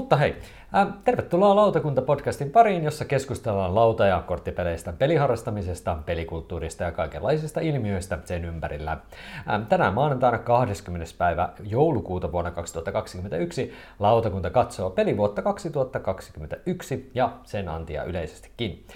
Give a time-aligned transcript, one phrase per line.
[0.00, 0.36] Mutta hei,
[0.74, 8.44] äh, tervetuloa Lautakunta-podcastin pariin, jossa keskustellaan lauta- ja korttipeleistä, peliharrastamisesta, pelikulttuurista ja kaikenlaisista ilmiöistä sen
[8.44, 8.92] ympärillä.
[8.92, 11.14] Äh, tänään maanantaina 20.
[11.18, 18.86] päivä joulukuuta vuonna 2021 Lautakunta katsoo pelivuotta 2021 ja sen antia yleisestikin.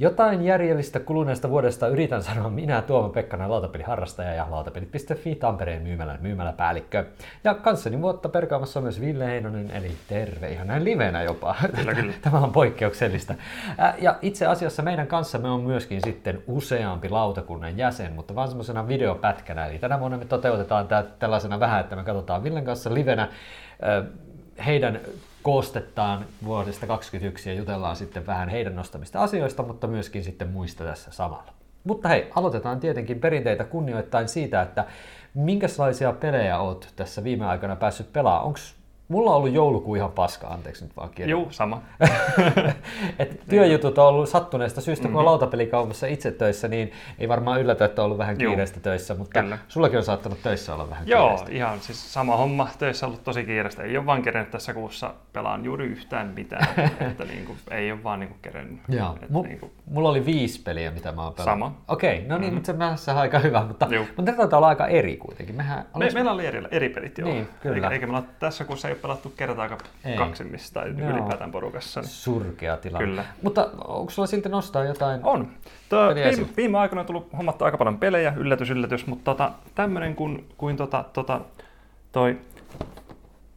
[0.00, 7.04] Jotain järjellistä kuluneesta vuodesta yritän sanoa minä Tuomo Pekkanen, lautapeliharrastaja ja lautapelit.fi Tampereen myymälän myymäläpäällikkö.
[7.44, 11.54] Ja kanssani vuotta perkaamassa on myös Ville Heinonen, eli terve ihan näin livenä jopa.
[11.76, 12.12] Kyllä, kyllä.
[12.22, 13.34] Tämä on poikkeuksellista.
[13.98, 19.66] Ja itse asiassa meidän kanssamme on myöskin sitten useampi lautakunnan jäsen, mutta vaan semmoisena videopätkänä.
[19.66, 23.28] Eli tänä vuonna me toteutetaan tällaisena vähän, että me katsotaan Villen kanssa livenä
[24.66, 25.00] heidän
[25.42, 31.10] koostettaan vuodesta 2021 ja jutellaan sitten vähän heidän nostamista asioista, mutta myöskin sitten muista tässä
[31.10, 31.52] samalla.
[31.84, 34.86] Mutta hei, aloitetaan tietenkin perinteitä kunnioittain siitä, että
[35.34, 38.46] minkälaisia pelejä oot tässä viime aikoina päässyt pelaamaan.
[38.46, 38.58] Onko
[39.10, 41.82] Mulla on ollut joulukuu ihan paska, anteeksi nyt vaan Joo, sama.
[43.18, 45.18] Et työjutut on ollut sattuneesta syystä, kun mm-hmm.
[45.18, 48.82] on lautapelikaupassa itse töissä, niin ei varmaan yllätä, että on ollut vähän kiireistä Joo.
[48.82, 49.58] töissä, mutta Kyllä.
[49.68, 51.52] sullakin on saattanut töissä olla vähän Joo, kiireistä.
[51.52, 52.68] ihan siis sama homma.
[52.78, 53.82] Töissä on ollut tosi kiireistä.
[53.82, 56.66] Ei ole vaan kerennyt tässä kuussa pelaan juuri yhtään mitään.
[57.10, 58.80] että niin kuin, ei ole vaan niin kuin kerennyt.
[58.88, 59.14] Joo.
[59.22, 59.72] Että M- niin kuin...
[59.86, 61.68] Mulla oli viisi peliä, mitä mä oon pelannut.
[61.68, 61.82] Sama.
[61.88, 62.74] Okei, okay, no niin, mm-hmm.
[62.74, 65.56] mutta se on aika hyvä, mutta, mutta ne taitaa olla aika eri kuitenkin.
[65.56, 67.28] Mehän, Me, meillä oli eri, eri pelit, joo.
[67.28, 67.76] Niin, kyllä.
[67.76, 69.80] Eikä, eikä meillä tässä kuussa ei ole pelattu kertaakaan
[70.16, 72.00] kaksimista ylipäätään porukassa.
[72.00, 72.08] Niin.
[72.08, 73.06] Surkea tilanne.
[73.06, 73.24] Kyllä.
[73.42, 75.20] Mutta onko sulla silti nostaa jotain?
[75.24, 75.48] On.
[75.88, 80.14] Tää, viime, viime aikoina on tullut hommattu aika paljon pelejä, yllätys, yllätys, mutta tota, tämmönen
[80.14, 81.40] kuin, kuin tota, tota,
[82.12, 82.38] toi,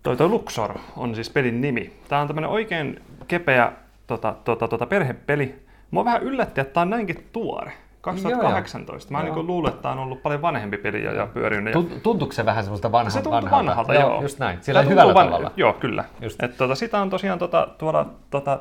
[0.03, 1.94] toi, toi Luxor on siis pelin nimi.
[2.09, 3.71] Tää on tämmönen oikein kepeä
[4.08, 5.64] tota, tota, tota perhepeli.
[5.91, 7.71] Mua vähän yllätti, että tää on näinkin tuore.
[8.03, 9.11] 2018.
[9.11, 9.35] Mä Joo.
[9.35, 11.73] niin luulen, että tää on ollut paljon vanhempi peli ja, pyörinyt.
[11.73, 13.65] Ja Tunt- Tuntuuko se vähän semmoista vanha, se tuntuu vanhalta?
[13.65, 14.21] vanhalta, joo.
[14.21, 15.52] Just näin, sillä hyvällä tuntuu tavalla.
[15.58, 16.03] Joo, kyllä.
[16.21, 16.43] Just.
[16.43, 18.59] Et, tuota, sitä on tosiaan tuota, tuolla, tuota,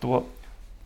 [0.00, 0.28] tuo,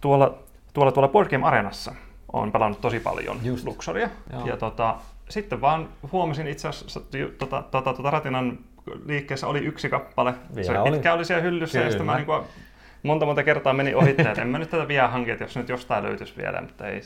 [0.00, 0.34] tuolla,
[0.74, 1.94] tuolla, tuolla Board Game Arenassa
[2.32, 3.66] on pelannut tosi paljon Just.
[3.66, 4.08] Luxoria.
[4.32, 4.46] Joo.
[4.46, 4.94] Ja tota,
[5.28, 7.00] sitten vaan huomasin itse asiassa,
[7.38, 8.58] tota, tota, tota Ratinan
[9.06, 10.34] liikkeessä oli yksi kappale.
[10.54, 10.90] Vielä se oli.
[10.90, 12.36] pitkään oli siellä hyllyssä ja sitten mä Kyllä.
[12.36, 12.69] niin kuin,
[13.02, 15.68] monta monta kertaa meni ohitte, että en mä nyt tätä vielä hanki, että jos nyt
[15.68, 17.00] jostain löytyisi vielä, mutta ei.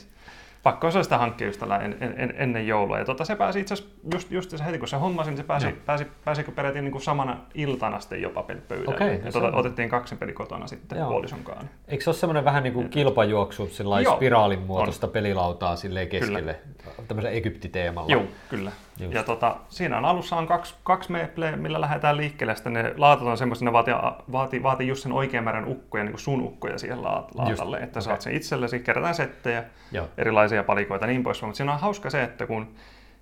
[0.63, 2.99] Pakko se sitä hankkia just tällä en, en, en, ennen joulua.
[2.99, 5.67] Ja tota, se pääsi itse asiassa just, just heti kun se hommasin, niin se pääsi,
[5.67, 5.75] Joo.
[5.85, 8.95] pääsi, pääsi peräti niin kuin samana iltana sitten jopa pöydälle.
[8.95, 11.09] Okei, ja se tota, otettiin kaksin peli kotona sitten Joo.
[11.09, 11.69] puolisonkaan.
[11.87, 13.69] Eikö se ole semmoinen vähän niin kuin kilpajuoksu,
[14.03, 16.59] Joo, spiraalin muotoista pelilautaa silleen keskelle,
[17.07, 18.11] tämmöisen Egyptiteemalla?
[18.11, 18.71] Joo, kyllä.
[18.99, 19.13] Just.
[19.13, 22.55] Ja tota, siinä on alussa on kaksi, kaksi mepleä, millä lähdetään liikkeelle.
[22.55, 23.93] Sitten ne laatat on semmoisia, ne vaatii,
[24.31, 27.99] vaatii, vaatii just sen oikean määrän ukkoja, niin kuin sun ukkoja siihen laat- laatalle, että
[27.99, 28.01] okei.
[28.01, 30.07] saat sen itsellesi, kerätään settejä, Joo.
[30.17, 31.41] erilaisia palikoita ja niin pois.
[31.41, 32.67] Mutta siinä on hauska se, että kun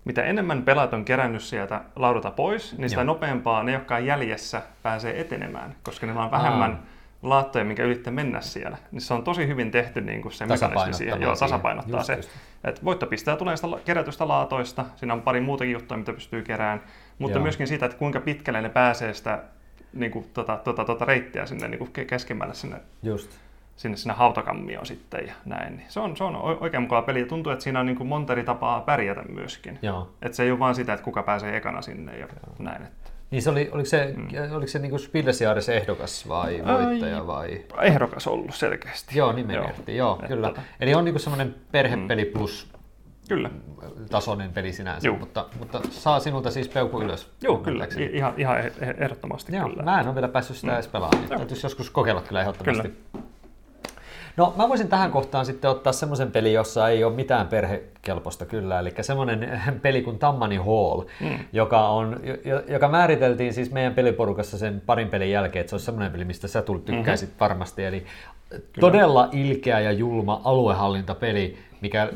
[0.05, 3.05] mitä enemmän pelaat on kerännyt sieltä laudalta pois, niin sitä Joo.
[3.05, 6.92] nopeampaa ne, jotka on jäljessä, pääsee etenemään, koska niillä on vähemmän Aa.
[7.23, 8.77] Laattoja, minkä yrittää mennä siellä.
[8.91, 11.21] Niin se on tosi hyvin tehty niin kuin se mekanismi siihen.
[11.21, 11.49] Joo, siihen.
[11.49, 12.15] tasapainottaa Just, se.
[12.15, 12.29] just.
[12.63, 12.81] Et
[13.37, 16.81] tulee sitä kerätystä laatoista, siinä on pari muutakin juttua, mitä pystyy kerään,
[17.19, 17.43] mutta Joo.
[17.43, 19.43] myöskin siitä, että kuinka pitkälle ne pääsee sitä
[19.93, 23.31] niin kuin, tota, tota, tota reittiä sinne niin kuin ke- keskemmälle sinne, Just.
[23.75, 25.83] sinne, sinne hautakammioon sitten ja näin.
[25.87, 28.33] Se on, se on oikein mukava peli ja tuntuu, että siinä on niin kuin monta
[28.33, 29.79] eri tapaa pärjätä myöskin.
[29.81, 30.11] Joo.
[30.21, 32.27] Et se ei ole vaan sitä, että kuka pääsee ekana sinne ja
[32.59, 32.81] näin.
[32.83, 33.12] Että.
[33.33, 34.27] Niin se oli, oliko se, mm.
[34.55, 37.61] oliko se niin Spillesjaares ehdokas vai voittaja vai?
[37.81, 39.17] Ehdokas ollut selkeästi.
[39.17, 40.47] Joo, nimenmerkki, joo, Et kyllä.
[40.49, 42.67] tota- Eli on niin semmoinen perhepeli plus
[43.29, 43.49] Kyllä.
[44.09, 45.17] tasoinen peli sinänsä, Juu.
[45.17, 47.31] mutta, mutta saa sinulta siis peukku ylös.
[47.41, 47.87] Joo, kyllä.
[47.97, 49.83] I- ihan, ihan eh- eh- ehdottomasti Joo, kyllä.
[49.83, 51.23] mä en ole vielä päässyt sitä edes pelaamaan.
[51.29, 51.37] Joo.
[51.37, 52.93] Täytyisi joskus kokeilla kyllä ehdottomasti.
[54.37, 57.47] No mä voisin tähän kohtaan sitten ottaa semmoisen pelin, jossa ei ole mitään
[58.07, 61.39] perhekelpoista kyllä, eli semmoinen peli kuin Tammani Hall, Mm.
[61.53, 65.85] joka, on, jo- joka määriteltiin siis meidän peliporukassa sen parin pelin jälkeen, että se olisi
[65.85, 67.39] semmoinen peli, mistä sä tulit tykkäisit mm-hmm.
[67.39, 68.05] varmasti, eli
[68.79, 72.09] todella ilkeä ja julma aluehallintapeli, mikä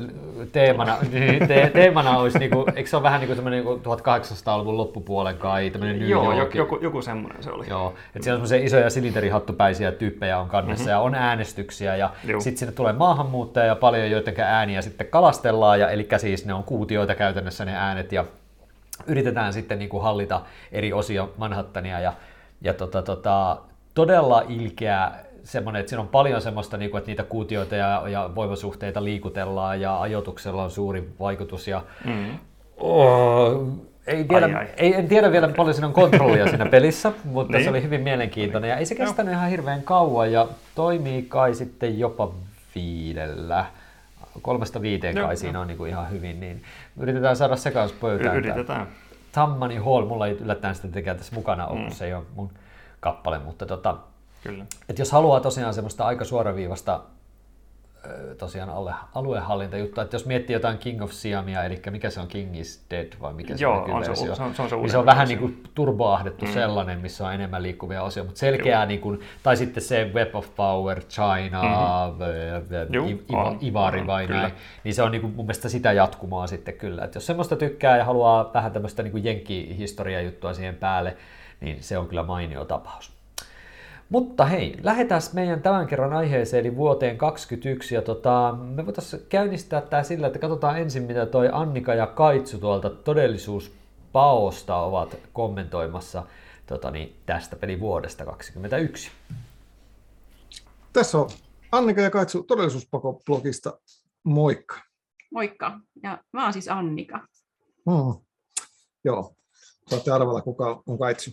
[0.51, 4.77] teemana, niin, te, teemana olisi, niinku, eikö se ole vähän niin kuin semmoinen niinku 1800-luvun
[4.77, 7.65] loppupuolen kai, tämmöinen New Joo, jo- York, joku, joku semmoinen se oli.
[7.69, 10.91] Joo, että siellä on semmoisia isoja silinterihattupäisiä tyyppejä on kannessa mm-hmm.
[10.91, 16.07] ja on äänestyksiä ja sitten sinne tulee maahanmuuttajia paljon, joiden ääniä sitten kalastellaan ja eli
[16.17, 18.25] siis ne on kuutioita käytännössä ne äänet ja
[19.07, 20.41] yritetään sitten niin kuin hallita
[20.71, 22.13] eri osia Manhattania ja,
[22.61, 23.57] ja tota, tota,
[23.93, 25.11] todella ilkeä
[25.43, 29.81] semmoinen, että siinä on paljon semmoista, niin kuin, että niitä kuutioita ja, ja voimasuhteita liikutellaan
[29.81, 32.39] ja ajoituksella on suuri vaikutus ja Mm.
[32.77, 33.67] Oh,
[34.07, 34.67] ei tiedä, Ai, ai.
[34.77, 37.63] Ei, en tiedä vielä paljon siinä on kontrollia siinä pelissä, mutta Niin.
[37.63, 41.99] se oli hyvin mielenkiintoinen ja ei se kestänyt ihan hirveän kauan ja toimii kai sitten
[41.99, 42.31] jopa
[42.75, 43.65] viidellä.
[44.41, 46.63] Kolmesta viiteen Joo, kai siinä on niin kuin ihan hyvin, niin
[46.99, 48.35] yritetään saada se kanssa Y- pöytään.
[48.37, 48.87] yritetään.
[49.31, 51.91] Tammani Hall, mulla ei yllättäen sitä tekee tässä mukana ollut, Mm.
[51.91, 52.51] se ei ole mun
[52.99, 53.97] kappale, mutta tota,
[54.43, 54.65] Kyllä.
[54.89, 56.99] et jos haluaa tosiaan semmoista aika suoraviivasta
[58.37, 62.59] tosiaan alle, aluehallintajuttua, että jos miettii jotain King of Siamia, eli mikä se on, King
[62.59, 64.89] is Dead vai mikä Joo, se on, on se, se, on, se, on se, niin
[64.89, 66.51] se on vähän niin kuin turboahdettu mm.
[66.51, 70.55] sellainen, missä on enemmän liikkuvia osia, mutta selkeää, niin kuin, tai sitten se Web of
[70.55, 71.61] Power, China,
[72.09, 72.93] mm-hmm.
[72.93, 73.07] Juu,
[73.61, 74.41] Ivari on, vai kyllä.
[74.41, 74.53] näin,
[74.83, 77.97] niin se on niin kuin, mun mielestä sitä jatkumoa sitten kyllä, että jos semmoista tykkää
[77.97, 81.17] ja haluaa vähän tämmöistä niin jenkkihistoria juttua siihen päälle,
[81.61, 83.16] niin se on kyllä mainio tapaus.
[84.09, 89.81] Mutta hei, lähdetään meidän tämän kerran aiheeseen, eli vuoteen 2021, ja tota, me voitaisiin käynnistää
[89.81, 96.23] tämä sillä, että katsotaan ensin, mitä toi Annika ja Kaitsu tuolta todellisuuspaosta ovat kommentoimassa
[96.65, 99.11] tota, niin, tästä pelivuodesta 2021.
[100.93, 101.29] Tässä on
[101.71, 103.79] Annika ja Kaitsu todellisuuspako-blogista.
[104.23, 104.81] Moikka.
[105.33, 105.79] Moikka.
[106.03, 107.19] Ja mä oon siis Annika.
[107.91, 108.21] Hmm.
[109.03, 109.35] Joo,
[109.89, 111.31] saatte arvella, kuka on Kaitsu.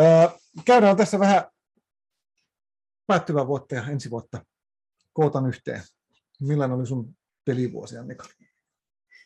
[0.00, 0.28] Öö,
[0.64, 1.51] käydään tässä vähän
[3.12, 4.44] päättyvää vuotta ja ensi vuotta
[5.12, 5.82] kootan yhteen.
[6.40, 7.14] Millainen oli sun
[7.44, 8.24] pelivuosi, Annika?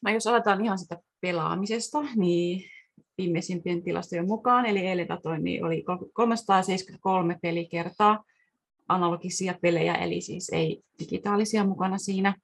[0.03, 2.71] No jos aletaan ihan sitä pelaamisesta, niin
[3.19, 8.25] viimeisimpien tilastojen mukaan, eli eilen datoin, niin oli 373 pelikertaa
[8.89, 12.35] analogisia pelejä, eli siis ei digitaalisia mukana siinä.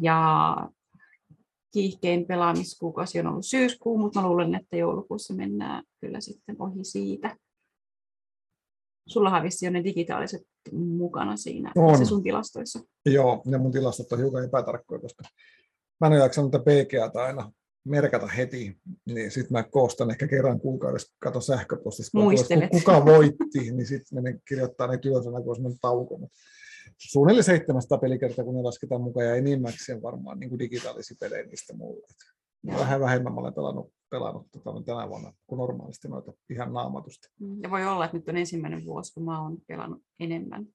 [0.00, 0.56] Ja
[1.72, 7.36] kiihkein pelaamiskuukausi on ollut syyskuu, mutta mä luulen, että joulukuussa mennään kyllä sitten ohi siitä.
[9.08, 11.98] Sullahan vissi on ne digitaaliset mukana siinä on.
[11.98, 12.80] se sun tilastoissa.
[13.06, 15.24] Joo, ja mun tilastot on hiukan epätarkkoja, koska
[16.00, 17.52] mä en ole jaksanut tätä PGAta aina
[17.84, 22.70] merkata heti, niin sitten mä koostan ehkä kerran kuukaudessa, katon sähköpostista, Muistelet.
[22.70, 26.18] kuka voitti, niin sitten menen kirjoittaa ne työsana, kun olisi tauko.
[26.18, 26.36] Mutta
[26.98, 31.76] suunnilleen 700 pelikertaa, kun ne lasketaan mukaan, ja enimmäkseen varmaan niin kuin digitaalisia pelejä niistä
[31.76, 32.06] mulle.
[32.66, 37.28] Vähän vähemmän mä olen pelannut, pelannut tota, tänä vuonna kuin normaalisti noita ihan naamatusti.
[37.40, 40.66] Mm, ja voi olla, että nyt on ensimmäinen vuosi, kun mä oon pelannut enemmän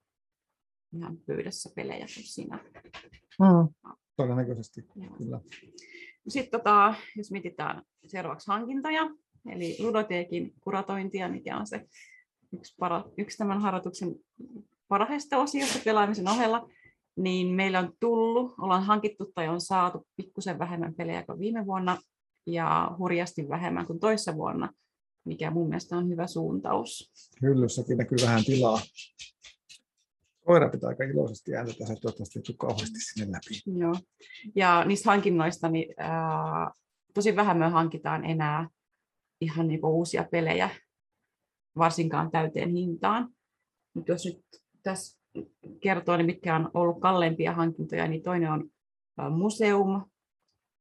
[0.95, 2.59] ihan pöydässä pelejä kuin sinä.
[3.39, 5.15] Mm, todennäköisesti, Joo.
[5.18, 5.39] kyllä.
[6.27, 9.09] Sitten tota, jos mietitään seuraavaksi hankintoja,
[9.50, 11.85] eli Ludoteekin kuratointia, mikä on se
[12.53, 14.15] yksi, para, yksi tämän harjoituksen
[14.88, 16.69] parhaista osioista pelaamisen ohella,
[17.15, 21.97] niin meillä on tullut, ollaan hankittu tai on saatu pikkusen vähemmän pelejä kuin viime vuonna
[22.45, 24.74] ja hurjasti vähemmän kuin toissa vuonna,
[25.25, 27.12] mikä mun mielestä on hyvä suuntaus.
[27.42, 28.80] Hyllyssäkin näkyy vähän tilaa.
[30.45, 33.80] Koira pitää aika iloisesti ääntä tässä, toivottavasti ei kauheasti sinne läpi.
[33.80, 33.95] Joo.
[34.56, 36.72] Ja niistä hankinnoista, niin ää,
[37.13, 38.69] tosi vähän me hankitaan enää
[39.42, 40.69] ihan niin uusia pelejä,
[41.78, 43.30] varsinkaan täyteen hintaan.
[43.94, 44.42] Mutta jos nyt
[44.84, 45.19] tässä
[45.80, 48.69] kertoo, niin mitkä on ollut kalleimpia hankintoja, niin toinen on
[49.31, 50.06] museum.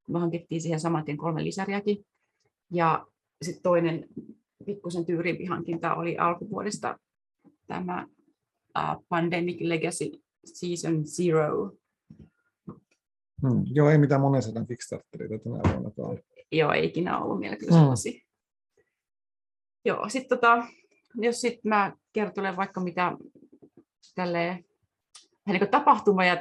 [0.09, 2.07] Me hankittiin siihen saman tien kolme lisäriäkin.
[2.71, 3.07] Ja
[3.43, 4.09] sitten toinen
[4.67, 6.99] pikkusen tyyrimpi hankinta oli alkuvuodesta
[7.67, 8.07] tämä
[8.79, 10.11] uh, Pandemic Legacy
[10.45, 11.73] Season Zero.
[13.43, 16.21] Hmm, joo, ei mitään monen sadan Kickstarteria tänä vuonna.
[16.53, 18.13] Joo, ei ikinä ollut meillä kyllä sellaisia.
[18.13, 18.21] Hmm.
[19.85, 20.67] Joo, sitten tota,
[21.15, 23.17] jos sitten mä kertoilen vaikka mitä
[24.15, 24.65] tälleen,
[25.47, 26.41] niin tapahtuma ja,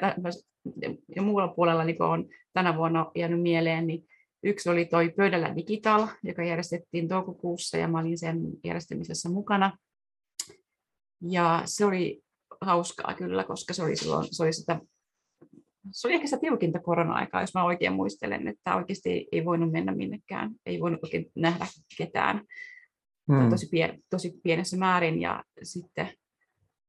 [1.15, 4.07] ja muulla puolella niin on tänä vuonna jäänyt mieleen, niin
[4.43, 9.77] yksi oli toi Pöydällä Digital, joka järjestettiin toukokuussa ja mä olin sen järjestämisessä mukana.
[11.21, 12.21] Ja se oli
[12.61, 14.79] hauskaa kyllä, koska se oli silloin, se oli sitä
[15.91, 19.95] se oli ehkä sitä tiukinta korona-aikaa, jos mä oikein muistelen, että oikeasti ei voinut mennä
[19.95, 21.65] minnekään, ei voinut oikein nähdä
[21.97, 22.41] ketään
[23.31, 23.49] hmm.
[23.49, 25.21] tosi, pien, tosi pienessä määrin.
[25.21, 26.09] Ja sitten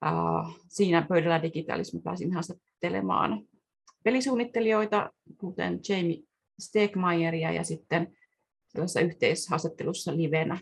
[0.07, 3.43] Uh, siinä pöydällä digitaalismi pääsin haastattelemaan
[4.05, 6.23] pelisuunnittelijoita, kuten Jamie
[6.61, 8.17] Stegmeieria ja sitten
[8.73, 10.59] tällaisessa yhteishaastattelussa livenä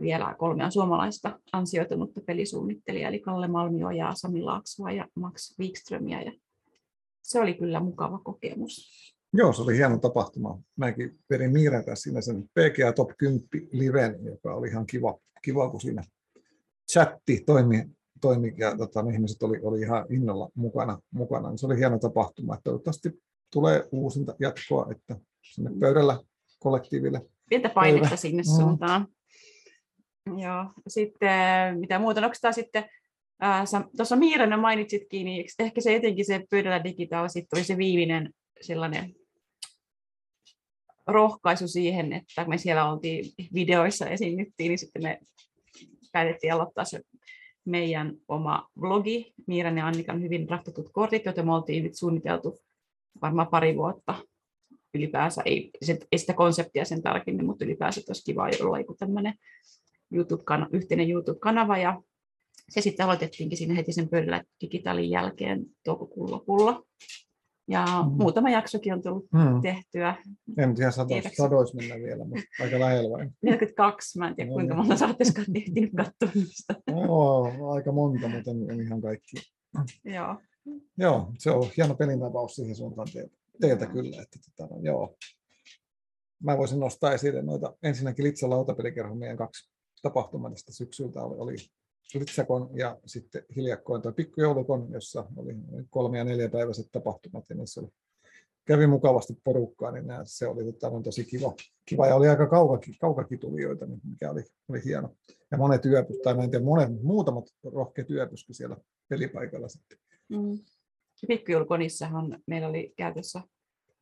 [0.00, 6.22] vielä kolmea suomalaista ansioitunutta pelisuunnittelijaa, eli Kalle Malmio ja Sami Laaksoa ja Max Wikströmiä.
[6.22, 6.32] Ja
[7.22, 8.90] se oli kyllä mukava kokemus.
[9.32, 10.58] Joo, se oli hieno tapahtuma.
[10.76, 15.80] Mäkin vedin Miiren siinä sen PGA Top 10 liven, joka oli ihan kiva, kiva kun
[15.80, 16.02] siinä
[16.92, 17.84] chatti toimi
[18.24, 21.56] toimi ja tota, ihmiset oli, oli ihan innolla mukana, mukana.
[21.56, 22.54] Se oli hieno tapahtuma.
[22.54, 23.10] Että toivottavasti
[23.52, 26.18] tulee uusinta jatkoa, että sinne pöydällä
[26.58, 27.20] kollektiiville.
[27.48, 28.16] Pientä painetta pöydä.
[28.16, 28.56] sinne mm.
[28.56, 29.06] suuntaan.
[30.26, 30.64] Joo.
[30.88, 32.84] Sitten mitä muuta, onko tämä sitten
[33.96, 39.14] tuossa Miirana mainitsitkin, niin ehkä se etenkin se pöydällä digitaali sitten oli se viimeinen sellainen
[41.06, 45.18] rohkaisu siihen, että me siellä oltiin videoissa esiinnyttiin, niin sitten me
[46.12, 47.00] päätettiin aloittaa se
[47.64, 52.58] meidän oma blogi, Miiran ja Annikan hyvin rahtatut kortit, joita me oltiin nyt suunniteltu
[53.22, 54.14] varmaan pari vuotta
[54.94, 55.70] ylipäänsä, ei,
[56.12, 59.34] ei sitä konseptia sen tarkemmin, mutta ylipäänsä olisi kiva olla joku tämmöinen
[60.12, 62.02] YouTube-kanava, yhteinen YouTube-kanava, ja
[62.68, 66.82] se sitten aloitettiinkin siinä heti sen pöydällä digitaalin jälkeen toukokuun lopulla.
[67.68, 68.12] Ja mm.
[68.12, 69.60] muutama jaksokin on tullut mm.
[69.62, 70.16] tehtyä.
[70.58, 73.34] En tiedä, sadois, sadois mennä vielä, mutta aika lähellä vain.
[73.42, 76.74] 42, mä en tiedä kuinka monta saatteessa ehtinyt katsoa niistä.
[76.90, 79.36] No, aika monta, mutta en, en ihan kaikki.
[80.04, 80.36] Joo.
[80.98, 84.22] Joo, se on hieno pelintavaus siihen suuntaan teiltä, teiltä kyllä.
[84.22, 85.16] Että, tota, no, joo.
[86.42, 89.70] Mä voisin nostaa esille noita ensinnäkin Litsa lautapelikerho meidän kaksi
[90.02, 91.56] tapahtumaa tästä syksyltä oli, oli
[92.14, 95.54] Litsakon ja sitten hiljakkoin tuo pikkujoulukon, jossa oli
[95.90, 97.88] kolme- ja neljäpäiväiset tapahtumat ja niissä oli,
[98.64, 101.54] kävi mukavasti porukkaa, niin nämä, se oli tota, tosi kiva,
[101.86, 102.94] kiva ja oli aika kaukakin,
[103.86, 105.16] niin mikä oli, oli hieno.
[105.50, 108.76] Ja monet yöpys, tai en tiedä, monet, muutamat rohkeat yöpyskin siellä
[109.08, 109.98] pelipaikalla sitten.
[110.28, 110.58] Mm.
[111.28, 113.42] Pikkujulkonissahan meillä oli käytössä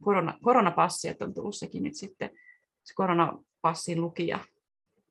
[0.02, 2.30] korona, koronapassi, että on tullut sekin nyt sitten
[2.84, 4.38] se koronapassin lukija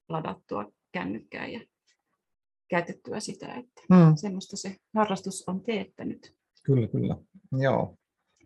[0.09, 1.59] ladattua kännykkään ja
[2.71, 4.15] käytettyä sitä, että hmm.
[4.15, 6.35] semmoista se harrastus on teettänyt.
[6.63, 7.17] Kyllä, kyllä.
[7.51, 7.95] Joo.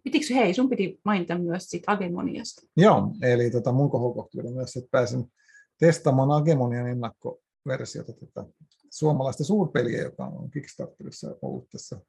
[0.03, 2.62] Pitikö, hei, sun piti mainita myös siitä Agemoniasta.
[2.77, 5.32] Joo, eli tota, mun kohokohti oli myös, että pääsin
[5.79, 8.46] testaamaan Agemonian ennakkoversiota tätä
[8.91, 12.01] suomalaista suurpeliä, joka on Kickstarterissa ollut tässä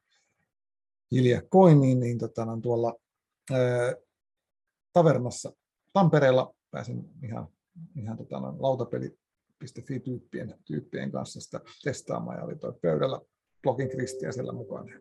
[1.13, 2.95] hiljakkoin, niin, niin tota, tuolla
[3.53, 3.95] ää,
[4.93, 5.53] tavernassa
[5.93, 7.49] Tampereella pääsin ihan,
[7.97, 9.19] ihan tota, lautapeli
[9.65, 13.21] .fi-tyyppien tyyppien kanssa sitä testaamaan ja oli toi pöydällä
[13.63, 15.01] blogin Kristiä siellä mukana.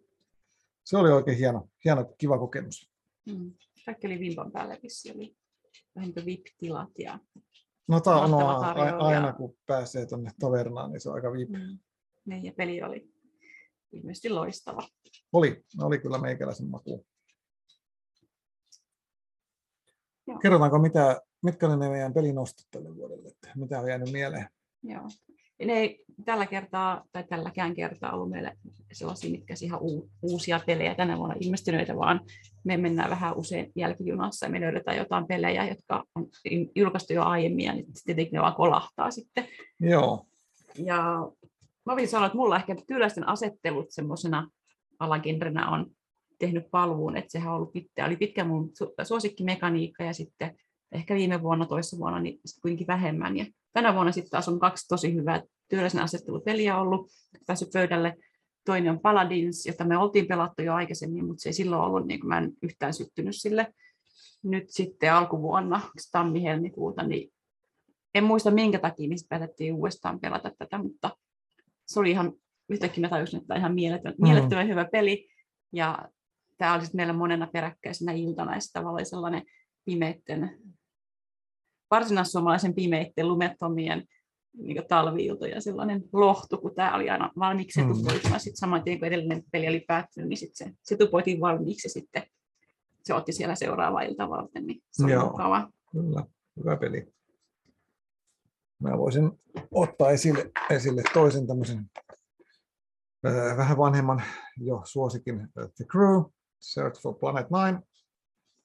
[0.83, 2.91] Se oli oikein hieno, hieno kiva kokemus.
[3.25, 3.53] Mm.
[3.85, 5.35] Kaikki oli vimpan päällä vissi, oli
[5.95, 7.19] vähän niin VIP-tilat ja
[7.87, 8.59] No tämä on no,
[8.99, 11.49] aina kun pääsee tuonne tavernaan, niin se on aika VIP.
[11.49, 11.79] Mm.
[12.25, 13.09] Niin, ja peli oli
[13.91, 14.87] ilmeisesti loistava.
[15.33, 16.67] Oli, oli kyllä meikäläisen
[20.27, 20.39] maku.
[20.39, 23.27] Kerrotaanko, mitä, mitkä oli ne meidän pelinostot tälle vuodelle?
[23.27, 24.47] Että mitä on jäänyt mieleen?
[24.83, 25.03] Joo.
[25.65, 28.57] Ne ei tällä kertaa tai tälläkään kertaa ollut meille
[28.93, 29.79] sellaisia, mitkä ihan
[30.21, 32.21] uusia pelejä tänä vuonna ilmestyneitä, vaan
[32.63, 36.27] me mennään vähän usein jälkijunassa ja me löydetään jotain pelejä, jotka on
[36.75, 39.47] julkaistu jo aiemmin ja niin tietenkin ne vaan kolahtaa sitten.
[39.79, 40.25] Joo.
[40.75, 41.31] Ja
[41.85, 44.49] mä voisin sanoa, että mulla ehkä työläisten asettelut semmoisena
[44.99, 45.94] alagenrenä on
[46.39, 48.71] tehnyt paluun, että sehän on ollut pitkä, oli pitkä mun
[49.03, 50.57] suosikkimekaniikka ja sitten
[50.91, 53.37] ehkä viime vuonna, toissa vuonna, niin kuitenkin vähemmän.
[53.37, 57.11] Ja tänä vuonna sitten taas on kaksi tosi hyvää työläisen asettelupeliä ollut,
[57.47, 58.17] päässyt pöydälle.
[58.65, 62.19] Toinen on Paladins, jota me oltiin pelattu jo aikaisemmin, mutta se ei silloin ollut, niin
[62.19, 63.73] kuin mä en yhtään syttynyt sille.
[64.43, 67.31] Nyt sitten alkuvuonna, tammi-helmikuuta, niin
[68.15, 71.17] en muista minkä takia, niin päätettiin uudestaan pelata tätä, mutta
[71.87, 72.33] se oli ihan,
[72.69, 74.27] yhtäkkiä mä tajusin, että ihan mielettömän, mm.
[74.27, 75.27] mielettömän hyvä peli.
[75.73, 76.09] Ja
[76.57, 79.43] tämä oli meillä monena peräkkäisenä iltana ja tavallaan sellainen
[79.85, 80.59] pimeitten,
[81.91, 84.03] varsinaissuomalaisen pimeitten lumettomien
[84.57, 87.93] niin talviilto ja sellainen lohtu, kun tämä oli aina valmiiksi mm.
[87.93, 88.39] tupoituna.
[88.39, 92.23] Sitten saman tien, kun edellinen peli oli päättynyt, niin sitten se, se tupoitiin valmiiksi sitten
[93.03, 95.69] se otti siellä seuraava ilta varten, niin se Joo, mukava.
[95.91, 96.23] Kyllä,
[96.57, 97.13] hyvä peli.
[98.79, 99.31] Mä voisin
[99.71, 101.91] ottaa esille, esille toisen tämmöisen
[103.27, 104.23] äh, vähän vanhemman
[104.57, 106.23] jo suosikin äh, The Crew,
[106.73, 107.81] Search for Planet Nine,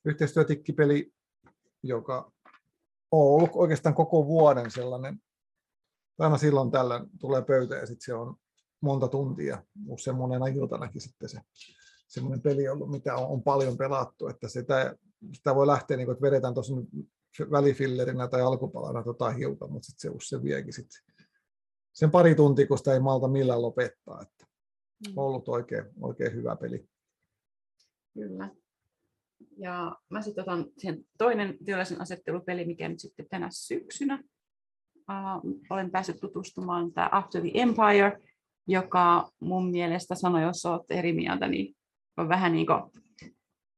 [0.05, 1.13] yhteistyötikkipeli,
[1.83, 2.33] joka
[3.11, 5.23] on ollut oikeastaan koko vuoden sellainen,
[6.19, 8.37] aina silloin tällä tulee pöytä ja sitten se on
[8.81, 11.41] monta tuntia, usein monena iltanakin sitten se
[12.09, 14.97] semmoinen peli ollut, mitä on, on paljon pelattu, että sitä,
[15.33, 16.75] sitä voi lähteä, niin kuin, että vedetään tuossa
[17.51, 21.03] välifillerinä tai alkupalana tota hiukan, mutta sitten se usein viekin sitten
[21.93, 24.23] sen pari tuntia, kun sitä ei malta millään lopettaa.
[24.23, 24.47] Että
[25.07, 25.19] on mm.
[25.19, 26.90] ollut oikein, oikein hyvä peli.
[28.15, 28.51] Kyllä.
[29.57, 34.23] Ja mä sitten otan sen toinen työläisen asettelupeli, mikä nyt sitten tänä syksynä.
[34.97, 38.19] Uh, olen päässyt tutustumaan tämä After the Empire,
[38.69, 41.77] joka mun mielestä sanoi, jos olet eri mieltä, niin
[42.17, 42.83] on vähän niin kuin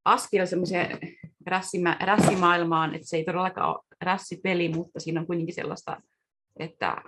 [0.04, 0.98] askel semmoiseen
[1.46, 6.02] rässimä, rässimaailmaan, että se ei todellakaan ole rässipeli, mutta siinä on kuitenkin sellaista,
[6.58, 7.02] että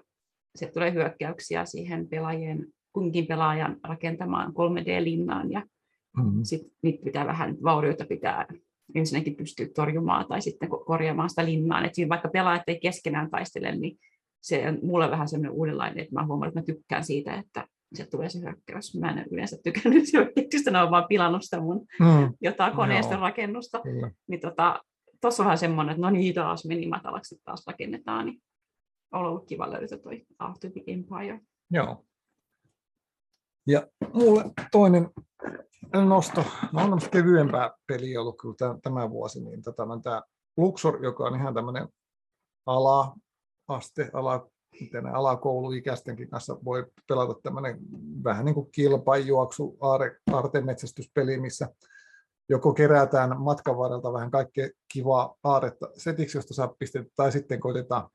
[0.55, 5.63] se tulee hyökkäyksiä siihen pelaajien, kunkin pelaajan rakentamaan 3D-linnaan ja
[6.17, 6.45] mm-hmm.
[6.45, 8.47] sitten niitä pitää vähän vaurioita pitää
[8.95, 11.85] ensinnäkin pystyä torjumaan tai sitten korjaamaan sitä linnaa.
[11.85, 13.99] Et siinä vaikka pelaajat ei keskenään taistele, niin
[14.41, 18.07] se on mulle vähän semmoinen uudenlainen, että mä huomaan, että mä tykkään siitä, että se
[18.07, 18.99] tulee se hyökkäys.
[18.99, 22.35] Mä en yleensä tykännyt hyökkäyksistä, ne on vaan pilannut sitä mun mm.
[22.41, 23.81] jotain koneiston rakennusta.
[23.81, 24.11] Kyllä.
[24.27, 24.81] Niin tota,
[25.21, 28.43] tuossa on vähän semmoinen, että no niin, taas meni matalaksi, taas rakennetaan, niin
[29.13, 31.41] on ollut kiva löytää toi After the Empire.
[31.71, 32.05] Joo.
[33.67, 35.11] Ja mulle toinen
[35.93, 40.23] nosto, no on kevyempää peli ollut kyllä tämä vuosi, niin tota, tämä
[40.57, 41.89] Luxor, joka on ihan tämmöinen
[42.67, 44.49] ala-aste, ala
[44.81, 47.79] miten alakouluikäistenkin kanssa voi pelata tämmöinen
[48.25, 49.79] vähän niin kuin kilpajuoksu,
[50.33, 51.69] aartemetsästyspeli, missä
[52.49, 58.09] joko kerätään matkan varrelta vähän kaikkea kivaa aaretta setiksi, josta saa pistettä, tai sitten koitetaan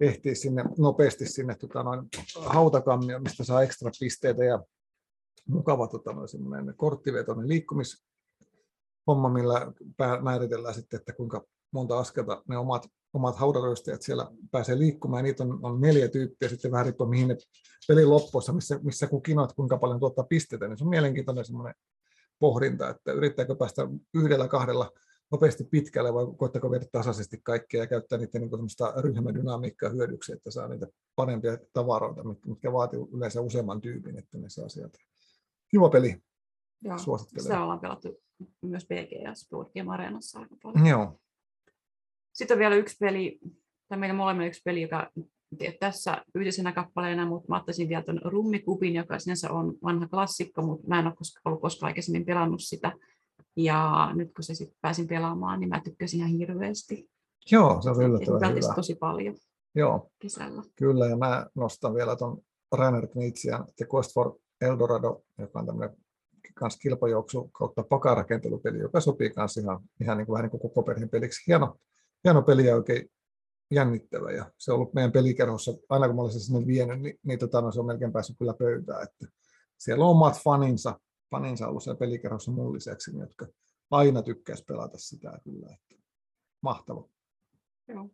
[0.00, 2.08] ehtiä sinne nopeasti sinne tota, noin
[2.46, 4.62] hautakammio, mistä saa ekstra pisteitä ja
[5.48, 9.72] mukava tota, semmoinen korttivetoinen liikkumishomma, millä
[10.22, 15.24] määritellään sitten, että kuinka monta askelta ne omat, omat haudaroistajat siellä pääsee liikkumaan.
[15.24, 17.36] Niitä on, on neljä tyyppiä, sitten vähän riippuu mihin ne
[17.88, 21.74] pelin loppuissa, missä, missä kukin on, kuinka paljon tuottaa pisteitä, niin se on mielenkiintoinen semmoinen
[22.38, 23.82] pohdinta, että yrittääkö päästä
[24.14, 24.90] yhdellä, kahdella
[25.30, 30.68] nopeasti pitkälle vai koettako viedä tasaisesti kaikkea ja käyttää niiden niin ryhmädynamiikkaa hyödyksi, että saa
[30.68, 30.86] niitä
[31.16, 34.98] parempia tavaroita, mitkä vaatii yleensä useamman tyypin, että ne saa sieltä.
[35.70, 36.16] Kiva peli.
[36.82, 37.42] Joo, Suosittelen.
[37.42, 38.16] sitä ollaan pelattu
[38.62, 40.86] myös BGS Board Game Arenassa aika paljon.
[40.86, 41.18] Joo.
[42.32, 43.38] Sitten on vielä yksi peli,
[43.88, 45.10] tai meillä molemmilla yksi peli, joka
[45.80, 50.88] tässä yhdisenä kappaleena, mutta mä ottaisin vielä tuon Rummikubin, joka sinänsä on vanha klassikko, mutta
[50.88, 52.92] mä en ole koskaan, ollut koskaan aikaisemmin pelannut sitä.
[53.56, 57.10] Ja nyt kun se sitten pääsin pelaamaan, niin mä tykkäsin ihan hirveästi.
[57.52, 58.74] Joo, se on yllättävän hyvä.
[58.74, 59.34] tosi paljon
[59.74, 60.62] Joo, kesällä.
[60.76, 62.38] kyllä, ja mä nostan vielä tuon
[62.72, 65.96] Rainer Knitsian The Quest for Eldorado, joka on tämmöinen
[66.54, 70.82] kans kilpajuoksu kautta pakarakentelupeli, joka sopii myös ihan, ihan niin kuin, vähän niin kuin koko
[70.82, 71.46] perheen peliksi.
[71.46, 71.76] Hieno,
[72.24, 73.10] hieno peli ja oikein
[73.70, 74.32] jännittävä.
[74.32, 77.38] Ja se on ollut meidän pelikerhossa, aina kun mä olen sen sinne vienyt, niin, niin
[77.38, 79.02] tota, no, se on melkein päässyt kyllä pöytään.
[79.02, 79.26] Että
[79.78, 81.00] siellä on omat faninsa,
[81.30, 83.46] faninsa ollut siellä pelikerhossa mun lisäksi, niin jotka
[83.90, 85.66] aina tykkäisi pelata sitä kyllä.
[85.74, 86.04] Että
[86.60, 87.08] mahtava.
[87.88, 88.10] Joo.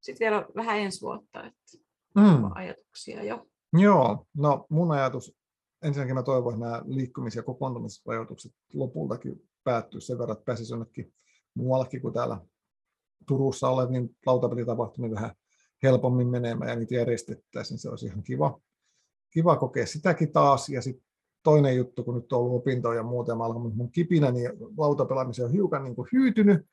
[0.00, 1.84] Sitten vielä vähän ensi vuotta, että
[2.14, 2.50] Mm.
[2.54, 3.46] ajatuksia jo.
[3.78, 5.36] Joo, no mun ajatus,
[5.82, 11.12] ensinnäkin mä toivon, että nämä liikkumis- ja kokoontumisrajoitukset lopultakin päättyy sen verran, että pääsisi jonnekin
[11.54, 12.40] muuallekin kuin täällä
[13.26, 15.34] Turussa oleviin lautapelitapahtumiin vähän
[15.82, 18.60] helpommin menemään ja niitä järjestettäisiin, se olisi ihan kiva,
[19.30, 20.68] kiva kokea sitäkin taas.
[20.68, 21.06] Ja sitten
[21.42, 23.02] toinen juttu, kun nyt on ollut opintoja ja
[23.36, 26.66] mä alkanut mun kipinä, niin lautapelaamiseen on hiukan niin kuin hyytynyt,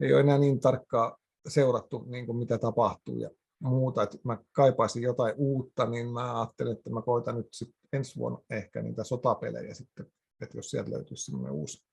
[0.00, 3.18] ei ole enää niin tarkkaa seurattu, niin kuin mitä tapahtuu.
[3.18, 3.30] Ja
[3.68, 8.16] muuta, että mä kaipaisin jotain uutta, niin mä ajattelin, että mä koitan nyt sit ensi
[8.16, 10.06] vuonna ehkä niitä sotapelejä sitten,
[10.42, 11.84] että jos sieltä löytyisi semmoinen uusi,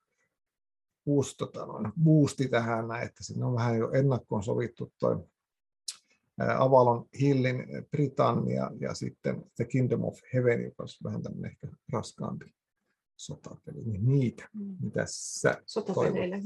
[1.05, 5.23] uusi tota noin, boosti tähän, näin, että sinne on vähän jo ennakkoon sovittu toi
[6.57, 12.45] Avalon Hillin Britannia ja sitten The Kingdom of Heaven, joka olisi vähän tämmöinen ehkä raskaampi
[13.17, 14.75] sotapeli, niin niitä, Mm.
[14.81, 16.41] mitä sä Sotapeleillä hiil-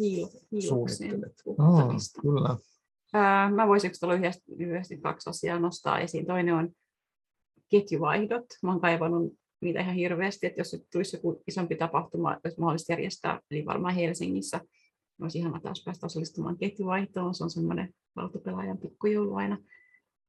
[0.52, 1.42] hiilokseen suunnittelet?
[1.44, 2.22] Puhuttamista.
[2.22, 2.58] kyllä.
[3.14, 6.26] Ää, Mä voisin lyhyesti, lyhyesti kaksi asiaa nostaa esiin.
[6.26, 6.70] Toinen on
[7.72, 8.46] ketjuvaihdot.
[8.64, 12.92] Mä oon kaivannut niitä ihan hirveästi, että jos nyt tulisi joku isompi tapahtuma, jos mahdollista
[12.92, 14.62] järjestää, eli varmaan Helsingissä,
[15.22, 17.36] olisi ihana taas päästä osallistumaan ketjuvaihtoon.
[17.36, 19.58] Se on semmoinen lautapelaajan pikkujoulu aina.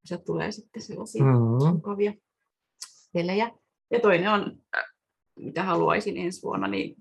[0.05, 2.13] Sieltä tulee sitten sellaisia Mm, mukavia
[3.13, 3.51] pelejä.
[3.91, 4.57] Ja toinen on,
[5.39, 6.95] mitä haluaisin ensi vuonna, niin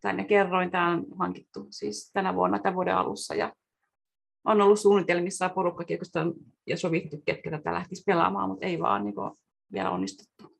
[0.00, 3.54] tänne kerroin, tämä on hankittu siis tänä vuonna, tämän vuoden alussa, ja
[4.46, 6.34] on ollut suunnitelmissa ja porukkakin oikeastaan
[6.66, 9.30] ja sovittu, ketkä tätä lähtisi pelaamaan, mutta ei vaan niin kuin,
[9.72, 10.56] vielä onnistuttu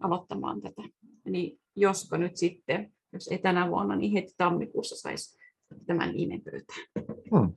[0.00, 0.82] aloittamaan tätä.
[1.24, 5.38] Niin josko nyt sitten, jos ei tänä vuonna, niin heti tammikuussa saisi
[5.86, 6.78] tämän nimen pöytään.
[7.30, 7.54] Hmm.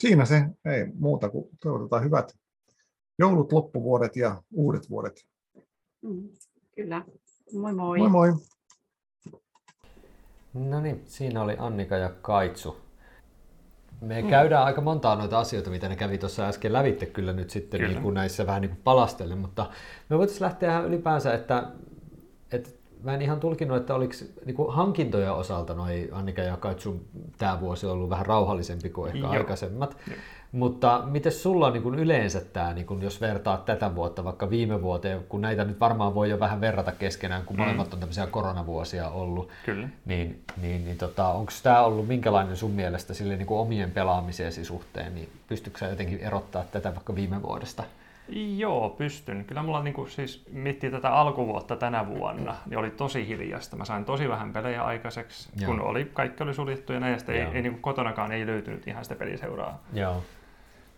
[0.00, 2.32] Siinä se, ei muuta kuin toivotetaan hyvät
[3.18, 5.26] joulut, loppuvuodet ja uudet vuodet.
[6.02, 6.28] Mm,
[6.76, 7.04] kyllä.
[7.52, 7.98] Moi moi.
[7.98, 8.32] Moi moi!
[10.54, 12.76] No niin, siinä oli Annika ja Kaitsu.
[14.02, 14.28] Me mm.
[14.28, 17.92] käydään aika montaa noita asioita, mitä ne kävi tuossa äsken lävitte kyllä nyt sitten Kyllä.
[17.92, 19.66] Niin kuin näissä vähän niin kuin palastellen, mutta
[20.08, 21.66] me voitaisiin lähteä ihan ylipäänsä, että,
[22.52, 22.70] että
[23.02, 27.06] mä en ihan tulkinut, että oliko niin kuin hankintojen osalta noi Annika ja Kaitsu
[27.38, 29.30] tämä vuosi ollut vähän rauhallisempi kuin ehkä Joo.
[29.30, 29.96] aikaisemmat.
[30.08, 30.16] Joo.
[30.52, 34.50] Mutta miten sulla on niin kuin yleensä tämä, niin kuin jos vertaat tätä vuotta vaikka
[34.50, 37.62] viime vuoteen, kun näitä nyt varmaan voi jo vähän verrata keskenään, kun Mm.
[37.62, 39.88] molemmat on tämmöisiä koronavuosia ollut, Kyllä.
[40.04, 44.64] niin, niin, niin tota, onko tämä ollut minkälainen sun mielestä sille niin kuin omien pelaamisesi
[44.64, 47.82] suhteen, niin pystytkö sä jotenkin erottaa tätä vaikka viime vuodesta?
[48.56, 49.44] Joo, pystyn.
[49.44, 53.76] Kyllä mulla niinku siis miettii tätä alkuvuotta tänä vuonna, niin oli tosi hiljasta.
[53.76, 55.66] Mä sain tosi vähän pelejä aikaiseksi, Joo.
[55.70, 59.14] kun oli, kaikki oli suljettu ja näistä ei, ei niinku kotonakaan ei löytynyt ihan sitä
[59.14, 60.22] peliseuraa Joo.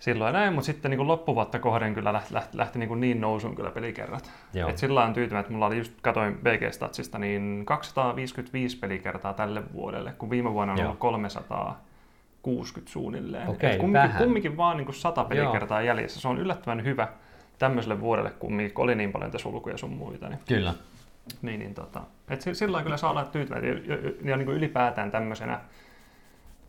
[0.05, 3.71] Silloin näin, mutta sitten niinku loppuvuotta kohden kyllä lähti, lähti, lähti niinku niin nousuun kyllä
[3.71, 4.31] pelikerrat.
[4.55, 4.69] Joo.
[4.69, 9.63] Et sillä on tyytyväinen, että mulla oli just, katoin BG Statsista, niin 255 pelikertaa tälle
[9.73, 10.87] vuodelle, kun viime vuonna on Joo.
[10.87, 13.43] ollut 360 suunnilleen.
[13.43, 14.23] Et kumminkin, vähän.
[14.23, 16.21] kumminkin vaan niin 100 pelikertaa jäljessä.
[16.21, 17.09] Se on yllättävän hyvä
[17.59, 20.29] tämmöiselle vuodelle, kumminkin, kun oli niin paljon sulkuja sun muita.
[20.29, 20.75] Niin, Kyllä.
[21.43, 23.83] niin, niin tota, et si- sillä kyllä saa olla tyytyväinen.
[23.87, 25.61] Ja, ja, ja niin kuin ylipäätään tämmöisenä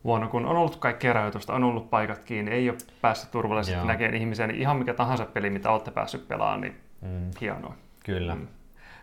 [0.06, 3.86] huono, kun on ollut kaikkea rajoitusta, on ollut paikat kiinni, ei ole päässyt turvallisesti Joo.
[3.86, 7.30] näkemään ihmisiä, niin ihan mikä tahansa peli, mitä olette päässyt pelaamaan, niin Mm.
[7.40, 7.74] hienoa.
[8.04, 8.34] Kyllä.
[8.34, 8.46] Mm.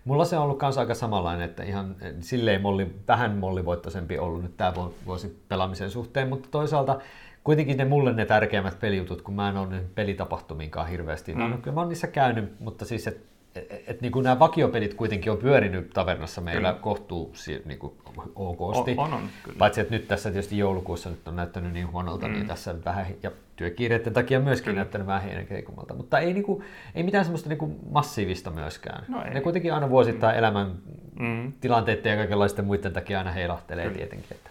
[0.05, 4.41] Mulla se on ollut kanssa aika samanlainen, että ihan eh, silleen molli, vähän mollivoittoisempi ollut
[4.41, 4.73] nyt tämä
[5.05, 6.99] vuosi pelaamisen suhteen, mutta toisaalta
[7.43, 11.33] kuitenkin ne mulle ne tärkeimmät pelijutut, kun mä en ole pelitapahtumiinkaan hirveästi.
[11.33, 11.39] Mm.
[11.49, 14.93] No, kyllä mä oon niissä käynyt, mutta siis että et, et, niin kuin nämä vakiopelit
[14.93, 16.81] kuitenkin on pyörinyt tavernassa meillä Kyllä.
[16.81, 17.33] kohtuu
[17.65, 17.93] niin kuin
[18.35, 18.95] okosti.
[18.97, 19.57] On, on, on kyllä.
[19.57, 22.33] Paitsi että nyt tässä tietysti joulukuussa nyt on näyttänyt niin huonolta, mm.
[22.33, 24.79] niin tässä vähän, ja työkiireiden takia myöskin Kyllä.
[24.79, 25.93] näyttänyt vähän heinäkeikummalta.
[25.93, 26.63] Mutta ei, niinku,
[26.95, 29.05] ei mitään semmoista niinku massiivista myöskään.
[29.07, 29.33] No ei.
[29.33, 30.71] Ne kuitenkin aina vuosittain elämän
[31.19, 31.53] Mm.
[31.61, 34.27] tilanteiden ja kaikenlaisten muiden takia aina heilahtelee tietenkin.
[34.31, 34.49] Että,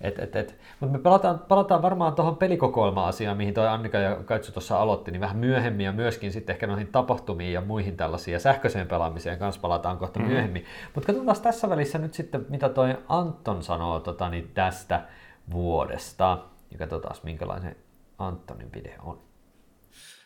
[0.00, 0.58] et, et, et.
[0.80, 5.20] Mutta me palataan, palataan varmaan tuohon pelikokoelma-asiaan, mihin toi Annika ja Kaitsu tuossa aloitti, niin
[5.20, 9.60] vähän myöhemmin ja myöskin sitten ehkä noihin tapahtumiin ja muihin tällaisiin ja sähköiseen pelaamiseen kanssa
[9.60, 10.28] palataan kohta Mhm.
[10.28, 10.64] myöhemmin.
[10.94, 15.04] Mutta katsotaan tässä välissä nyt sitten, mitä toi Anton sanoo tota, niin tästä
[15.52, 16.38] vuodesta.
[16.70, 17.76] Ja katsotaan, minkälainen
[18.18, 19.26] Antonin video on.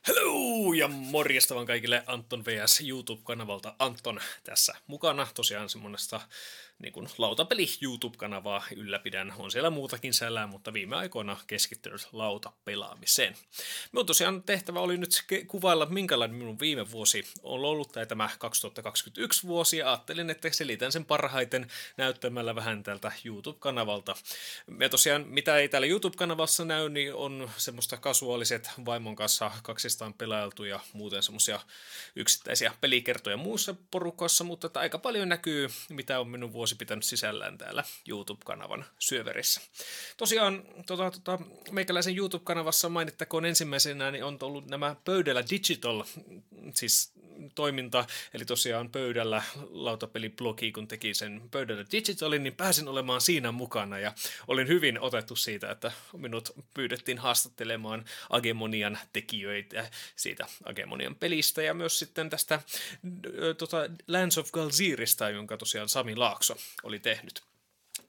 [0.09, 3.75] Hello ja morjesta vaan kaikille Anton VS YouTube-kanavalta.
[3.79, 5.27] Anton tässä mukana.
[5.35, 6.21] Tosiaan semmoista
[6.81, 9.35] niin kuin lautapeli YouTube-kanavaa ylläpidän.
[9.38, 13.37] On siellä muutakin sällää, mutta viime aikoina keskittynyt lautapelaamiseen.
[13.93, 19.47] Minun tosiaan tehtävä oli nyt kuvailla, minkälainen minun viime vuosi on ollut, tai tämä 2021
[19.47, 21.66] vuosi, ja ajattelin, että selitän sen parhaiten
[21.97, 24.14] näyttämällä vähän tältä YouTube-kanavalta.
[24.81, 30.64] Ja tosiaan, mitä ei täällä YouTube-kanavassa näy, niin on semmoista kasuaaliset vaimon kanssa kaksistaan pelailtu
[30.64, 31.61] ja muuten semmoisia
[32.16, 37.85] yksittäisiä pelikertoja muussa porukassa, mutta aika paljon näkyy, mitä on minun vuosi pitänyt sisällään täällä
[38.09, 39.61] YouTube-kanavan syöverissä.
[40.17, 41.39] Tosiaan tota, tota,
[41.71, 46.05] meikäläisen YouTube-kanavassa mainittakoon ensimmäisenä, niin on ollut nämä Pöydällä Digital,
[46.75, 47.13] siis
[47.55, 48.05] toiminta,
[48.35, 53.99] eli tosiaan pöydällä lautapeliblogi, kun teki sen pöydällä digitalin, niin pääsin olemaan siinä mukana.
[53.99, 54.13] Ja
[54.49, 61.63] olin hyvin otettu siitä, että minut pyydettiin haastattelemaan Agemonian tekijöitä siitä Agemonian pelistä.
[61.63, 62.61] Ja myös sitten tästä
[63.59, 63.77] tota,
[64.09, 67.42] Lands of Galzirista, jonka tosiaan Sami Laakso oli tehnyt.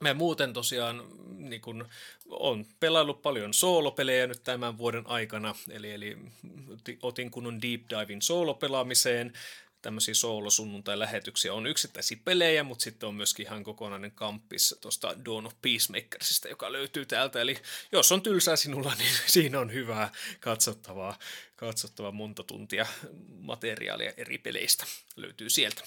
[0.00, 1.02] Mä muuten tosiaan
[1.36, 1.88] niin kun,
[2.28, 6.18] on pelaillut paljon soolopelejä nyt tämän vuoden aikana, eli, eli
[6.68, 9.32] oti- otin kunnon deep divin soolopelaamiseen,
[9.82, 11.54] tämmöisiä soolosunnuntai-lähetyksiä.
[11.54, 16.72] On yksittäisiä pelejä, mutta sitten on myöskin ihan kokonainen kamppis tuosta Dawn of Peacemakersista, joka
[16.72, 17.40] löytyy täältä.
[17.40, 17.56] Eli
[17.92, 21.18] jos on tylsää sinulla, niin siinä on hyvää katsottavaa,
[21.66, 22.86] katsottavaa monta tuntia
[23.38, 25.82] materiaalia eri peleistä löytyy sieltä.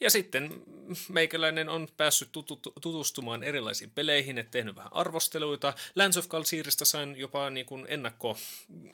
[0.00, 0.62] Ja sitten
[1.08, 5.74] meikäläinen on päässyt tutu- tutustumaan erilaisiin peleihin, et tehnyt vähän arvosteluita.
[5.96, 8.38] Lands of Galsirista sain jopa niin kuin ennakko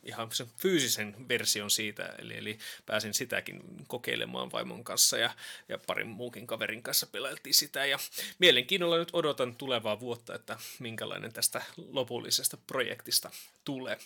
[0.02, 5.30] ihan sen fyysisen version siitä, eli, eli pääsin sitäkin kokeilemaan vaimon kanssa ja,
[5.68, 7.86] ja parin muukin kaverin kanssa pelailtiin sitä.
[7.86, 7.98] Ja
[8.38, 13.30] mielenkiinnolla nyt odotan tulevaa vuotta, että minkälainen tästä lopullisesta projektista
[13.64, 13.98] tulee.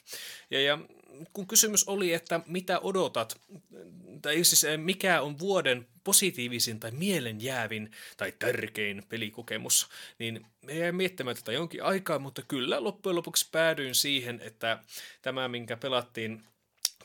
[0.50, 0.78] Ja, ja
[1.32, 3.40] kun kysymys oli, että mitä odotat,
[4.22, 10.92] tai siis eh, mikä on vuoden positiivisin tai mielenjäävin tai tärkein pelikokemus, niin me jäi
[10.92, 14.78] miettimään tätä jonkin aikaa, mutta kyllä loppujen lopuksi päädyin siihen, että
[15.22, 16.42] tämä, minkä pelattiin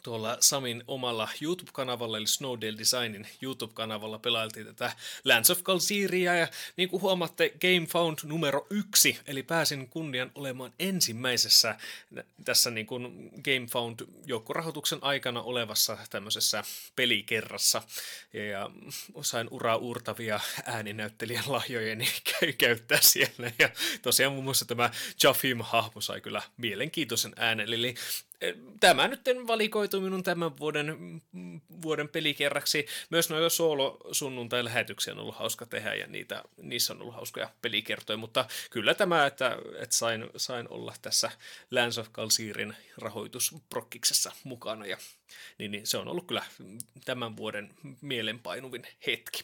[0.03, 6.89] tuolla Samin omalla YouTube-kanavalla, eli Snowdale Designin YouTube-kanavalla pelailtiin tätä Lands of Galsiria, ja niin
[6.89, 11.75] kuin huomaatte, Game Found numero yksi, eli pääsin kunnian olemaan ensimmäisessä
[12.45, 16.63] tässä niin kuin Game Found joukkorahoituksen aikana olevassa tämmöisessä
[16.95, 17.81] pelikerrassa,
[18.33, 18.69] ja,
[19.21, 23.69] sain uraa uurtavia ääninäyttelijän lahjojeni käy- käyttää siellä, ja
[24.01, 24.91] tosiaan muun muassa tämä
[25.23, 27.95] Jafim-hahmo sai kyllä mielenkiintoisen äänen, eli
[28.79, 31.21] tämä nyt valikoitu minun tämän vuoden,
[31.81, 32.85] vuoden pelikerraksi.
[33.09, 38.45] Myös noita soolo-sunnuntai-lähetyksiä on ollut hauska tehdä ja niitä, niissä on ollut hauskoja pelikertoja, mutta
[38.69, 41.31] kyllä tämä, että, että sain, sain olla tässä
[41.71, 44.97] Lands of Galsirin rahoitusprokkiksessa mukana ja
[45.57, 46.43] niin, niin se on ollut kyllä
[47.05, 49.43] tämän vuoden mielenpainuvin hetki.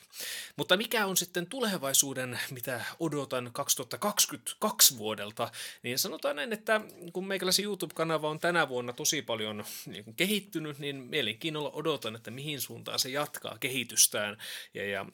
[0.55, 5.51] Mutta mikä on sitten tulevaisuuden, mitä odotan 2022 vuodelta,
[5.83, 6.81] niin sanotaan näin, että
[7.13, 12.31] kun meikäläisen YouTube-kanava on tänä vuonna tosi paljon niin kuin kehittynyt, niin mielenkiinnolla odotan, että
[12.31, 14.37] mihin suuntaan se jatkaa kehitystään.
[14.73, 15.05] Ja, ja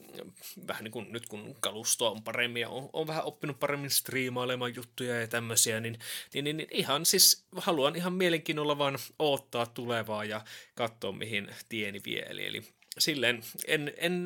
[0.68, 4.76] vähän niin kuin nyt kun kalustoa on paremmin ja on, on vähän oppinut paremmin striimailemaan
[4.76, 6.00] juttuja ja tämmöisiä, niin,
[6.34, 10.42] niin, niin, niin ihan siis haluan ihan mielenkiinnolla vaan odottaa tulevaa ja
[10.76, 12.26] katsoa, mihin tieni vie.
[12.30, 12.64] Eli, eli
[12.98, 14.26] silleen, en, en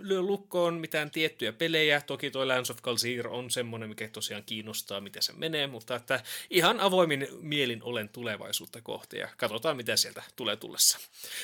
[0.00, 2.00] lyö lukkoon mitään tiettyjä pelejä.
[2.00, 6.22] Toki toi Lands of Kalsir on semmoinen, mikä tosiaan kiinnostaa, miten se menee, mutta että
[6.50, 10.98] ihan avoimin mielin olen tulevaisuutta kohti ja katsotaan, mitä sieltä tulee tullessa.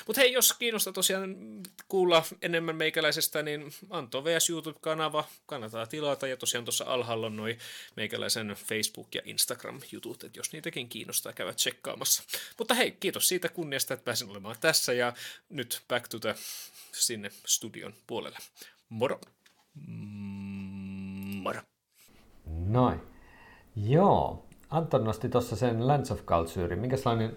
[0.06, 1.37] Mutta hei, jos kiinnostaa tosiaan
[1.88, 7.58] kuulla enemmän meikäläisestä, niin Anto VS YouTube-kanava kannattaa tilata ja tosiaan tuossa alhaalla on noin
[7.96, 12.22] meikäläisen Facebook- ja Instagram-jutut, että jos niitäkin kiinnostaa, käydä tsekkaamassa.
[12.58, 15.12] Mutta hei, kiitos siitä kunniasta, että pääsin olemaan tässä ja
[15.48, 16.34] nyt back to the
[16.94, 18.38] sinne studion puolelle.
[18.88, 19.20] Moro!
[21.42, 21.61] Moro!
[22.66, 23.00] Noin.
[23.76, 24.46] Joo.
[24.70, 26.76] Anton nosti tuossa sen Lands of Culture.
[26.76, 27.33] Minkälainen,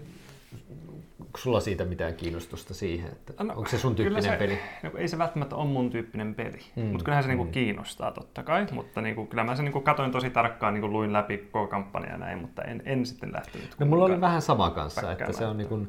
[1.20, 3.12] onko sulla siitä mitään kiinnostusta siihen?
[3.12, 4.58] Että No, onko se sun kyllä tyyppinen se, peli?
[4.82, 6.88] No, ei se välttämättä ole mun tyyppinen peli, Mm, mm.
[6.88, 7.50] mutta kyllähän se niinku mm.
[7.50, 8.66] kiinnostaa totta kai.
[8.72, 12.18] Mutta niinku, kyllä mä sen niinku katoin tosi tarkkaan, niinku luin läpi koko kampanja ja
[12.18, 13.76] näin, mutta en, en sitten lähtenyt.
[13.78, 15.88] No mulla oli vähän sama kanssa, että se on, päkkäämään.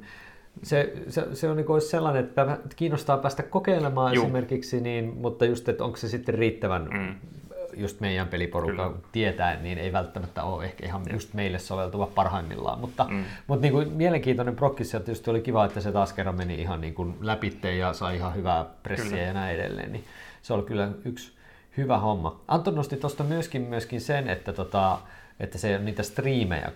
[0.64, 4.24] Se, se, se on niin kuin sellainen, että kiinnostaa päästä kokeilemaan Juu.
[4.24, 7.16] esimerkiksi, niin, mutta just, että onko se sitten riittävän Mm.
[7.78, 9.00] just meidän peliporukka Kyllä.
[9.12, 12.80] tietää, niin ei välttämättä ole ehkä ihan just meille soveltuva parhaimmillaan.
[12.80, 13.24] Mutta, mm.
[13.48, 16.82] Mutta niin kuin mielenkiintoinen prokkis, ja tietysti oli kiva, että se taas kerran meni ihan
[16.82, 19.22] niin kuin läpitte ja sai ihan hyvää pressiä Kyllä.
[19.24, 19.92] ja näin edelleen.
[19.92, 20.04] Niin
[20.42, 21.32] se oli kyllä yksi
[21.78, 22.40] hyvä homma.
[22.48, 24.98] Anton nosti tuosta myöskin, myöskin sen, että, tota,
[25.40, 26.72] että se on niitä striimejä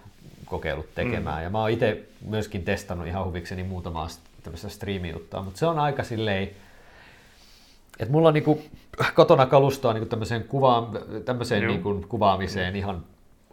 [0.54, 1.38] kokeillut tekemään.
[1.38, 1.44] Mm.
[1.44, 4.08] Ja mä oon itse myöskin testannut ihan huvikseni muutamaa
[4.44, 6.50] tämmöistä striimijuttua, mutta se on aika silleen,
[8.00, 8.62] et mulla on niinku
[9.16, 10.88] kotona kalustoa niinku tämmöiseen, kuvaan,
[11.26, 13.04] tämmöiseen niinku kuvaamiseen ihan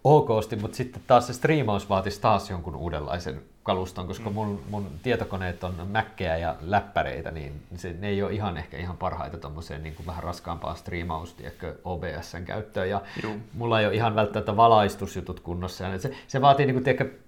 [0.04, 5.64] okosti, mutta sitten taas se striimaus vaatisi taas jonkun uudenlaisen kaluston, koska mun, mun tietokoneet
[5.64, 9.94] on Mäkkejä ja läppäreitä, niin se, ne ei ole ihan ehkä ihan parhaita tommoseen niin
[10.06, 12.90] vähän raskaampaan striimaus, tiedätkö, OBSn käyttöön.
[12.90, 13.36] Ja Juu.
[13.54, 15.84] mulla ei ole ihan välttämättä valaistusjutut kunnossa.
[15.84, 17.18] Ja se, se vaatii niin kuin, tiedätkö,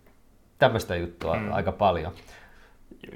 [0.58, 1.52] tämmöistä juttua mm.
[1.52, 2.12] aika paljon.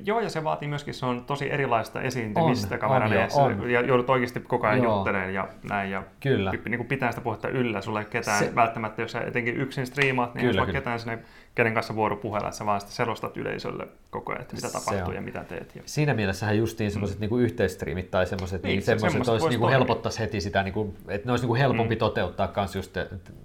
[0.04, 3.70] Joo, ja se vaatii myöskin, se on tosi erilaista esiintymistä On, kameran on edessä, on.
[3.70, 6.50] ja joudut oikeasti koko ajan juttelemaan ja näin, ja Kyllä.
[6.50, 10.34] niin kuin pitää sitä puhetta yllä, sulle ketään Se- välttämättä, jos sä etenkin yksin striimaat,
[10.34, 10.78] niin Kyllä, kyllä, ei kyllä.
[10.78, 11.18] ketään sinne,
[11.56, 15.14] kenen kanssa vuoropuhella, että sä vaan selostat yleisölle koko ajan, että mitä tapahtuu on.
[15.14, 15.74] ja mitä teet.
[15.76, 15.82] Ja...
[15.86, 17.20] Siinä mielessähän justiin semmoiset mm.
[17.20, 20.94] niinku yhteisstriimit tai semmoiset, niin, Niin, se- semmoiset semmoiset olisi niinku helpottaisi heti sitä, niinku,
[21.08, 21.98] että ne olisi niinku helpompi Mm.
[21.98, 22.96] toteuttaa kans just,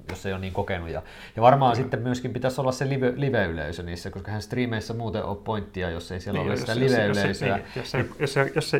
[0.10, 0.90] jos ei ole niin kokenut.
[0.90, 1.02] Ja,
[1.36, 1.84] ja varmaan Kyllä.
[1.84, 6.12] sitten myöskin pitäisi olla se live, live-yleisö niissä, koska hän striimeissä muuten ole pointtia, jos
[6.12, 7.56] ei siellä Niin, ole jos- sitä jos- jos- live-yleisöä.
[7.58, 8.76] Niin, jos, jos, ei- jos, ei- jos,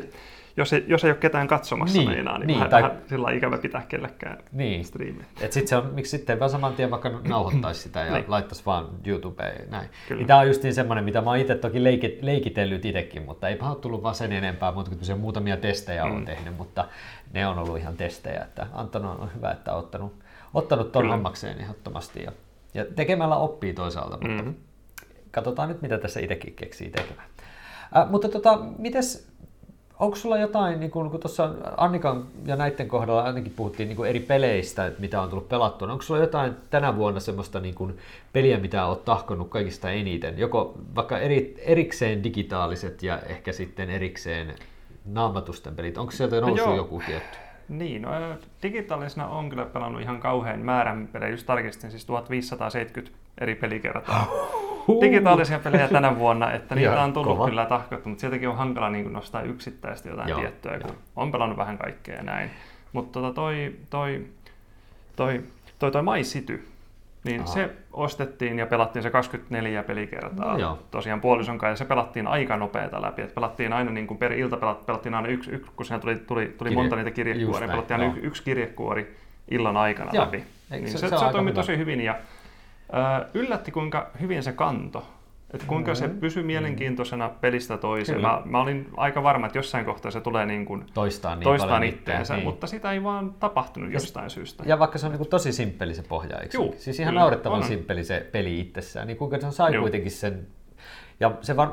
[0.74, 3.58] ei- jos ei ole ketään katsomassa Niin, meinaa, niin, niin, vähän, tai- vähän sillä ikävä
[3.58, 4.86] pitää kellekään Niin.
[4.86, 5.26] striimiä.
[5.42, 8.26] Et sit se on, miksi sitten ei vaan saman tien vaikka nauhoittaisi sitä ja Niin.
[8.28, 9.90] laittaisi vaan YouTubeen näin.
[10.08, 10.20] Kyllä.
[10.20, 13.50] Niin tämä on just niin semmoinen, mitä mä oon itse toki leiki, leikitellyt itsekin, mutta
[13.50, 16.12] eipä ole tullut vaan sen enempää, mutta kun se muutamia testejä mm.
[16.12, 16.26] on Mm.
[16.26, 16.88] tehnyt, mutta
[17.34, 18.42] ne on ollut ihan testejä.
[18.42, 20.20] Että Anton on hyvä, että on ottanut,
[20.54, 21.14] ottanut ton Kyllä.
[21.16, 22.24] hommakseen ehdottomasti.
[22.24, 22.32] Ja,
[22.74, 24.54] ja tekemällä oppii toisaalta, mutta Mhm.
[25.32, 27.28] katsotaan nyt, mitä tässä itsekin keksii tekemään.
[27.98, 29.31] Äh, mutta tota, mites,
[30.02, 34.20] onko sulla jotain, niin kun, kun tuossa Annikan ja näiden kohdalla ainakin puhuttiin niin eri
[34.20, 37.98] peleistä, että mitä on tullut pelattua, niin onko sulla jotain tänä vuonna semmoista niin kun
[38.34, 40.40] peliä, mitä olet tahkonut kaikista eniten?
[40.40, 44.56] Joko vaikka eri, erikseen digitaaliset ja ehkä sitten erikseen
[45.06, 45.98] naamatusten pelit.
[45.98, 46.76] Onko sieltä noussut joo.
[46.76, 47.38] joku tietty?
[47.70, 48.10] Niin, no,
[48.64, 54.28] digitaalisena on kyllä pelannut ihan kauhean määrän pelejä, just tarkistin, siis 1570 eri pelikertaa.
[55.02, 57.50] Digitaalisia pelejä tänä vuonna, että niitä Ihan on tullut kova.
[57.50, 60.98] kyllä tahkottu, mutta sieltäkin on hankala niin kuin nostaa yksittäisesti jotain Joo, tiettyä, kun joo.
[61.16, 62.50] on pelannut vähän kaikkea ja näin.
[62.94, 64.26] Mutta tota toi, toi,
[65.16, 65.44] toi,
[65.80, 66.68] toi, toi My City,
[67.24, 67.48] niin Aha.
[67.50, 70.80] se ostettiin ja pelattiin se 24 pelikertaa No joo.
[70.92, 73.22] tosiaan puolison kanssa, ja se pelattiin aika nopeata läpi.
[73.22, 76.16] Et pelattiin aina niin kuin per ilta pelat, pelattiin aina yksi, yksi kun siinä tuli,
[76.16, 79.16] tuli, tuli Kirje- monta niitä kirjekuoria, pelattiin aina yksi, yksi kirjekuori
[79.52, 80.26] illan aikana Joo.
[80.26, 80.38] läpi.
[80.38, 81.56] Eikö Niin se- se, se se, toimi hyvä.
[81.62, 82.16] tosi hyvin ja
[83.34, 85.08] yllätti kuinka hyvin se kanto.
[85.54, 88.16] Että kuinka se pysyi mielenkiintoisena pelistä toiseen.
[88.16, 88.28] Kyllä.
[88.30, 91.84] Mä, mä olin aika varma, että jossain kohtaa se tulee niin kuin Toistaa niin toistaan
[91.84, 92.44] itteensä, niin.
[92.44, 94.64] mutta sitä ei vaan tapahtunut jostain syystä.
[94.68, 96.58] Ja vaikka se on niin tosi simppeli se pohja, eikö?
[96.58, 99.82] Juu, siis ihan naurettavan simppeli se peli itsessään, niin kuinka se sai Juu.
[99.82, 100.48] kuitenkin sen,
[101.22, 101.70] ja se var,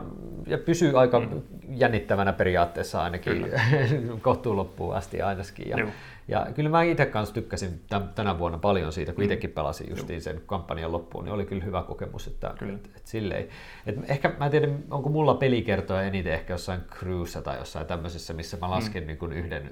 [0.46, 1.42] ja pysyy aika mm.
[1.68, 3.46] jännittävänä periaatteessa ainakin
[4.22, 5.68] kohtuun loppuun asti ainakin.
[5.68, 5.86] Ja,
[6.28, 9.24] ja kyllä mä itse kanssa tykkäsin täm- tänä vuonna paljon siitä, kun Mm.
[9.24, 12.74] itsekin pelasin justiin sen kampanjan loppuun, niin oli kyllä hyvä kokemus, että Kyllä.
[12.74, 13.48] et, et silleen.
[13.86, 18.34] Et ehkä mä en tiedä, onko mulla pelikertoja eniten ehkä jossain Crewssa tai jossain tämmöisessä,
[18.34, 19.06] missä mä lasken mm.
[19.06, 19.70] niin kuin yhden,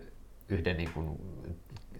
[0.48, 1.10] yhden niin kuin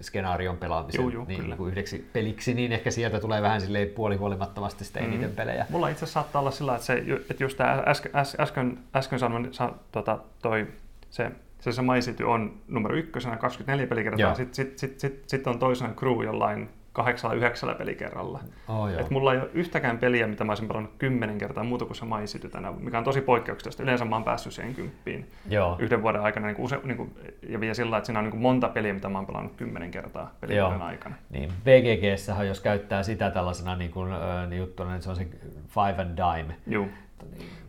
[0.00, 1.48] skenaarion pelaamisen Juu, juu, niin, kyllä.
[1.48, 5.36] niin kuin yhdeksi peliksi, niin ehkä sieltä tulee vähän silleen puolihuolimattomasti sitä eniten Mm.
[5.36, 5.66] pelejä.
[5.70, 9.18] Mulla itse asiassa saattaa olla sillä, että, se, että just tämä äsken, äs- äsken, äsken
[9.18, 10.66] sanoin, sa, tota, toi,
[11.10, 11.30] se,
[11.60, 13.88] se, se My City on numero ykkösenä 24 Joo.
[13.88, 18.40] pelikertaa, sitten sit, sit, sit, sit on toisena Crew jollain kahdeksalla yhdeksällä pelikerralla.
[18.68, 19.00] Oh, joo.
[19.00, 22.04] Et mulla ei ole yhtäkään peliä, mitä mä olisin pelannut kymmenen kertaa muuta kuin se
[22.04, 23.82] maisity tänä, mikä on tosi poikkeuksellista.
[23.82, 25.76] Yleensä mä oon päässyt siihen kymppiin Joo.
[25.78, 26.46] yhden vuoden aikana.
[26.46, 27.14] Niin kuin use, niin kuin,
[27.48, 29.90] ja vielä sillä, että siinä on niin kuin monta peliä, mitä mä oon pelannut kymmenen
[29.90, 30.88] kertaa pelivuoden Joo.
[30.88, 31.14] aikana.
[31.30, 34.10] Niin, BGGssähän jos käyttää sitä tällaisena niin kuin,
[34.48, 35.26] niin juttuna, niin se on se
[35.68, 36.56] five and dime.
[36.66, 36.86] Joo.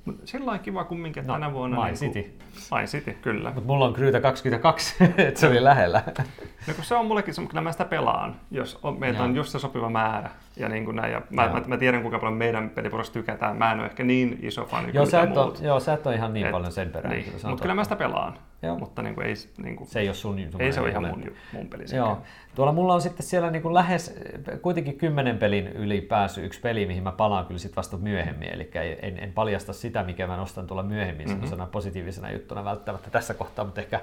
[0.08, 1.78] Mut sillä on kiva kumminkin, että No, tänä vuonna...
[1.78, 2.20] My niin City.
[2.80, 3.52] My City, kyllä.
[3.52, 6.04] Mutta mulla on Kryytä 22, että se oli lähellä.
[6.68, 9.50] No kun se on mullekin se, kyllä mä sitä pelaan, jos on, meitä on just
[9.50, 10.30] se sopiva määrä.
[10.58, 13.58] Ja, niin kuin näin, ja mä, mä, mä, tiedän, kuinka paljon meidän pelipuolesta tykätään.
[13.58, 15.62] Mä en ole ehkä niin iso fani joo, kuin sä et, muut.
[15.62, 17.16] joo, sä et ole ihan niin Et- paljon sen perään.
[17.16, 17.34] Niin.
[17.44, 18.34] Mutta kyllä mä sitä pelaan.
[18.62, 18.78] Joo.
[18.78, 21.08] Mutta niin kuin, ei, niin kuin, Se ei ole sun, sun ei se ole ihan
[21.08, 21.86] mun, mun peli.
[21.96, 22.22] Joo.
[22.56, 24.20] Tuolla mulla on sitten siellä niin kuin lähes
[24.62, 28.54] kuitenkin kymmenen pelin yli päässyt yksi peli, mihin mä palaan kyllä sitten vasta myöhemmin.
[28.54, 31.42] Eli en, en paljasta sitä, mikä mä nostan tuolla myöhemmin mm-hmm.
[31.42, 34.02] sellaisena positiivisena juttuna välttämättä tässä kohtaa, mutta ehkä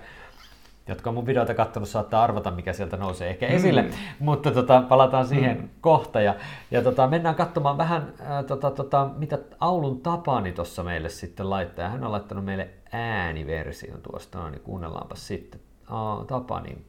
[0.89, 3.91] jotka on mun videoita katsonut, saattaa arvata, mikä sieltä nousee ehkä esille, mm.
[4.19, 5.69] mutta tota, palataan siihen mm.
[5.81, 6.21] kohta.
[6.21, 6.35] Ja,
[6.71, 11.89] ja tota, mennään katsomaan vähän, ää, tota, tota, mitä Aulun Tapani tuossa meille sitten laittaa.
[11.89, 16.87] Hän on laittanut meille ääniversion tuosta, niin kuunnellaanpa sitten Aa, Tapanin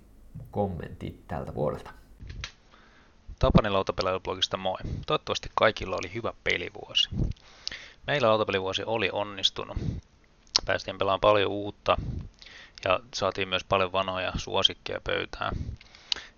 [0.52, 1.92] kommentit tältä vuodelta.
[3.40, 4.78] Tapani lautapelaajablogista moi.
[5.08, 7.10] Toivottavasti kaikilla oli hyvä pelivuosi.
[8.08, 9.78] Meillä lautapelivuosi oli onnistunut.
[10.66, 11.98] Päästiin pelaamaan paljon uutta
[12.86, 15.56] ja saatiin myös paljon vanhoja suosikkeja pöytään.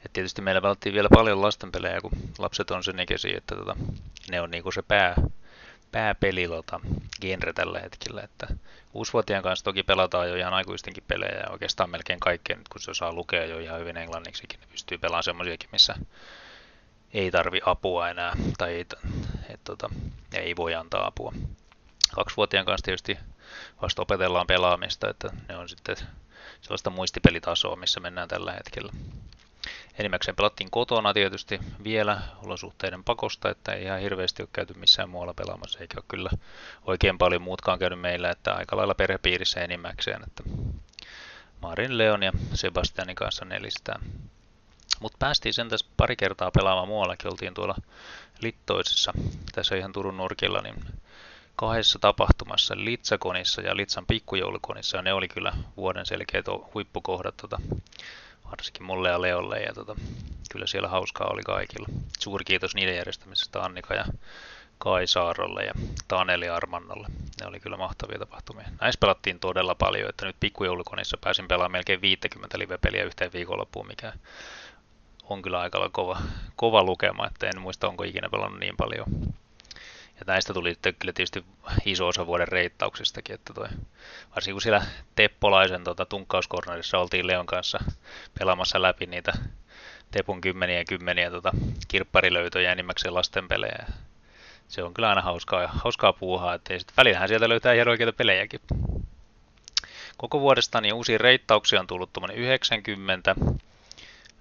[0.05, 3.75] Et tietysti meillä pelattiin vielä paljon lastenpelejä, kun lapset on sen ikäisiä, että tota,
[4.31, 5.15] ne on niinku se pää,
[5.91, 6.79] pääpelilota
[7.21, 8.21] genre tällä hetkellä.
[8.21, 8.47] Että
[8.93, 12.91] uusvuotien kanssa toki pelataan jo ihan aikuistenkin pelejä ja oikeastaan melkein kaikkea, nyt kun se
[12.91, 15.95] osaa lukea jo ihan hyvin englanniksikin, niin pystyy pelaamaan semmoisiakin, missä
[17.13, 18.85] ei tarvi apua enää, tai ei,
[19.49, 19.89] et, tota,
[20.33, 21.33] ei voi antaa apua.
[22.15, 23.17] Kaksivuotiaan kanssa tietysti
[23.81, 25.95] vasta opetellaan pelaamista, että ne on sitten
[26.61, 28.93] sellaista muistipelitasoa, missä mennään tällä hetkellä.
[29.99, 35.33] Enimmäkseen pelattiin kotona tietysti vielä olosuhteiden pakosta, että ei ihan hirveästi ole käyty missään muualla
[35.33, 36.29] pelaamassa, eikä ole kyllä
[36.85, 40.43] oikein paljon muutkaan käynyt meillä, että aika lailla perhepiirissä enimmäkseen, että
[41.61, 44.01] Marin, Leon ja Sebastianin kanssa nelistään.
[44.99, 47.31] Mutta päästiin sen tässä pari kertaa pelaamaan muuallakin.
[47.31, 47.75] Oltiin tuolla
[48.41, 49.13] Littoisessa,
[49.51, 50.75] tässä ihan Turun nurkilla, niin
[51.55, 54.97] kahdessa tapahtumassa, Litsakonissa ja Litsan pikkujoulukonissa.
[54.97, 57.59] Ja ne oli kyllä vuoden selkeät huippukohdat, tota,
[58.51, 59.59] varsinkin mulle ja Leolle.
[59.59, 59.95] Ja tota,
[60.51, 61.87] kyllä siellä hauskaa oli kaikilla.
[62.19, 64.05] Suuri kiitos niiden järjestämisestä Annika ja
[64.77, 65.73] Kai Saarolle ja
[66.07, 67.07] Taneli Armannolle.
[67.41, 68.67] Ne oli kyllä mahtavia tapahtumia.
[68.81, 74.13] Näissä pelattiin todella paljon, että nyt pikkujoulukonissa pääsin pelaamaan melkein 50 live-peliä yhteen viikonloppuun, mikä
[75.23, 76.17] on kyllä aika kova,
[76.55, 79.05] kova lukema, että en muista onko ikinä pelannut niin paljon.
[80.19, 81.45] Ja näistä tuli kyllä tietysti
[81.85, 83.67] iso osa vuoden reittauksistakin, että toi,
[84.35, 87.79] varsinkin kun siellä Teppolaisen tota, tunkkauskornerissa oltiin Leon kanssa
[88.39, 89.33] pelaamassa läpi niitä
[90.11, 91.51] Tepun kymmeniä ja kymmeniä tota,
[91.87, 93.85] kirpparilöytöjä enimmäkseen lastenpelejä.
[94.67, 98.61] Se on kyllä aina hauskaa, hauskaa puuhaa, että sitten välillähän sieltä löytää ihan oikeita pelejäkin.
[100.17, 103.35] Koko vuodesta niin uusia reittauksia on tullut tuommoinen 90,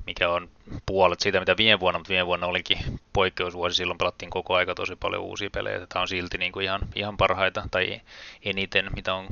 [0.07, 0.49] mikä on
[0.87, 2.79] puolet siitä, mitä viime vuonna, mutta viime vuonna olikin
[3.12, 6.81] poikkeusvuosi, silloin pelattiin koko aika tosi paljon uusia pelejä, tämä on silti niin kuin ihan,
[6.95, 8.01] ihan parhaita, tai
[8.42, 9.27] eniten, mitä on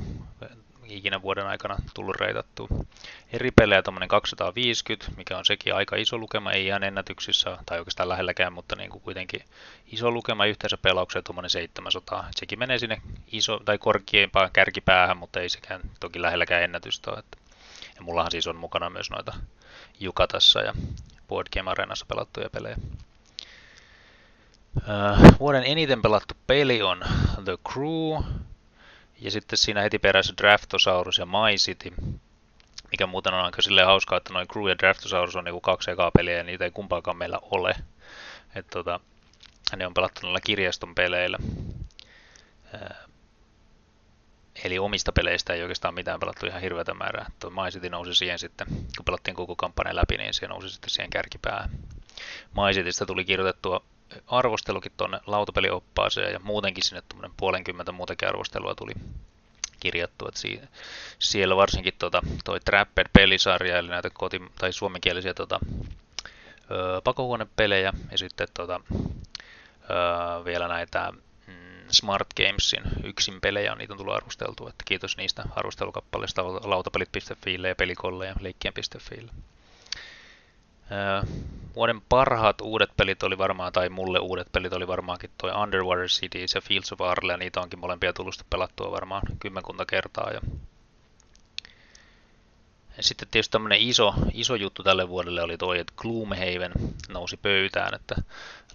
[0.87, 2.67] ikinä vuoden aikana tullut reitattua.
[3.33, 8.09] Eri pelejä tuommoinen 250, mikä on sekin aika iso lukema, ei ihan ennätyksissä, tai oikeastaan
[8.09, 9.41] lähelläkään, mutta niin kuin kuitenkin
[9.91, 12.27] iso lukema yhteensä pelauksia tuommoinen 700.
[12.35, 17.23] Sekin menee sinne iso tai korkeimpaan kärkipäähän, mutta ei sekään toki lähelläkään ennätystä ole.
[17.95, 19.33] Ja mullahan siis on mukana myös noita
[19.99, 20.73] Jukatassa ja
[21.27, 22.75] Board Game Arenassa pelattuja pelejä.
[24.77, 27.03] Uh, vuoden eniten pelattu peli on
[27.45, 28.23] The Crew,
[29.21, 31.93] ja sitten siinä heti perässä Draftosaurus ja My City,
[32.91, 36.11] mikä muuten on aika silleen hauskaa, että noin Crew ja Draftosaurus on niinku kaksi ekaa
[36.11, 37.75] peliä ja niitä ei kumpaakaan meillä ole.
[38.55, 38.99] Et tota,
[39.75, 41.37] ne on pelattu noilla kirjaston peleillä.
[44.63, 47.31] Eli omista peleistä ei oikeastaan mitään pelattu ihan hirveätä määrää.
[47.39, 50.89] Tuo My City nousi siihen sitten, kun pelattiin koko kampanja läpi, niin se nousi sitten
[50.89, 51.69] siihen kärkipäähän.
[52.53, 53.83] My Citystä tuli kirjoitettua
[54.27, 58.93] arvostelukin tuonne lautapelioppaaseen ja muutenkin sinne tuommoinen puolenkymmentä muutakin arvostelua tuli
[59.79, 60.27] kirjattu.
[61.19, 65.59] Siellä varsinkin tota, toi Trapped-pelisarja, eli näitä koti- tai suomenkielisiä tota,
[67.03, 68.81] pakohuonepelejä ja sitten tota,
[70.45, 71.13] vielä näitä
[71.89, 74.69] Smart Gamesin yksin pelejä, niitä on tullut arvosteltua.
[74.69, 79.31] Että kiitos niistä arvostelukappaleista lautapelit.fiille ja pelikolle ja leikkien.fiille.
[81.75, 86.55] Vuoden parhaat uudet pelit oli varmaan, tai mulle uudet pelit oli varmaankin toi Underwater Cities
[86.55, 90.31] ja Fields of Arle, ja niitä onkin molempia tullut pelattua varmaan kymmenkunta kertaa.
[90.31, 90.41] Ja
[92.99, 96.71] Sitten tietysti tämmöinen iso, iso juttu tälle vuodelle oli toi, että Gloomhaven
[97.09, 98.15] nousi pöytään, että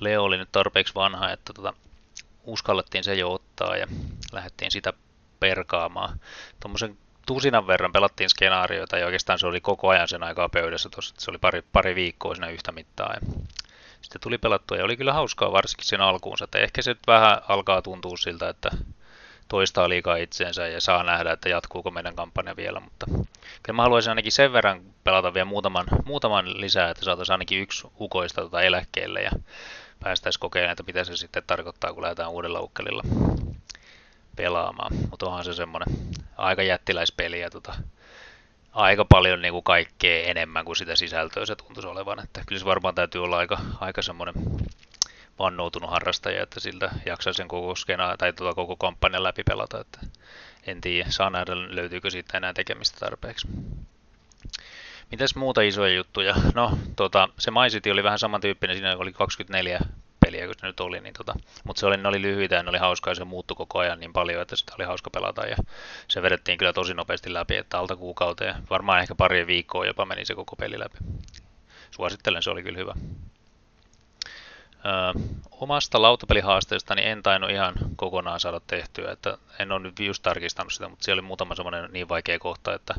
[0.00, 1.74] Leo oli nyt tarpeeksi vanha, että tota,
[2.52, 3.86] uskallettiin se jo ottaa ja
[4.32, 4.92] lähdettiin sitä
[5.40, 6.20] perkaamaan.
[6.60, 11.14] Tuommoisen tusinan verran pelattiin skenaarioita ja oikeastaan se oli koko ajan sen aikaa pöydässä, tossa,
[11.18, 13.14] se oli pari, pari viikkoa siinä yhtä mittaa.
[13.14, 13.20] Ja
[14.02, 17.82] sitten tuli pelattua ja oli kyllä hauskaa varsinkin sen alkuunsa, että ehkä se vähän alkaa
[17.82, 18.70] tuntua siltä, että
[19.48, 23.06] toistaa liikaa itseensä ja saa nähdä, että jatkuuko meidän kampanja vielä, mutta
[23.62, 27.88] kyllä mä haluaisin ainakin sen verran pelata vielä muutaman, muutaman lisää, että saataisiin ainakin yksi
[28.00, 29.30] ukoista tota eläkkeelle ja
[30.00, 33.02] päästäisiin kokeilemaan, että mitä se sitten tarkoittaa, kun lähdetään uudella ukkelilla
[34.36, 34.96] pelaamaan.
[35.10, 35.96] Mutta onhan se semmoinen
[36.36, 37.74] aika jättiläispeli ja tota,
[38.72, 42.24] aika paljon niin kuin kaikkea enemmän kuin sitä sisältöä se tuntuisi olevan.
[42.24, 44.34] Että kyllä se varmaan täytyy olla aika, aika semmoinen
[45.38, 49.80] vannoutunut harrastaja, että siltä jaksaa sen koko skena, tai tuota koko kampanjan läpi pelata.
[49.80, 50.00] Että
[50.66, 53.48] en tiedä, saa nähdä löytyykö siitä enää tekemistä tarpeeksi.
[55.10, 56.34] Mitäs muuta isoja juttuja?
[56.54, 59.80] No, tota, se MyCity oli vähän samantyyppinen, siinä oli 24
[60.20, 61.34] peliä, kun se nyt oli, niin tota,
[61.64, 64.00] mutta se oli, ne oli lyhyitä ja ne oli hauskaa ja se muuttui koko ajan
[64.00, 65.56] niin paljon, että sitä oli hauska pelata ja
[66.08, 70.24] se vedettiin kyllä tosi nopeasti läpi, että alta kuukauteen, varmaan ehkä pari viikkoa jopa meni
[70.24, 70.98] se koko peli läpi.
[71.90, 72.94] Suosittelen, se oli kyllä hyvä.
[74.86, 80.72] Öö, omasta lautapelihaasteestani en tainnut ihan kokonaan saada tehtyä, että en ole nyt just tarkistanut
[80.72, 82.94] sitä, mutta siellä oli muutama semmoinen niin vaikea kohta, että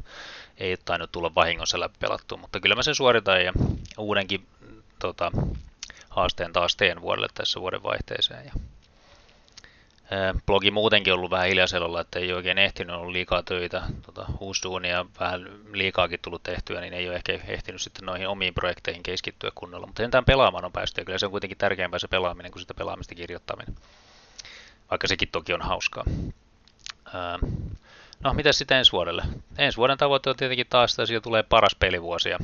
[0.58, 3.54] ei tainnut tulla vahingossa läpi pelattua, mutta kyllä mä sen suoritan ja
[3.98, 4.48] uudenkin
[5.00, 5.32] tota,
[6.10, 8.46] haasteen taas teen vuodelle tässä vuoden vaihteeseen.
[8.46, 8.52] Ja
[10.46, 15.50] blogi muutenkin ollut vähän hiljaiselolla, että ei oikein ehtinyt olla liikaa töitä, tota, uusduunia, vähän
[15.74, 19.88] liikaakin tullut tehtyä, niin ei ole ehkä ehtinyt sitten noihin omiin projekteihin keskittyä kunnolla.
[19.88, 22.74] Mutta sentään pelaamaan on päästy ja kyllä se on kuitenkin tärkeämpää se pelaaminen kuin sitä
[22.74, 23.76] pelaamista kirjoittaminen.
[24.92, 26.04] Vaikka sekin toki on hauskaa.
[28.24, 29.24] No, mitä sitten ensi vuodelle?
[29.58, 32.38] Ensi vuoden tavoite on tietenkin taas, että siitä tulee paras pelivuosi ja,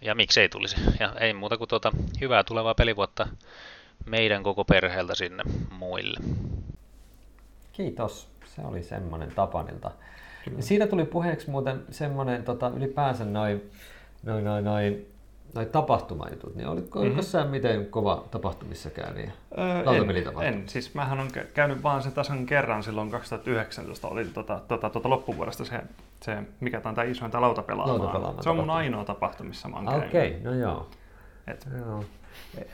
[0.00, 0.76] ja miksei tulisi.
[1.00, 3.28] Ja ei muuta kuin tuota, hyvää tulevaa pelivuotta
[4.06, 6.20] meidän koko perheeltä sinne muille.
[7.72, 8.28] Kiitos.
[8.44, 9.90] Se oli semmoinen Tapanilta.
[10.56, 13.70] Ja siitä tuli puheeksi muuten semmoinen tota, ylipäänsä noin
[14.22, 15.06] noi, noi, noi,
[15.54, 17.22] noi tapahtumajutut, niin oliko, mm-hmm.
[17.22, 19.30] sä miten kova tapahtumissa käynyt?
[19.58, 19.96] Öö,
[20.42, 24.90] en, en, siis mähän on käynyt vaan sen tasan kerran silloin 2019, oli tota, tota,
[24.90, 25.80] tota loppuvuodesta se,
[26.22, 27.98] se, mikä tämä on tämä isoin tämä lautapelaamaan.
[27.98, 30.88] lautapelaamaan se on mun ainoa tapahtuma, missä mä oon Okei, okay, no joo.
[31.46, 31.68] Et.
[31.78, 32.04] joo.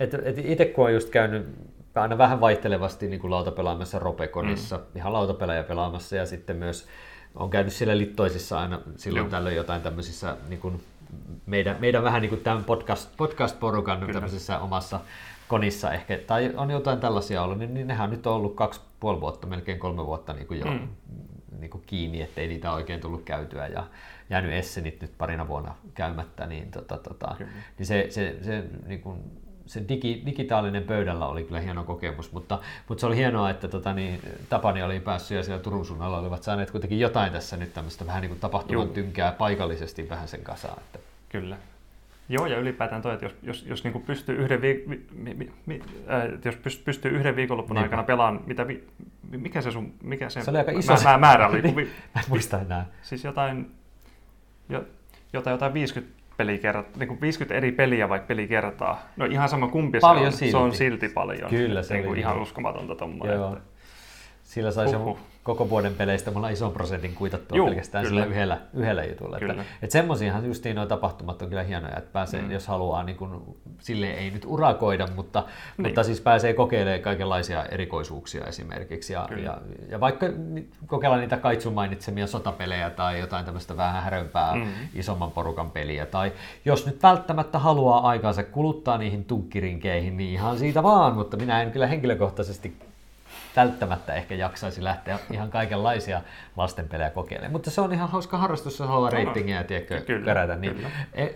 [0.00, 1.46] Et, et itse kun on just käynyt
[1.94, 4.82] aina vähän vaihtelevasti niin kuin lautapelaamassa Ropeconissa, mm.
[4.96, 6.86] ihan lautapelaaja pelaamassa ja sitten myös
[7.34, 9.30] on käynyt siellä littoisissa aina silloin Joo.
[9.30, 10.80] tällöin jotain tämmöisissä niin kuin
[11.46, 14.12] meidän, meidän vähän niin kuin tämän podcast, podcast-porukan Kyllä.
[14.12, 15.00] tämmöisessä omassa
[15.48, 19.20] konissa ehkä, tai on jotain tällaisia ollut, niin, niin nehän nyt on ollut kaksi puoli
[19.20, 20.88] vuotta, melkein kolme vuotta niin kuin jo mm.
[21.58, 23.86] niin kuin kiinni, ettei niitä oikein tullut käytyä ja
[24.30, 27.36] jäänyt Essenit nyt parina vuonna käymättä, niin, tota, tota,
[27.78, 29.18] niin se, se, se niin kuin,
[29.66, 32.58] se digi, digitaalinen pöydällä oli kyllä hieno kokemus, mutta,
[32.88, 36.42] mutta se oli hienoa, että tota, niin, Tapani oli päässyt ja siellä Turun suunnalla olivat
[36.42, 38.94] saaneet kuitenkin jotain tässä nyt tämmöistä vähän niin kuin tapahtuman Juu.
[38.94, 40.78] tynkää paikallisesti vähän sen kasaan.
[40.78, 40.98] Että.
[41.28, 41.56] Kyllä.
[42.28, 45.82] Joo, ja ylipäätään toi, että jos, jos, jos niin pystyy yhden, viik- mi, mi, mi,
[46.10, 47.82] äh, jos pystyy yhden viikonloppun niin.
[47.82, 48.84] aikana pelaamaan, mitä, vi,
[49.30, 51.62] mikä se sun, mikä se, se oli aika iso mä, määrä oli?
[51.62, 51.74] niin,
[52.14, 52.86] mä en muista enää.
[53.02, 53.70] Siis jotain,
[54.68, 54.84] jo,
[55.32, 59.02] jotain, jotain 50 pelikertaa, niin kuin 50 eri peliä vaikka pelikertaa.
[59.16, 60.50] No ihan sama kumpi paljon se on, silti.
[60.50, 61.50] se on silti paljon.
[61.50, 63.40] Kyllä se niin kuin ihan uskomatonta tuommoinen.
[64.42, 64.96] Sillä sai se
[65.44, 68.20] koko vuoden peleistä mulla ison prosentin kuitattua Juh, pelkästään kyllä.
[68.20, 69.38] sillä yhdellä, yhdellä jutulla.
[69.38, 69.52] Kyllä.
[69.52, 72.50] Että, että semmoisiahan justiin nuo tapahtumat on kyllä hienoja, että pääsee, mm.
[72.50, 75.86] jos haluaa, niin kun, sille ei nyt urakoida, mutta, niin.
[75.86, 79.12] mutta siis pääsee kokeilemaan kaikenlaisia erikoisuuksia esimerkiksi.
[79.12, 80.26] Ja, ja, ja vaikka
[80.86, 84.66] kokeilla niitä Kaitsun mainitsemia sotapelejä tai jotain tämmöistä vähän härömpää mm.
[84.94, 86.06] isomman porukan peliä.
[86.06, 86.32] Tai
[86.64, 91.72] jos nyt välttämättä haluaa aikaansa kuluttaa niihin tunkkirinkeihin, niin ihan siitä vaan, mutta minä en
[91.72, 92.76] kyllä henkilökohtaisesti
[93.56, 96.20] välttämättä ehkä jaksaisi lähteä ihan kaikenlaisia
[96.56, 97.52] lastenpelejä kokeilemaan.
[97.52, 100.56] Mutta se on ihan hauska harrastus, jos haluaa reitingiä tiedätkö, kyllä, kerätä.
[100.56, 100.90] Niin kyllä.
[101.14, 101.26] E,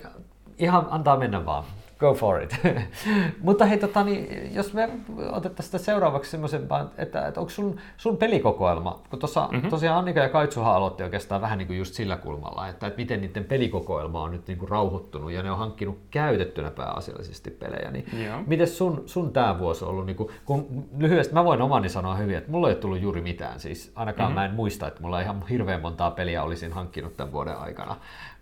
[0.58, 1.64] ihan antaa mennä vaan.
[1.98, 2.56] Go for it.
[3.40, 4.88] Mutta hei, tota, niin, jos me
[5.32, 6.68] otettaisiin sitä seuraavaksi semmoisen,
[6.98, 9.70] että, että onko sun, sun pelikokoelma, kun tuossa mm-hmm.
[9.70, 13.20] tosiaan Annika ja Kaitsuhan aloitti oikeastaan vähän niin kuin just sillä kulmalla, että, että miten
[13.20, 18.06] niiden pelikokoelma on nyt niin kuin rauhoittunut ja ne on hankkinut käytettynä pääasiallisesti pelejä, niin
[18.46, 22.14] miten sun, sun tämä vuosi on ollut, niin kuin, kun lyhyesti mä voin omani sanoa
[22.14, 24.40] hyvin, että mulla ei ole tullut juuri mitään, siis ainakaan mm-hmm.
[24.40, 27.96] mä en muista, että mulla ihan hirveän montaa peliä olisin hankkinut tämän vuoden aikana.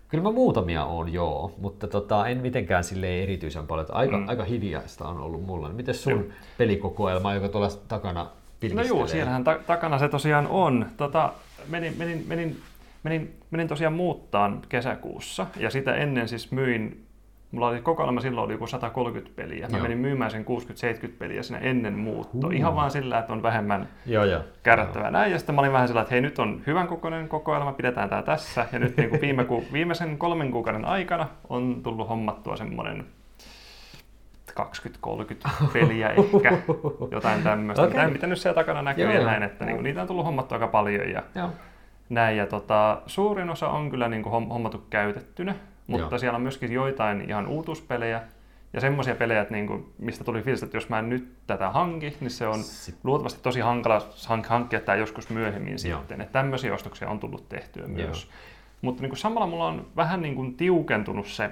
[0.08, 3.86] Kyllä mä muutamia on joo, mutta tota, en mitenkään sille erityisen paljon.
[3.90, 4.28] Aika, mm.
[4.28, 5.68] aika hiljaista on ollut mulla.
[5.68, 6.22] Miten sun joo.
[6.58, 8.26] pelikokoelma, joka tuolla takana
[8.60, 8.92] pilkistelee?
[8.92, 10.86] No joo, siellähän ta- takana se tosiaan on.
[10.96, 11.32] Tota,
[11.68, 12.62] menin, menin, menin
[13.06, 17.05] menin, menin tosiaan muuttaan kesäkuussa ja sitä ennen siis myin
[17.52, 19.68] Mulla oli kokoelma silloin oli joku 130 peliä.
[19.68, 19.82] Mä Joo.
[19.82, 20.44] menin myymään sen
[21.08, 22.50] 60-70 peliä siinä ennen muuttoa.
[22.52, 24.40] Ihan vaan sillä, että on vähemmän Joo, joo.
[24.62, 25.32] kärrättävää näin.
[25.32, 28.22] Ja sitten mä olin vähän sillä, että hei nyt on hyvän kokoinen kokoelma, pidetään tää
[28.22, 28.66] tässä.
[28.72, 33.06] Ja nyt niin kuin viime ku, viimeisen kolmen kuukauden aikana on tullut hommattua semmoinen
[34.60, 34.60] 20-30
[35.72, 36.58] peliä ehkä,
[37.10, 37.82] jotain tämmöistä.
[37.82, 38.10] Okay.
[38.10, 40.56] Mitä nyt siellä takana näkyy Joo, ja näin, että niin kuin, niitä on tullut hommattua
[40.56, 41.10] aika paljon.
[41.10, 41.50] Ja Joo.
[42.08, 42.36] näin.
[42.36, 45.54] Ja tota, suurin osa on kyllä niin kuin homm- hommattu käytettynä,
[45.86, 46.18] mutta Joo.
[46.18, 48.22] siellä on myöskin joitain ihan uutuuspelejä
[48.72, 51.70] ja semmoisia pelejä, että niin kuin, mistä tuli fiilis, että jos mä en nyt tätä
[51.70, 55.98] hanki, niin se on Sit- luultavasti tosi hankala hank- hankkia tämä joskus myöhemmin Joo.
[55.98, 56.20] sitten.
[56.20, 57.88] Että tämmöisiä ostoksia on tullut tehtyä Joo.
[57.88, 58.30] myös.
[58.82, 61.50] Mutta niin kuin samalla mulla on vähän niin kuin tiukentunut se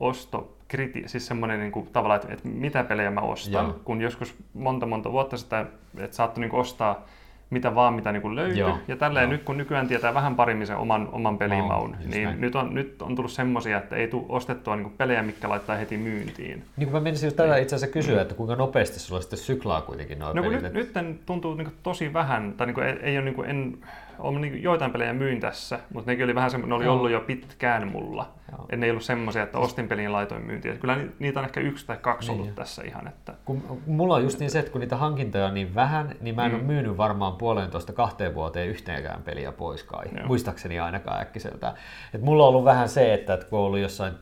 [0.00, 3.80] ostokriti, siis semmoinen niin kuin, tavallaan, että, että mitä pelejä mä ostan, Joo.
[3.84, 7.06] kun joskus monta monta vuotta sitten, että saattoi niin kuin ostaa
[7.52, 8.58] mitä vaan, mitä niin kuin löytyi.
[8.58, 9.32] Joo, Ja tälleen joo.
[9.32, 12.40] nyt, kun nykyään tietää vähän paremmin sen oman, oman pelimaun, just niin näin.
[12.40, 15.76] nyt on, nyt on tullut semmoisia, että ei tule ostettua niin kuin pelejä, mitkä laittaa
[15.76, 16.64] heti myyntiin.
[16.76, 19.80] Niin kuin mä menisin just tätä itse asiassa kysyä, että kuinka nopeasti sulla sitten syklaa
[19.80, 20.62] kuitenkin nuo No pelit.
[20.62, 23.78] nyt, nyt tuntuu niin tosi vähän, tai niin kuin ei, ei ole, niin kuin, en,
[24.18, 27.20] on niin joitain pelejä myin tässä, mutta nekin oli vähän semmoinen, ne oli ollut jo
[27.20, 28.28] pitkään mulla.
[28.52, 28.66] Joo.
[28.70, 30.78] En ne ei ollut semmoisia, että ostin pelin ja laitoin myyntiin.
[30.78, 32.40] Kyllä ni- niitä on ehkä yksi tai kaksi Niin.
[32.40, 33.08] ollut tässä ihan.
[33.08, 33.34] Että...
[33.44, 36.44] kun mulla on just niin se, että kun niitä hankintoja on niin vähän, niin mä
[36.44, 36.56] en mm.
[36.56, 40.04] ole myynyt varmaan puolentoista kahteen vuoteen yhteenkään peliä pois kai.
[40.16, 40.26] Joo.
[40.26, 41.74] Muistaakseni ainakaan äkkiseltään.
[42.14, 44.14] Et mulla on ollut vähän se, että, että kun on ollut jossain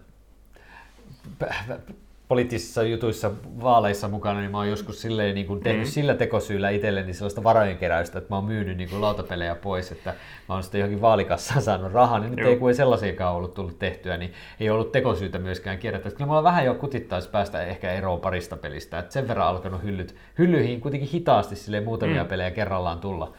[2.31, 3.31] poliittisissa jutuissa,
[3.62, 5.91] vaaleissa mukana, niin mä oon joskus silleen niin kuin tehnyt mm.
[5.91, 10.14] sillä tekosyyllä itselleni sellaista varojen keräystä, että mä oon myynyt niin kuin lautapelejä pois, että
[10.49, 12.49] mä oon sitten johonkin vaalikassaan saanut rahaa, niin nyt Joo.
[12.49, 16.12] ei kun ei sellaisiakaan ollut tullut tehtyä, niin ei ollut tekosyytä myöskään kierrättää.
[16.12, 20.14] Kyllä mulla vähän jo kutittaisi päästä ehkä eroon parista pelistä, että sen verran alkanut hyllyt,
[20.39, 22.28] hyllyihin kuitenkin hitaasti silleen muutamia mm.
[22.28, 23.33] pelejä kerrallaan tulla.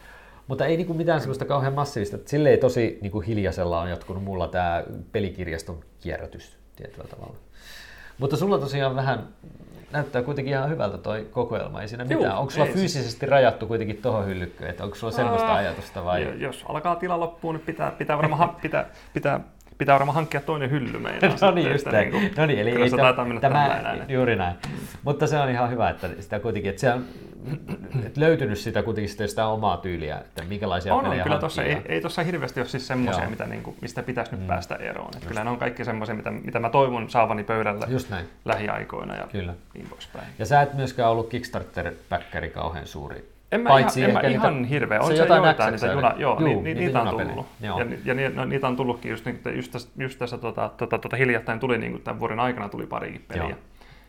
[0.46, 4.48] Mutta ei niinku mitään sellaista kauhean massiivista, että silleen tosi niinku hiljaisella on jatkunut mulla
[4.48, 7.36] tämä pelikirjaston kierrätys tietyllä tavalla.
[8.18, 9.28] Mutta sulla tosiaan vähän
[9.92, 12.38] näyttää kuitenkin ihan hyvältä toi kokoelma, ei siinä Juu, mitään.
[12.38, 16.24] Onko sulla fyysisesti rajattu kuitenkin tuohon hyllykköön, että onko sulla semmoista Ää, ajatusta vai?
[16.24, 19.40] Jo- Jos alkaa tila loppuun, niin pitää, pitää, varmaan, pitää, pitää,
[19.82, 22.12] pitää varmaan hankkia toinen hylly meinaa no niin, just näin.
[22.12, 24.04] niinku- No niin, eli kyllä ei se tämä, taitaa mennä näin.
[24.08, 24.56] juuri näin.
[25.02, 27.04] Mutta se on ihan hyvä, että sitä kuitenkin, että se on
[28.06, 31.04] että löytynyt sitä kuitenkin sitä, sitä omaa tyyliä, että minkälaisia On, on.
[31.04, 34.36] pelejä Kyllä hankkii tossa, ei, ei tuossa hirveästi ole siis semmoisia, mitä, niinku, mistä pitäisi
[34.36, 35.10] nyt päästä eroon.
[35.16, 39.16] Et kyllä ne on kaikki semmoisia, mitä, mitä mä toivon saavani pöydälle Just näin, lähiaikoina
[39.16, 39.54] ja kyllä.
[39.74, 40.26] niin poispäin.
[40.38, 43.31] Ja sä et myöskään ollut Kickstarter-päkkäri kauhean suuri.
[43.52, 45.00] En mä Paitsi ihan, en mä niitä- ihan hirveä.
[45.00, 47.34] On se se, jotain joitain niitä juna, joo, Juu, ni, niitä ni, niitä on junapelejä.
[47.34, 47.46] tullut.
[47.60, 47.78] Joo.
[47.80, 50.98] Ja, ja ni, no, niitä on tullutkin just, niin, just tässä, just tässä tota, tota,
[50.98, 53.42] tota, hiljattain tuli niin kuin tämän vuoden aikana tuli parikin peliä.
[53.42, 53.50] Joo.
[53.50, 53.58] Joo.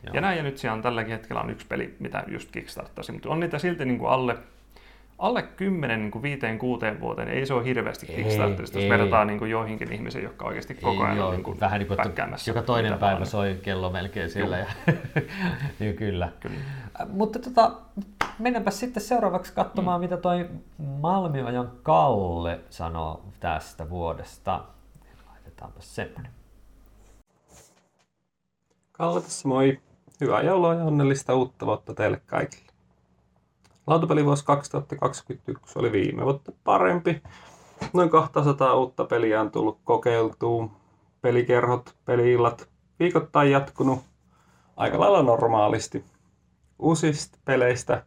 [0.03, 0.13] Joo.
[0.15, 3.29] Ja näin, ja nyt siellä on tälläkin hetkellä on yksi peli, mitä just kickstarttasi, mutta
[3.29, 4.35] on niitä silti niin kuin alle,
[5.23, 9.39] alle 10 niin kuin viiteen kuuteen vuoteen, ei se ole hirveästi Kickstarterista, jos verrataan niin
[9.39, 12.07] kuin joihinkin ihmisiin, jotka oikeasti koko ajan Ei, on joo, niin kuin vähän niin kuin,
[12.07, 13.25] että joka toinen päivä vaan.
[13.25, 14.57] soi kello melkein siellä.
[14.57, 14.65] Ja,
[15.79, 16.31] niin kyllä.
[16.39, 16.55] Kyllä.
[17.01, 17.71] Äh, Mutta tota,
[18.39, 20.03] mennäänpä sitten seuraavaksi katsomaan, mm.
[20.03, 20.49] mitä toi
[21.01, 24.63] Malmiojan Kalle sanoo tästä vuodesta.
[25.31, 26.31] Laitetaanpa semmoinen.
[28.91, 29.79] Kalle tässä moi.
[30.21, 32.72] Hyvää joulua ja onnellista uutta vuotta teille kaikille.
[33.87, 37.21] Lautapelivuosi 2021 oli viime vuotta parempi.
[37.93, 40.69] Noin 200 uutta peliä on tullut kokeiltua.
[41.21, 42.69] Pelikerhot, peliillat
[42.99, 43.99] viikoittain jatkunut
[44.77, 46.05] aika lailla normaalisti.
[46.79, 48.05] Uusista peleistä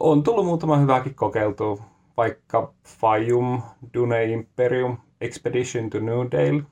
[0.00, 1.82] on tullut muutama hyväkin kokeiltua,
[2.16, 3.62] vaikka Fajum,
[3.94, 6.62] Dune Imperium, Expedition to Newdale.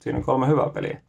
[0.00, 1.00] Siinä on kolme hyvää peliä.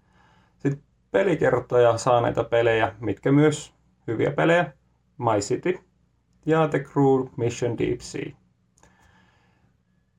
[0.59, 3.73] Sitten pelikertoja saaneita pelejä, mitkä myös
[4.07, 4.73] hyviä pelejä.
[5.17, 5.90] My City
[6.45, 8.31] ja The Crew Mission Deep Sea.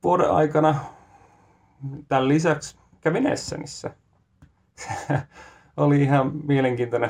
[0.03, 0.75] Vuoden aikana
[2.07, 3.95] tämän lisäksi kävin Essenissä.
[5.77, 7.09] oli ihan mielenkiintoinen,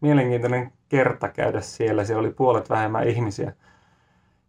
[0.00, 2.04] mielenkiintoinen kerta käydä siellä.
[2.04, 3.52] Siellä oli puolet vähemmän ihmisiä.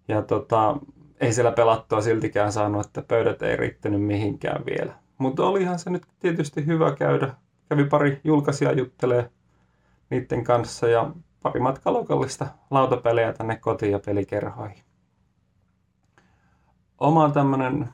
[0.08, 0.78] Ja tota,
[1.20, 4.94] ei siellä pelattua siltikään saanut, että pöydät ei riittänyt mihinkään vielä.
[5.18, 7.34] Mutta olihan se nyt tietysti hyvä käydä.
[7.70, 9.30] Kävi pari julkaisijaa juttelee
[10.10, 11.12] niiden kanssa ja
[11.46, 14.84] pari matkalokallista lautapelejä tänne kotiin ja pelikerhoihin.
[16.98, 17.90] Oma tämmöinen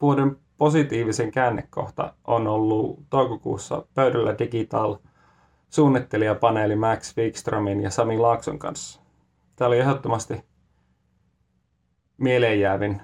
[0.00, 4.96] vuoden positiivisen käännekohta on ollut toukokuussa pöydällä Digital
[5.70, 9.00] suunnittelijapaneeli Max Wikströmin ja Sami Laakson kanssa.
[9.56, 10.44] Tämä oli ehdottomasti
[12.18, 13.02] mieleenjäävin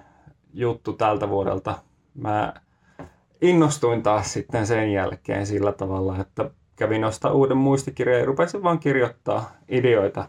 [0.52, 1.78] juttu tältä vuodelta.
[2.14, 2.54] Mä
[3.40, 8.78] innostuin taas sitten sen jälkeen sillä tavalla, että kävin ostaa uuden muistikirjan ja rupesin vaan
[8.78, 10.28] kirjoittaa ideoita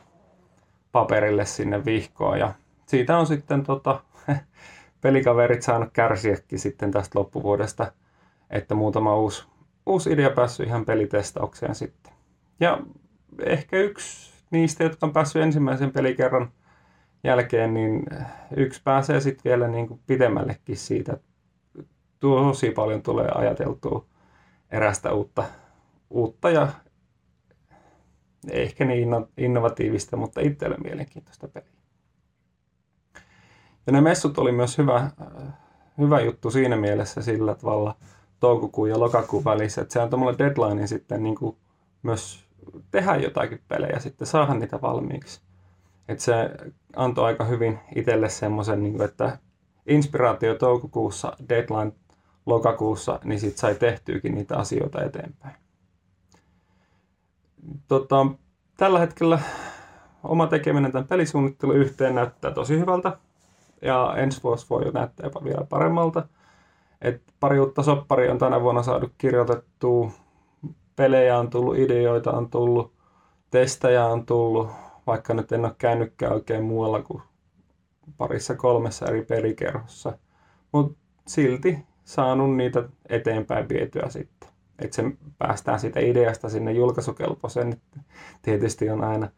[0.91, 2.39] paperille sinne vihkoon.
[2.39, 2.53] Ja
[2.85, 4.03] siitä on sitten tota,
[5.01, 7.91] pelikaverit saanut kärsiäkin sitten tästä loppuvuodesta,
[8.49, 9.45] että muutama uusi,
[9.85, 12.13] uusi idea päässyt ihan pelitestaukseen sitten.
[12.59, 12.79] Ja
[13.45, 16.51] ehkä yksi niistä, jotka on päässyt ensimmäisen pelikerran
[17.23, 18.05] jälkeen, niin
[18.57, 21.17] yksi pääsee sitten vielä niin kuin pidemmällekin siitä.
[22.19, 24.05] Tosi paljon tulee ajateltua
[24.71, 25.43] erästä uutta,
[26.09, 26.67] uutta ja
[28.51, 31.69] ehkä niin innovatiivista, mutta itselle mielenkiintoista peliä.
[33.87, 35.11] Ja ne messut oli myös hyvä,
[35.97, 37.95] hyvä juttu siinä mielessä sillä tavalla
[38.39, 41.57] toukokuun ja lokakuun välissä, että se on tuommoinen deadline sitten niin kuin
[42.03, 42.45] myös
[42.91, 45.41] tehdä jotakin pelejä, sitten saada niitä valmiiksi.
[46.07, 46.33] Että se
[46.95, 49.37] antoi aika hyvin itselle semmoisen, niin että
[49.87, 51.91] inspiraatio toukokuussa, deadline
[52.45, 55.55] lokakuussa, niin sitten sai tehtyykin niitä asioita eteenpäin.
[57.87, 58.25] Tota,
[58.77, 59.39] tällä hetkellä
[60.23, 63.17] oma tekeminen tämän pelisuunnittelun yhteen näyttää tosi hyvältä
[63.81, 66.27] ja ensi vuosi voi jo näyttää jopa vielä paremmalta.
[67.01, 70.11] Et pari uutta soppari on tänä vuonna saatu kirjoitettua,
[70.95, 72.93] pelejä on tullut, ideoita on tullut,
[73.51, 74.69] testejä on tullut,
[75.07, 77.21] vaikka nyt en ole käynytkään oikein muualla kuin
[78.17, 80.17] parissa kolmessa eri pelikerhossa.
[80.71, 80.97] Mutta
[81.27, 84.48] silti saanut niitä eteenpäin vietyä sitten.
[84.81, 85.03] Että se
[85.37, 87.81] päästään siitä ideasta sinne julkaisukelpoiseen.
[88.41, 89.29] Tietysti on aina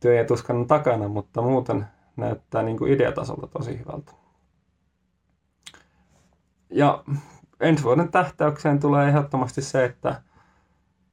[0.00, 4.12] työ ja tuskan takana, mutta muuten näyttää niin kuin ideatasolta tosi hyvältä.
[6.70, 7.04] Ja
[7.60, 10.22] ensi vuoden tähtäykseen tulee ehdottomasti se, että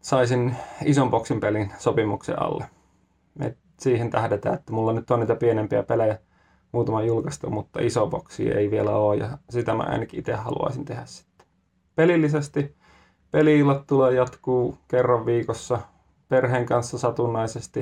[0.02, 0.56] saisin
[0.86, 2.66] ison boksin pelin sopimuksen alle.
[3.40, 6.20] Et siihen tähdetään, että mulla nyt on niitä pienempiä pelejä
[6.72, 11.06] muutama julkaistu, mutta iso boksi ei vielä ole ja sitä mä ainakin itse haluaisin tehdä
[11.06, 11.48] sitten.
[11.96, 12.76] Pelillisesti
[13.32, 15.80] peliillat tulee jatkuu kerran viikossa
[16.30, 17.80] perheen kanssa satunnaisesti.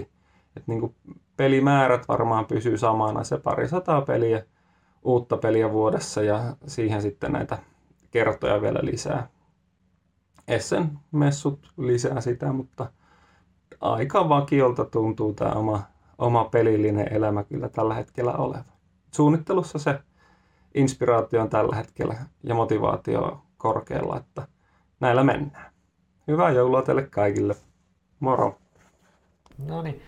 [0.58, 0.96] Että niin
[1.38, 4.44] pelimäärät varmaan pysyy samana, se pari sataa peliä,
[5.04, 7.58] uutta peliä vuodessa ja siihen sitten näitä
[8.12, 9.28] kertoja vielä lisää.
[10.48, 12.92] Essen messut lisää sitä, mutta
[13.82, 15.82] aika vakiolta tuntuu tämä oma,
[16.18, 18.66] oma pelillinen elämä kyllä tällä hetkellä olevan.
[19.16, 20.00] Suunnittelussa se
[20.74, 24.48] inspiraatio on tällä hetkellä ja motivaatio korkealla, että
[25.00, 25.72] näillä mennään.
[26.28, 27.56] Hyvää joulua teille kaikille.
[28.20, 28.58] Moro!
[29.68, 30.02] No niin.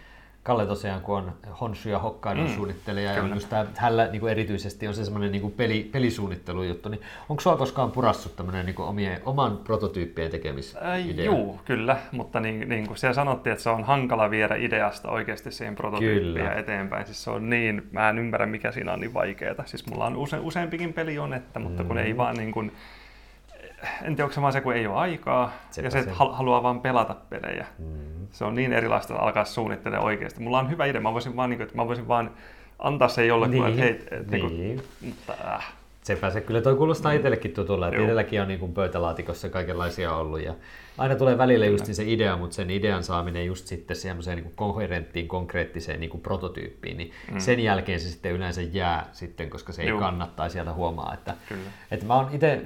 [0.44, 4.32] Kalle tosiaan, kun on Honshu ja Hokkaido mm, suunnittelija, ja just tää, hänellä niin kuin
[4.32, 9.22] erityisesti on se semmoinen niin peli, pelisuunnittelujuttu, niin onko sulla koskaan purassut tämmöinen niin omien,
[9.26, 11.26] oman prototyyppien tekemisidea?
[11.26, 15.52] Joo, kyllä, mutta niin, niin kuin siellä sanottiin, että se on hankala viedä ideasta oikeasti
[15.52, 17.06] siihen prototyyppiä eteenpäin.
[17.06, 19.66] Siis se on niin, mä en ymmärrä mikä siinä on niin vaikeaa.
[19.66, 22.04] Siis mulla on use, useampikin peli on, että, mutta kun mm.
[22.04, 22.72] ei vaan niin kuin,
[23.84, 26.18] en tiedä, onko se vaan se, kun ei ole aikaa Sepä ja se, että se.
[26.18, 27.66] haluaa vaan pelata pelejä.
[27.80, 28.28] Mm.
[28.32, 30.42] Se on niin erilaista alkaa suunnittelemaan oikeasti.
[30.42, 32.32] Mulla on hyvä idea, mä voisin vaan, niin kuin, että mä voisin vaan
[32.80, 33.68] antaa se jollekin, niin.
[33.68, 34.48] että hei, et, niin.
[34.48, 35.74] niin kuin, mutta, äh.
[36.08, 40.41] Sepä se kyllä toi kuulostaa itsellekin tutulle, että itselläkin on niin kuin pöytälaatikossa kaikenlaisia ollut
[40.41, 40.53] ja
[40.97, 45.28] aina tulee välillä just se idea, mutta sen idean saaminen just sitten semmoiseen niin koherenttiin,
[45.28, 47.39] konkreettiseen niin kuin prototyyppiin, niin mm.
[47.39, 49.99] sen jälkeen se sitten yleensä jää sitten, koska se ei Joo.
[49.99, 51.14] kannattaa sieltä huomaa.
[51.14, 51.34] Että,
[51.91, 52.62] että mä oon itse,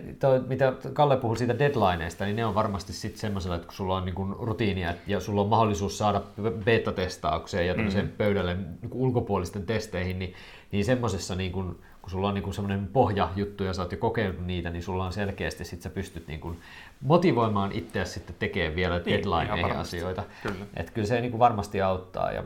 [0.47, 4.05] mitä Kalle puhui siitä deadlineista, niin ne on varmasti sitten semmoisella, että kun sulla on
[4.05, 6.21] niin kuin rutiinia ja sulla on mahdollisuus saada
[6.65, 8.09] beta-testaukseen ja mm.
[8.17, 10.33] pöydälle niin ulkopuolisten testeihin, niin,
[10.71, 14.45] niin semmoisessa niin kuin, kun sulla on niin semmoinen pohjajuttu ja sä oot jo kokenut
[14.45, 16.57] niitä, niin sulla on selkeästi, sit sä pystyt niin kuin
[17.01, 20.23] motivoimaan itseäsi sitten tekemään vielä niin, deadlineihin asioita.
[20.43, 20.65] Kyllä.
[20.75, 22.31] Et kyllä se niin kuin varmasti auttaa.
[22.31, 22.43] Ja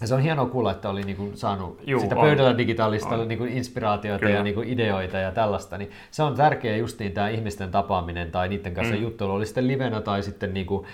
[0.00, 2.58] ja se on hienoa kuulla, että oli niinku saanut Juu, sitä pöydällä on.
[2.58, 3.28] digitaalista on.
[3.28, 4.36] Niinku inspiraatioita Kyllä.
[4.36, 5.78] ja niinku ideoita ja tällaista.
[5.78, 9.02] Niin se on tärkeä justiin tämä ihmisten tapaaminen tai niiden kanssa mm.
[9.02, 10.86] juttelu, oli sitten livenä tai sitten niinku,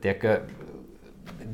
[0.00, 0.40] tiedätkö,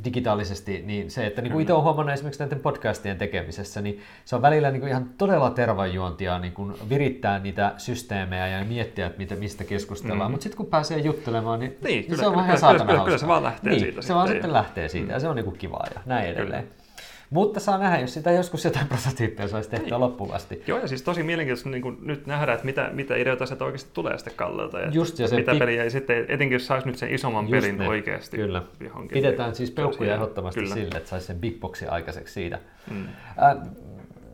[0.04, 4.36] digitaalisesti, niin se, että niin kuin itse olen huomannut esimerkiksi näiden podcastien tekemisessä, niin se
[4.36, 9.18] on välillä niin kuin ihan todella tervajuontia niin kuin virittää niitä systeemejä ja miettiä, että
[9.18, 10.20] mitä, mistä keskustellaan.
[10.20, 10.30] Mm-hmm.
[10.30, 12.90] Mutta sitten kun pääsee juttelemaan, niin, niin, niin kyllä, se on kyllä, ihan kyllä, saatana
[12.90, 14.02] kyllä, kyllä, se vaan lähtee niin, siitä.
[14.02, 16.62] Se vaan sitten lähtee siitä ja se on niin kuin kivaa ja näin edelleen.
[16.62, 16.83] Kyllä.
[17.30, 20.00] Mutta saa nähdä, jos sitä joskus jotain prototyyppiä saisi tehtyä niin.
[20.00, 20.62] loppuvasti.
[20.66, 23.90] Joo, ja siis tosi mielenkiintoista niin kuin nyt nähdä, että mitä, mitä ideoita sieltä oikeasti
[23.94, 24.80] tulee sitten Kallelta.
[24.80, 27.48] Ja Just, ja se mitä pi- peliä, ja sitten etenkin jos saisi nyt sen isomman
[27.48, 27.88] Just pelin ne.
[27.88, 28.36] oikeasti.
[28.36, 28.62] Kyllä.
[28.80, 29.14] Johonkin.
[29.14, 30.74] Pidetään siis peukkuja ehdottomasti Kyllä.
[30.74, 32.58] sille, että saisi sen big boxin aikaiseksi siitä.
[32.90, 33.04] Mm.
[33.42, 33.56] Äh,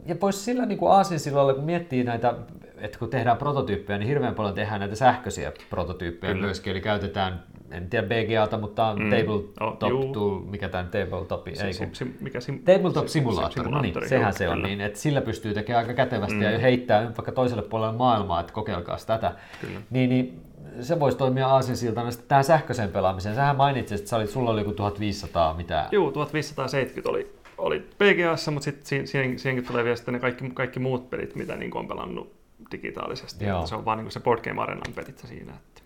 [0.06, 2.34] ja pois sillä niin kuin aasinsilloilla, kun miettii näitä,
[2.78, 6.46] että kun tehdään prototyyppejä, niin hirveän paljon tehdään näitä sähköisiä prototyyppejä Kyllä.
[6.46, 9.10] myöskin, eli käytetään en tiedä BGAta, mutta mm.
[9.10, 13.94] Tabletop oh, tool, mikä tämä Tabletop, ei sim, sim, mikä sim, Tabletop Simulator, no niin,
[14.08, 14.68] sehän se on kyllä.
[14.68, 16.42] niin, että sillä pystyy tekemään aika kätevästi mm.
[16.42, 19.34] ja heittää vaikka toiselle puolelle maailmaa, että kokeilkaa tätä.
[19.60, 19.80] Kyllä.
[19.90, 20.40] Niin, niin
[20.80, 23.34] se voisi toimia aasinsiltana sitten tähän sähköiseen pelaamiseen.
[23.34, 25.88] Sähän mainitsit, että sä olit, sulla oli joku 1500 mitä?
[25.92, 30.80] Joo, 1570 oli, oli PGAssa, mutta sitten siihen, siihenkin tulee vielä sitten ne kaikki, kaikki
[30.80, 32.32] muut pelit, mitä niin on pelannut
[32.72, 33.44] digitaalisesti.
[33.44, 33.58] Joo.
[33.58, 35.52] Että se on vaan niin se Board Game Arenan pelit siinä.
[35.52, 35.79] Että.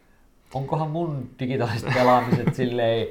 [0.54, 3.06] Onkohan mun digitaaliset pelaamiset silleen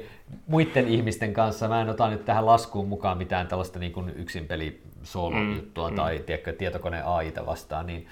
[0.46, 4.46] muiden ihmisten kanssa, mä en ota nyt tähän laskuun mukaan mitään tällaista niin kuin yksin
[4.46, 8.06] peli solo-juttua Mm, tai tiedätkö, tietokone AIta vastaan, niin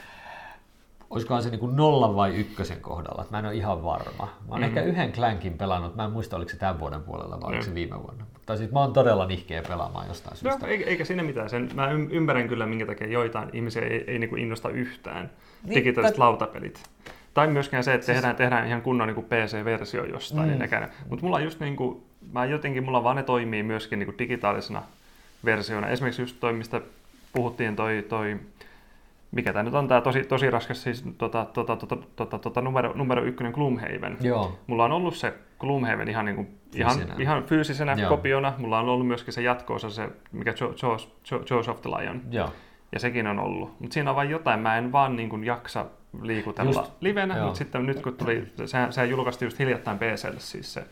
[1.11, 4.25] olisikohan se niin kuin nollan vai ykkösen kohdalla, mä en ole ihan varma.
[4.25, 4.63] Mä oon Mhm.
[4.63, 7.63] ehkä yhden Clankin pelannut, mä en muista oliko se tämän vuoden puolella vai oliko Joo.
[7.63, 8.25] se viime vuonna.
[8.35, 10.67] Mutta siis mä oon todella nihkeä pelaamaan jostain No, syystä.
[10.67, 11.51] eikä, eikä siinä mitään.
[11.51, 15.31] Sen, mä ym- ymmärrän kyllä, minkä takia joitain ihmisiä ei, ei niin innosta yhtään
[15.65, 16.83] Niin, digitaaliset tät- lautapelit.
[17.35, 20.49] Tai myöskään se, että tehdään, tehdään ihan kunnon niin PC-versio jostain.
[20.49, 20.59] Mm.
[20.59, 20.89] Mm.
[21.09, 22.03] Mutta mulla just niin kuin,
[22.33, 24.83] mä jotenkin, mulla vaan ne toimii myöskin niin kuin digitaalisena
[25.45, 25.89] versiona.
[25.89, 26.81] Esimerkiksi just toi, mistä
[27.33, 28.39] puhuttiin toi, toi
[29.33, 32.93] mikä tämä nyt on, tämä tosi, tosi raskas, siis tota, tota, tota, tota, tota, numero,
[32.95, 34.17] numero ykkönen Gloomhaven.
[34.21, 37.15] Joo, Mulla on ollut se Gloomhaven ihan, niin kuin, ihan, Fyysinä.
[37.19, 38.09] ihan fyysisenä Joo.
[38.09, 38.53] kopiona.
[38.59, 40.55] Mulla on ollut myöskin se jatko-osa, se, mikä
[41.51, 42.21] Jaws of the Lion.
[42.31, 42.53] joo.
[42.93, 43.81] Ja sekin on ollut.
[43.81, 45.87] Mutta siinä on vain jotain, mä en vaan niin kuin jaksa
[46.21, 47.45] liikutella Just, livenä, joo.
[47.45, 50.85] mutta sitten nyt kun tuli, sehän, sehän julkaistiin just hiljattain PClle siis se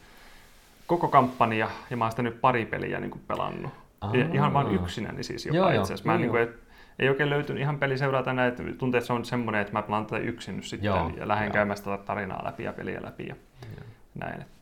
[0.86, 3.72] koko kampanja, ja mä oon sitä nyt pari peliä niin kuin pelannut.
[4.02, 4.32] Ja Aa.
[4.32, 6.06] ihan vain yksinäni siis jopa Joo, itse joo, asiassa.
[6.06, 6.56] Mä joo, niin kuin, et,
[6.98, 10.06] ei oikein löytynyt ihan peli seurata näitä, tuntuu, että se on semmoinen, että mä pelaan
[10.06, 11.52] tätä yksin nyt sitten Joo, ja lähden joo.
[11.52, 13.34] käymään sitä tarinaa läpi ja peliä läpi ja
[14.14, 14.40] näin.
[14.40, 14.59] Että.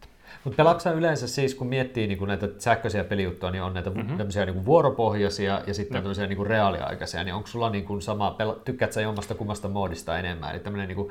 [0.49, 3.99] Mutta pelaatko yleensä siis, kun miettii niin kuin näitä sähköisiä pelijuttuja, niin on näitä Mhm.
[3.99, 4.17] mm-hmm.
[4.17, 6.03] tämmöisiä niin kuin vuoropohjaisia ja sitten Joo.
[6.03, 9.69] tämmöisiä niin kuin reaaliaikaisia, niin onko sulla niin kuin sama, pela- tykkäät sä jommasta kummasta
[9.69, 11.09] moodista enemmän, eli tämmöinen niin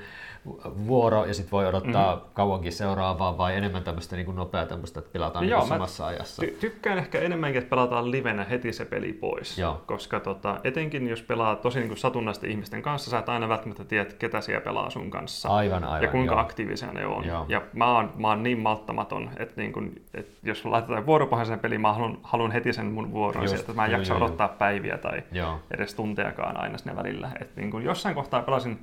[0.88, 2.16] vuoro ja sitten voi odottaa Mhm.
[2.20, 2.34] mm-hmm.
[2.34, 6.44] kauankin seuraavaa vai enemmän tämmöistä niin nopeaa tämmöistä, että pelataan niin Joo, samassa ajassa?
[6.44, 9.58] Ty- tykkään ehkä enemmänkin, että pelataan livenä heti se peli pois.
[9.58, 9.82] Joo.
[9.86, 13.84] Koska tota, etenkin jos pelaa tosi niin kuin satunnaisesti ihmisten kanssa, sä et aina välttämättä
[13.84, 15.50] tiedä, ketä siellä pelaa sun kanssa.
[15.50, 16.04] Aivan, aivan.
[16.04, 16.42] ja kuinka joo.
[16.42, 17.26] aktiivisia ne on.
[17.26, 17.46] Joo.
[17.50, 21.82] Ja mä oon, mä oon niin malttamaton, että, niin kun, että jos laitetaan vuoropohjaisen peliin,
[21.82, 24.20] mä haluan, haluan heti sen mun vuoron Just, sieltä, että mä en joo, jaksa joo,
[24.20, 24.26] joo.
[24.26, 25.60] odottaa päiviä tai Joo.
[25.72, 27.32] edes tuntejakaan aina sinne välillä.
[27.42, 28.80] Et niin kun jossain kohtaa pelasin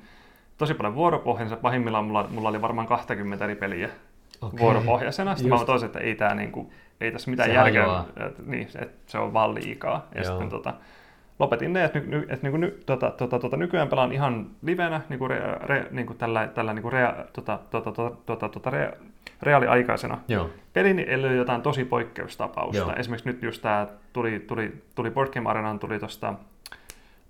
[0.57, 3.89] tosi paljon vuoropohjaisen, pahimmillaan mulla, mulla oli varmaan 20 eri peliä
[4.41, 4.59] Okei.
[4.59, 5.35] vuoropohjaisena.
[5.35, 5.65] Sitten mä Just.
[5.65, 6.71] toisin, että ei, tää niinku,
[7.01, 10.07] ei tässä mitään Se järkeä, että, niin, että se on vaan liikaa.
[10.15, 10.29] Ja Joo.
[10.29, 10.73] sitten tota,
[11.39, 15.27] lopetin ne, että, ny, että niinku, ny, tota, tota, tota, nykyään pelaan ihan livenä niinku,
[15.27, 18.97] re, re, niinku tällä, tällä niinku rea, tota, tota, tota, tota, tota, re,
[19.41, 20.49] reaaliaikaisena Joo.
[20.73, 22.77] pelin, ellei jotain tosi poikkeustapausta.
[22.77, 22.93] Joo.
[22.97, 26.33] Esimerkiksi nyt just tämä tuli, tuli, tuli Board Game Arenaan tuli tuosta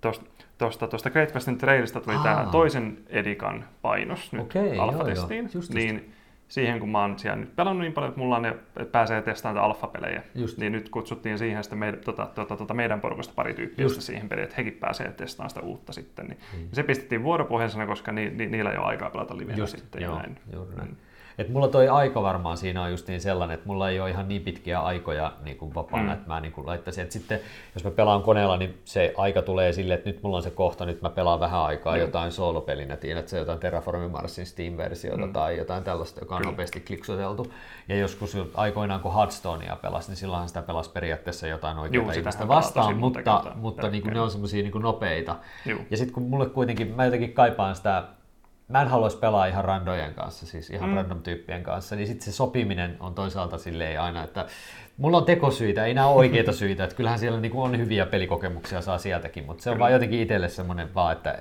[0.00, 0.24] tosta,
[0.58, 5.38] tosta, tosta Great Western Trailista tuli tämä toisen Edikan painos nyt joo, alfa-testiin.
[5.38, 5.44] joo.
[5.44, 5.74] Just, just.
[5.74, 6.12] niin
[6.48, 9.22] siihen kun mä oon siellä nyt pelannut niin paljon, että mulla on ne, että pääsee
[9.22, 10.58] testaamaan alfa-pelejä, Just.
[10.58, 14.00] niin nyt kutsuttiin siihen sitten meidän, tota, tota, tota, meidän porukasta pari tyyppiä Just.
[14.00, 16.26] siihen peliin, että hekin pääsee testaamaan sitä uutta sitten.
[16.26, 16.38] Niin
[16.72, 20.02] Se pistettiin vuoropohjaisena, koska ni, ni, niillä ei ole aikaa pelata livenä Just, sitten.
[20.02, 20.38] joo, ja näin.
[20.52, 20.88] juuri näin.
[20.88, 20.96] Mm.
[21.38, 24.28] Et mulla toi aika varmaan siinä on just niin sellainen, että mulla ei ole ihan
[24.28, 26.12] niin pitkiä aikoja niin kuin vapaana, Mm.
[26.12, 27.40] että mä niin kuin laittaisin, että sitten
[27.74, 30.86] jos mä pelaan koneella, niin se aika tulee silleen, että nyt mulla on se kohta,
[30.86, 32.00] nyt mä pelaan vähän aikaa Mm.
[32.00, 35.32] jotain soolopelinä, tiedät se jotain Terraforming Marsin Steam-versiota Mm.
[35.32, 36.50] tai jotain tällaista, joka on Kyllä.
[36.50, 37.52] nopeasti kliksuteltu.
[37.88, 42.96] Ja joskus aikoinaan kun Hearthstonea pelasi, niin silloinhan sitä pelasi periaatteessa jotain oikeaa ihmistä vastaan,
[42.96, 45.36] mutta, kertaa mutta niin kuin ne on semmoisia niin nopeita.
[45.66, 45.80] Juu.
[45.90, 48.04] Ja sitten kun mulle kuitenkin, mä jotenkin kaipaan sitä,
[48.68, 50.92] mä en haluaisi pelaa ihan randojen kanssa, siis ihan Mm.
[50.92, 50.96] mm.
[50.96, 54.46] random tyyppien kanssa, niin sitten se sopiminen on toisaalta silleen aina, että
[54.96, 58.80] mulla on tekosyitä, ei nämä ole oikeita syitä, että kyllähän siellä niinku on hyviä pelikokemuksia
[58.80, 59.80] saa sieltäkin, mutta se on Kyllä.
[59.82, 61.38] vaan jotenkin itselle semmoinen vaan, että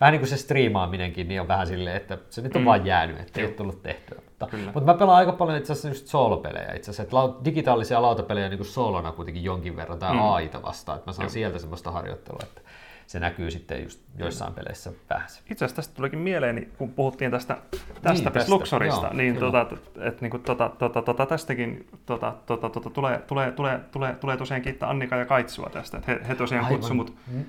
[0.00, 2.64] vähän niin kuin se striimaaminenkin, niin on vähän silleen, että se nyt on Mm.
[2.64, 2.66] mm.
[2.66, 4.18] vaan jäänyt, että ei ole tullut tehtyä.
[4.28, 4.70] Mutta, Kyllä.
[4.74, 8.58] mutta mä pelaan aika paljon itse asiassa just soolopelejä itse asiassa, että digitaalisia lautapelejä niin
[8.58, 10.16] kuin soolona kuitenkin jonkin verran, tai Mm.
[10.18, 10.22] mm.
[10.32, 11.30] AIta vastaan, että mä saan Joo.
[11.30, 12.60] sieltä semmoista harjoittelua, että
[13.08, 15.26] se näkyy sitten just joissain peleissä vähän.
[15.28, 19.66] Itse asiassa tästä tulikin mieleeni, kun puhuttiin tästä, tästä, tästä, tästä Luxorista, joo, niin tota,
[20.00, 24.62] et, niinku, tota, tota, tota, tästäkin tota, tota, tota, tulee, tulee, tulee, tulee, tulee tosiaan
[24.62, 25.98] kiittää Annika ja Kaitsua tästä.
[25.98, 26.78] että he, he tosiaan Aivan.
[26.78, 27.44] kutsu mut Mm.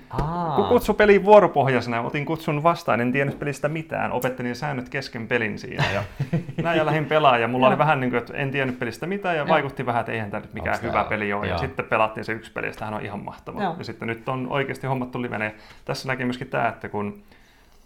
[0.55, 5.59] Kun kutsu peliin vuoropohjaisena, otin kutsun vastaan, en tiennyt pelistä mitään, opettelin säännöt kesken pelin
[5.59, 6.03] siinä ja
[6.63, 9.35] näin ja lähdin pelaamaan ja mulla oli vähän niin kuin, että en tiennyt pelistä mitään
[9.35, 9.47] ja Joo.
[9.47, 11.57] vaikutti vähän, että eihän tämä nyt mikään Onks hyvä peli ole ja Joo.
[11.57, 13.63] sitten pelattiin se yksi peli ja on ihan mahtava.
[13.63, 13.75] Joo.
[13.77, 17.23] Ja sitten nyt on oikeasti hommattu livenä ja tässä näkee myöskin tämä, että kun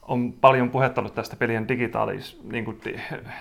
[0.08, 2.82] on paljon puhetta ollut tästä pelien digitaalis, niin kuin,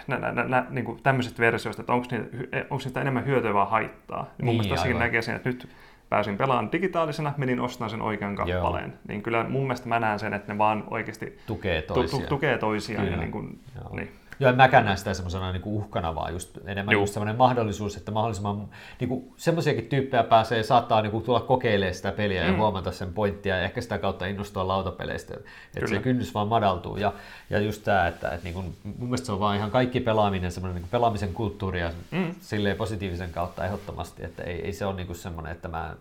[0.06, 2.26] nä, nä, nä, niin kuin tämmöisistä versioista, että onko niitä,
[2.70, 4.22] onko niitä enemmän hyötyä vai haittaa.
[4.38, 5.68] Niin mun mielestä tässäkin näkee sen, että nyt
[6.08, 8.92] pääsin pelaamaan digitaalisena, menin ostamaan sen oikean kappaleen.
[9.08, 12.22] Niin kyllä mun mielestä mä näen sen, että ne vaan oikeasti tukee tu- toisiaan.
[12.22, 13.06] tu- tukee toisiaan.
[13.10, 13.96] Ja niin kuin, Joo.
[13.96, 14.12] niin.
[14.42, 17.02] Joo, en mäkään näe sitä semmoisena niin uhkana, vaan just enemmän Juu.
[17.02, 18.68] just semmoinen mahdollisuus, että mahdollisimman
[19.00, 22.48] niin kuin, semmoisiakin tyyppejä pääsee, saattaa niin kuin, tulla kokeilemaan sitä peliä mm.
[22.50, 26.00] ja huomata sen pointtia ja ehkä sitä kautta innostua lautapeleistä, että se Kyllä.
[26.02, 26.96] kynnys vaan madaltuu.
[26.96, 27.12] Ja,
[27.50, 30.52] ja just tämä, että, että niin kuin, mun mielestä se on vaan ihan kaikki pelaaminen,
[30.52, 32.34] semmoinen niin pelaamisen kulttuuri ja Mm.
[32.40, 35.96] silleen positiivisen kautta ehdottomasti, että ei, ei se ole niin kuin semmoinen, että mä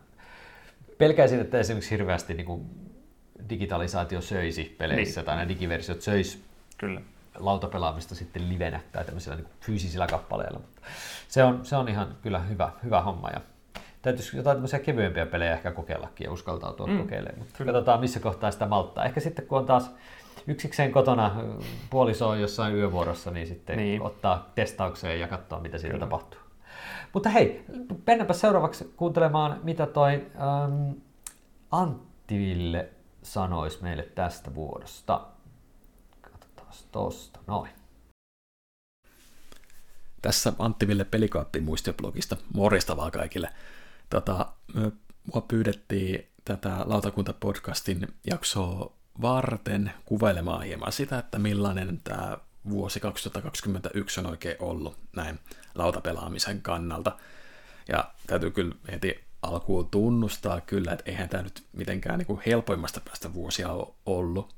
[0.98, 2.66] pelkäisin, että esimerkiksi hirveästi niin kuin
[3.50, 5.26] digitalisaatio söisi peleissä, niin.
[5.26, 6.44] tai nämä digiversiot söisi
[6.78, 7.02] Kyllä.
[7.40, 10.60] Lautapelaamista sitten livenä tai tämmöisillä niin fyysisillä kappaleilla.
[10.60, 10.82] Mutta
[11.28, 13.30] se, on, se on ihan kyllä hyvä, hyvä homma.
[13.30, 13.42] Ja
[14.02, 16.98] täytyisi jotain tämmöisiä kevyempiä pelejä ehkä kokeillakin ja uskaltautua mm.
[16.98, 17.40] kokeilemaan.
[17.40, 17.72] Mutta kyllä.
[17.72, 19.06] katsotaan missä kohtaa sitä malttaa.
[19.06, 19.92] Ehkä sitten kun on taas
[20.48, 21.36] yksikseen kotona
[21.90, 24.02] puoliso on jossain yövuorossa, niin sitten niin.
[24.02, 26.06] ottaa testaukseen ja katsoa, mitä siitä Kyllä.
[26.06, 26.40] tapahtuu.
[27.14, 27.66] Mutta hei,
[28.08, 30.92] mennäänpä seuraavaksi kuuntelemaan, mitä toi ähm,
[31.72, 32.90] Antti Ville
[33.24, 35.22] sanoisi meille tästä vuodosta.
[36.92, 37.72] Tosta, noin.
[40.22, 42.38] Tässä Antti Ville Pelikaappi muistioblogista.
[42.54, 43.50] Morjesta vaan kaikille.
[44.10, 44.54] Tota,
[45.34, 52.38] mua pyydettiin tätä Lautakunta-podcastin jaksoa varten kuvailemaan hieman sitä, että millainen tämä
[52.70, 55.40] vuosi 2021 on oikein ollut näin
[55.76, 57.18] lautapelaamisen kannalta.
[57.90, 63.02] Ja täytyy kyllä heti alkuun tunnustaa kyllä, että eihän tämä nyt mitenkään niin kuin helpoimmasta
[63.06, 64.56] päästä vuosia ole ollut,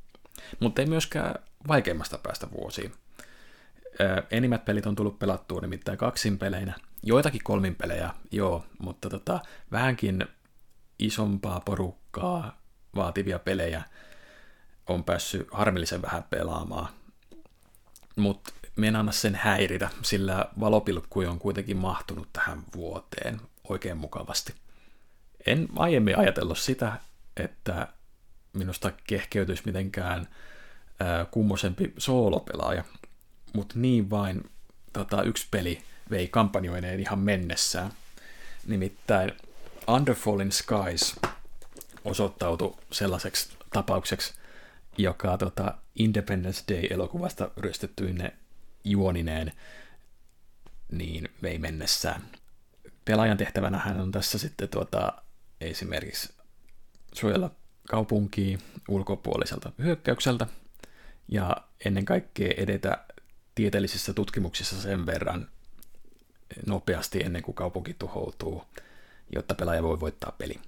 [0.60, 1.36] mutta ei myöskään
[1.68, 2.94] vaikeimmasta päästä vuosiin.
[4.32, 9.40] Enimmät pelit on tullut pelattua nimittäin kaksin peleinä, joitakin kolmin pelejä, joo, mutta tota,
[9.72, 10.28] vähänkin
[11.00, 12.62] isompaa porukkaa
[12.96, 13.84] vaativia pelejä
[14.88, 16.88] on päässyt harmillisen vähän pelaamaan.
[18.16, 18.54] Mutta
[18.84, 24.54] en anna sen häiritä, sillä valopilkkuja on kuitenkin mahtunut tähän vuoteen oikein mukavasti.
[25.46, 26.94] En aiemmin ajatellut sitä,
[27.38, 27.88] että
[28.54, 30.36] minusta kehkeytyisi mitenkään ää,
[31.32, 32.84] kummosempi soolopelaaja,
[33.54, 34.50] mutta niin vain
[34.94, 37.92] tota, yksi peli vei kampanjoineen ihan mennessään.
[38.68, 39.32] Nimittäin
[39.88, 41.16] Underfalling Skies
[42.06, 44.34] osoittautui sellaiseksi tapaukseksi,
[44.98, 48.34] joka tota, Independence Day-elokuvasta ryöstettyinne
[48.84, 49.52] juonineen
[50.92, 52.22] niin vei mennessään.
[53.06, 55.14] Pelaajan tehtävänä hän on tässä sitten tuota,
[55.62, 56.34] esimerkiksi
[57.14, 57.52] suojella
[57.90, 60.48] kaupunkia ulkopuoliselta hyökkäykseltä
[61.34, 63.06] ja ennen kaikkea edetä
[63.56, 65.48] tieteellisissä tutkimuksissa sen verran
[66.66, 68.64] nopeasti ennen kuin kaupunki tuhoutuu,
[69.36, 70.60] jotta pelaaja voi voittaa peli.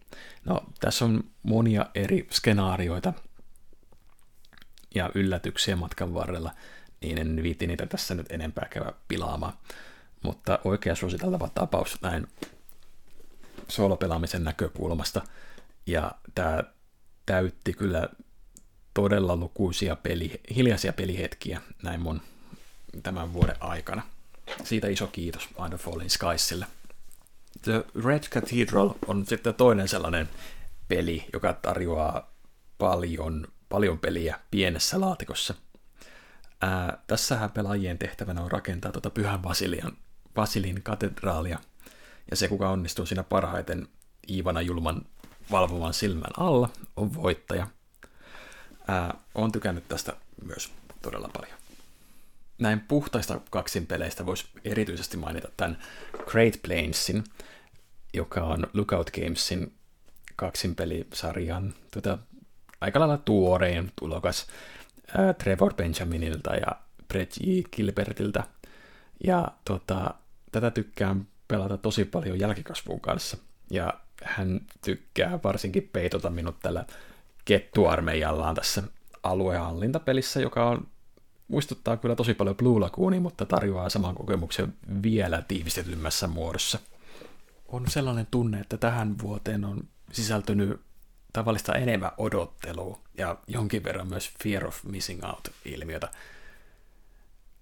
[0.46, 3.14] No, tässä on monia eri skenaarioita,
[4.96, 6.52] ja yllätyksiä matkan varrella,
[7.02, 9.54] niin en viitti niitä tässä nyt enempää käydä pilaamaan.
[10.22, 12.28] Mutta oikea suositeltava tapaus näin
[13.68, 15.22] solopelaamisen näkökulmasta.
[15.86, 16.64] Ja tämä
[17.26, 18.10] täytti kyllä
[18.96, 22.22] todella lukuisia peli, hiljaisia pelihetkiä näin mun
[23.04, 24.02] tämän vuoden aikana.
[24.64, 26.66] Siitä iso kiitos Under Falling Skiesille.
[27.62, 30.30] The Red Cathedral on sitten toinen sellainen
[30.88, 32.32] peli, joka tarjoaa
[32.78, 35.54] paljon paljon peliä pienessä laatikossa.
[36.62, 39.98] Ää, tässähän pelaajien tehtävänä on rakentaa tuota Pyhän Vasilian,
[40.36, 41.60] Vasilin katedraalia,
[42.32, 43.88] ja se, kuka onnistuu siinä parhaiten
[44.30, 45.02] Iivana Julman
[45.52, 47.68] valvovan silmän alla, on voittaja.
[48.88, 50.14] Ää, olen tykännyt tästä
[50.46, 50.72] myös
[51.02, 51.58] todella paljon.
[52.60, 55.78] Näin puhtaista kaksinpeleistä voisi erityisesti mainita tämän
[56.26, 57.24] Great Plainsin,
[58.14, 59.74] joka on Lookout Gamesin
[60.36, 62.18] kaksinpelisarjan tuota,
[62.82, 64.48] aika lailla tuorein tulokas
[65.18, 66.68] ää, Trevor Benjaminilta ja
[67.08, 67.60] Brett J.
[67.76, 68.44] Gilbertiltä.
[69.24, 70.14] Ja tota,
[70.52, 73.38] tätä tykkään pelata tosi paljon jälkikasvun kanssa.
[73.72, 76.86] Ja hän tykkää varsinkin peitota minut tällä
[77.46, 78.84] kettuarmeijallaan tässä
[79.24, 80.88] aluehallintapelissä, joka on,
[81.48, 84.74] muistuttaa kyllä tosi paljon Blue Lagoonia, mutta tarjoaa saman kokemuksen
[85.04, 86.80] vielä tiivistetymmässä muodossa.
[87.68, 90.82] On sellainen tunne, että tähän vuoteen on sisältynyt
[91.34, 96.10] tavallista enemmän odottelua ja jonkin verran myös fear of missing out-ilmiötä.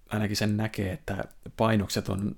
[0.08, 1.24] Ainakin sen näkee, että
[1.56, 2.36] painokset on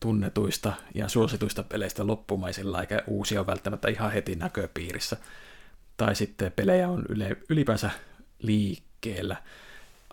[0.00, 5.16] tunnetuista ja suosituista peleistä loppumaisilla, eikä uusia välttämättä ihan heti näköpiirissä.
[5.96, 7.04] Tai sitten pelejä on
[7.48, 7.90] ylipäänsä
[8.38, 9.36] liikkeellä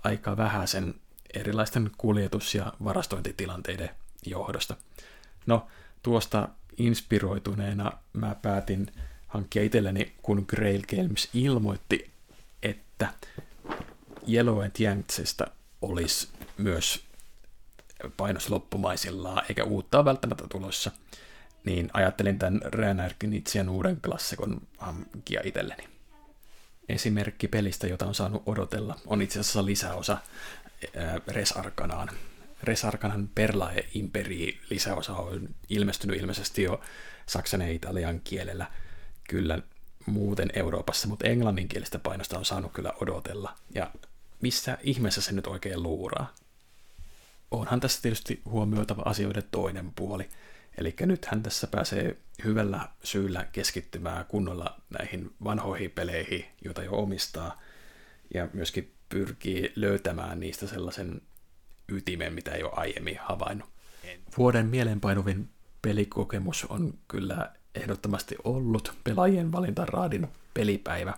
[0.03, 0.93] aika vähäisen
[1.33, 3.89] erilaisten kuljetus- ja varastointitilanteiden
[4.25, 4.75] johdosta.
[5.45, 5.67] No,
[6.03, 8.91] tuosta inspiroituneena mä päätin
[9.27, 12.11] hankkia itselleni, kun Grail Games ilmoitti,
[12.63, 13.13] että
[14.29, 15.47] Yellow and Yanksista
[15.81, 16.27] olisi
[16.57, 17.03] myös
[18.17, 20.91] painos loppumaisillaan, eikä uutta välttämättä tulossa,
[21.65, 25.83] niin ajattelin tämän Ränärkinitsian uuden klassikon hankkia itselleni.
[26.89, 30.17] Esimerkki pelistä, jota on saanut odotella, on itse asiassa lisäosa
[31.27, 32.09] Res Arkanaan.
[32.63, 36.81] Res Arkanan Perlae Imperi lisäosa on ilmestynyt ilmeisesti jo
[37.25, 38.71] saksan ja italian kielellä
[39.29, 39.59] kyllä
[40.05, 43.55] muuten Euroopassa, mutta englanninkielistä painosta on saanut kyllä odotella.
[43.75, 43.91] Ja
[44.41, 46.33] missä ihmeessä se nyt oikein luuraa?
[47.51, 50.29] Onhan tässä tietysti huomioitava asioiden toinen puoli.
[50.77, 57.61] Eli nythän tässä pääsee hyvällä syyllä keskittymään kunnolla näihin vanhoihin peleihin, joita jo omistaa,
[58.33, 61.21] ja myöskin pyrkii löytämään niistä sellaisen
[61.89, 63.69] ytimen, mitä ei ole aiemmin havainnut.
[64.37, 65.49] Vuoden mielenpainuvin
[65.81, 71.13] pelikokemus on kyllä ehdottomasti ollut pelaajien valintaraadin pelipäivä,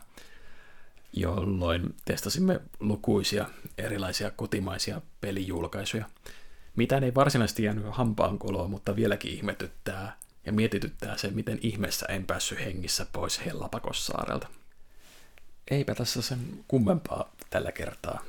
[1.13, 6.05] jolloin testasimme lukuisia erilaisia kotimaisia pelijulkaisuja.
[6.75, 12.59] Mitään ei varsinaisesti jäänyt hampaankoloon, mutta vieläkin ihmetyttää ja mietityttää se, miten ihmeessä en päässyt
[12.59, 14.47] hengissä pois Hellapakossaarelta.
[15.71, 18.21] Eipä tässä sen kummempaa tällä kertaa.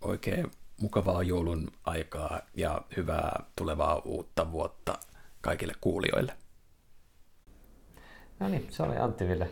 [0.00, 0.50] Oikein
[0.80, 4.98] mukavaa joulun aikaa ja hyvää tulevaa uutta vuotta
[5.40, 6.36] kaikille kuulijoille.
[8.40, 9.50] No niin, se oli Antti Ville.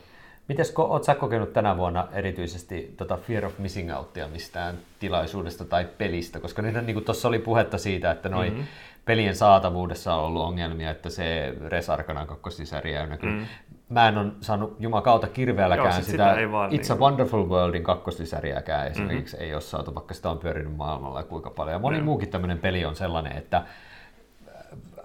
[0.50, 5.88] Mites oot sä kokenut tänä vuonna erityisesti tota Fear of Missing Outia mistään tilaisuudesta tai
[5.98, 6.40] pelistä?
[6.40, 8.64] Koska nyt niin tuossa oli puhetta siitä, että noi mm-hmm.
[9.04, 12.92] pelien saatavuudessa on ollut ongelmia, että se Res Arkanan kakkosisäri.
[13.22, 13.46] Mm-hmm.
[13.88, 17.48] Mä en ole saanut jumakauta kirveelläkään Joo, sit sitä, sitä vaan It's niinku- a Wonderful
[17.48, 19.46] Worldin kakkoslisäriäkään esimerkiksi mm-hmm.
[19.46, 21.72] ei ole saatu, vaikka sitä on pyörinyt maailmalla ja kuinka paljon.
[21.72, 22.04] Ja moni Joo.
[22.04, 23.62] muukin tämmöinen peli on sellainen, että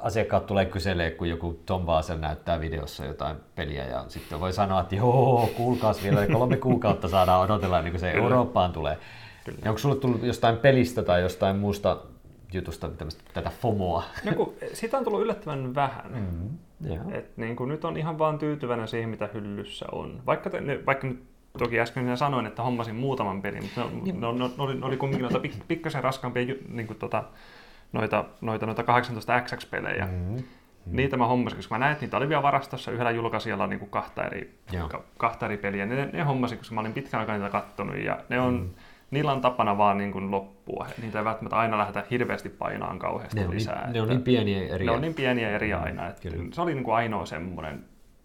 [0.06, 4.82] asiakkaat tulee kyselee, kun joku Tom Vaasel näyttää videossa jotain peliä ja sitten voi sanoa,
[4.82, 8.98] että joo, kuulkaas vielä kolme kuukautta saadaan odotella ennen kuin se Eurooppaan tulee.
[9.64, 11.98] Ja onko sulle tullut jostain pelistä tai jostain muusta
[12.54, 12.90] jutusta
[13.34, 14.04] tätä FOMOa?
[14.26, 16.12] No kun, sitä on tullut yllättävän vähän.
[16.12, 17.04] Mm, joo.
[17.12, 20.22] Et niin kuin nyt on ihan vaan tyytyväinen siihen, mitä hyllyssä on.
[20.26, 21.24] Vaikka, te, vaikka nyt
[21.58, 24.22] toki äsken minä sanoin, että hommasin muutaman pelin, mutta ne, Niin.
[24.22, 27.24] ne, ne, ne, oli, ne oli kumminkin noita pik, pikkasen raskaampia niin kuin tota,
[27.96, 30.06] noita, noita, noita 18XX-pelejä.
[30.06, 30.44] Mm,
[30.86, 33.90] Niitä mä hommasin, koska mä näin, että niitä oli vielä varastossa yhdellä julkaisijalla niin kuin
[33.90, 35.86] kahta, eri, ka, kahta eri peliä.
[35.86, 38.72] Ne, ne hommasin, koska mä olin pitkän aikaa niitä kattonut ja ne on,
[39.12, 40.88] niillä on tapana vaan niin kuin loppua.
[41.02, 43.84] Niitä ei välttämättä aina lähdetä hirveästi painaan kauheasti ne, on lisää.
[43.84, 44.86] niin, ne on niin pieniä eri.
[44.86, 46.44] ne on niin pieniä eriä aina, että Kyllä.
[46.54, 47.84] se oli niin kuin ainoa semmoinen,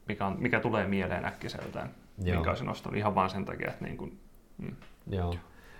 [0.08, 1.90] mikä, on, mikä tulee mieleen äkkiseltään,
[2.24, 2.34] Joo.
[2.34, 4.18] minkä olisin nostanut ihan vaan sen takia, että niin kuin,
[4.58, 4.76] mm,
[5.10, 5.34] Joo.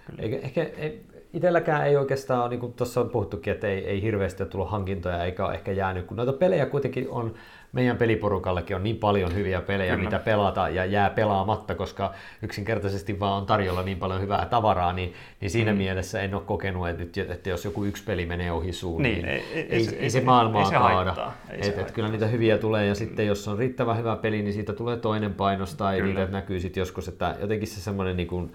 [0.07, 0.23] Kyllä.
[0.23, 4.03] Eikä, ehkä ei, itselläkään ei oikeastaan ole, niin kuin tuossa on puhuttukin, että ei, ei
[4.03, 7.35] hirveästi ole tullut hankintoja eikä ole ehkä jäänyt, kun noita pelejä kuitenkin on,
[7.73, 10.05] meidän peliporukallekin on niin paljon hyviä pelejä, Kyllä.
[10.05, 12.13] mitä pelata ja jää pelaamatta, koska
[12.43, 15.79] yksinkertaisesti vaan on tarjolla niin paljon hyvää tavaraa, niin, niin siinä mm.
[15.79, 19.15] mielessä en ole kokenut, että, nyt, että jos joku yksi peli menee ohi suun, Niin,
[19.15, 21.33] niin, ei- ei- ei, se- ei, se se- maailmaa ei se kaada.
[21.51, 21.95] ei se Et, et haittaa.
[21.95, 25.35] kyllä niitä hyviä tulee ja sitten jos on riittävän hyvä peli, niin siitä tulee toinen
[25.35, 26.07] painos tai Kyllä.
[26.21, 28.53] niitä näkyy sitten joskus, että jotenkin se semmoinen niin kuin,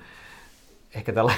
[0.95, 1.33] ehkä tällä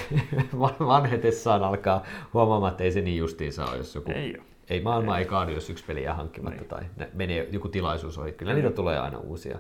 [0.80, 2.04] vanhetessaan alkaa
[2.34, 4.12] huomaamaan, että ei se niin justiinsa ole, jos joku...
[4.16, 4.44] Ei ole.
[4.70, 6.70] Ei maailma ei kaadu, jos yksi peli jää hankkimatta Niin.
[6.70, 8.32] tai ne- menee joku tilaisuus ohi.
[8.32, 9.60] Kyllä niitä tulee aina uusia.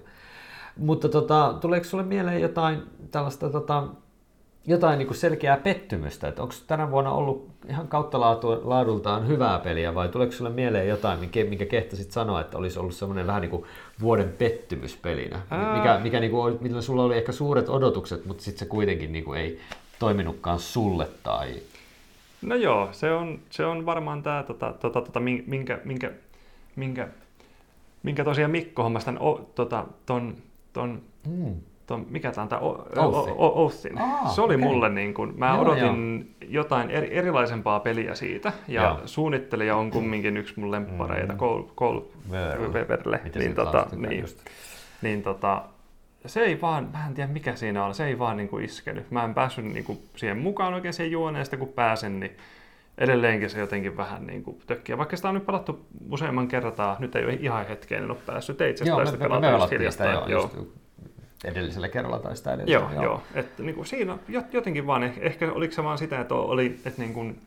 [0.78, 2.82] Mutta tota, tuleeko sulle mieleen jotain
[3.12, 3.84] tällaista tota,
[4.68, 6.28] jotain niin kuin selkeää pettymystä?
[6.28, 8.20] Että onko tänä vuonna ollut ihan kautta
[8.64, 12.96] laadultaan hyvää peliä vai tuleeko sulle mieleen jotain, minkä, minkä kehtasit sanoa, että olisi ollut
[12.96, 13.64] semmoinen vähän niin kuin
[14.02, 15.40] vuoden pettymyspelinä?
[15.78, 19.24] Mikä, mikä niin kuin, millä sulla oli ehkä suuret odotukset, mutta sitten se kuitenkin niin
[19.24, 19.60] kuin ei
[20.00, 21.56] toiminutkaan sulle tai...
[22.42, 26.12] No joo, se on, se on varmaan tämä, tota, tota, tota, min- minkä, minkä,
[26.76, 27.08] minkä,
[28.04, 30.36] minkä tosiaan Mikko hommasi tämän, o, tota, ton,
[30.74, 31.56] ton, Mm.
[31.88, 33.32] ton, mikä tämä on tämä Oathi.
[33.38, 33.98] Oathin.
[34.02, 34.68] Aa, Se oli okei.
[34.68, 38.98] mulle niin kuin, mä Joo, odotin jotain eri, erilaisempaa peliä siitä, ja Joo.
[39.06, 41.40] suunnittelija on kumminkin yksi mun lemppareita, Mm.
[41.40, 42.02] Cole, Cole
[42.88, 43.22] Verle.
[43.36, 44.26] Niin, tota, niin,
[45.02, 45.64] niin tota,
[46.28, 49.12] se ei vaan, mä en tiedä mikä siinä on, se ei vaan niin kuin iskenyt.
[49.12, 52.38] Mä en päässyt niin kuin siihen mukaan oikein siihen juoneen, sitä kun pääsen, niin
[52.98, 54.98] edelleenkin se jotenkin vähän niin kuin tökkiä.
[54.98, 58.58] Vaikka sitä on nyt pelattu useamman kertaa, nyt ei ole ihan hetkeen, en ole päässyt.
[58.58, 60.60] Te itse Joo, asiassa pelata just pelattiin sitä jo, hiljattain.
[60.62, 60.78] just
[61.46, 62.90] edellisellä kerralla tai sitä edellisellä.
[62.94, 63.24] Joo, joo.
[63.36, 66.66] Että niin kuin siinä jot- jotenkin vaan, eh- ehkä oliko se vaan sitä, että oli,
[66.86, 67.40] että niin kuin,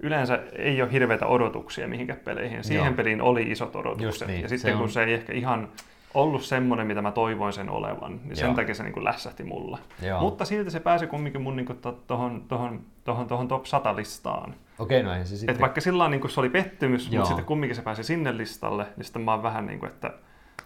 [0.00, 2.64] yleensä ei ole hirveitä odotuksia mihinkään peleihin.
[2.64, 2.94] Siihen Joo.
[2.94, 4.04] peliin oli isot odotukset.
[4.06, 5.68] Just niin, Ja se sitten kun on- se ei ehkä ihan
[6.14, 8.54] ollut semmoinen, mitä mä toivoin sen olevan, niin sen Joo.
[8.54, 9.78] takia se niin kuin lässähti mulla.
[10.02, 10.20] Joo.
[10.20, 13.96] Mutta silti se pääsi kumminkin mun niin kuin to- tohon, tohon, tohon, tohon top 100
[13.96, 14.54] listaan.
[14.78, 15.54] Okei, no eihän se sitten...
[15.54, 17.12] Et vaikka sillä niin kuin se oli pettymys, Joo.
[17.12, 20.10] mutta sitten kumminkin se pääsi sinne listalle, niin sitten mä oon vähän niin kuin, että...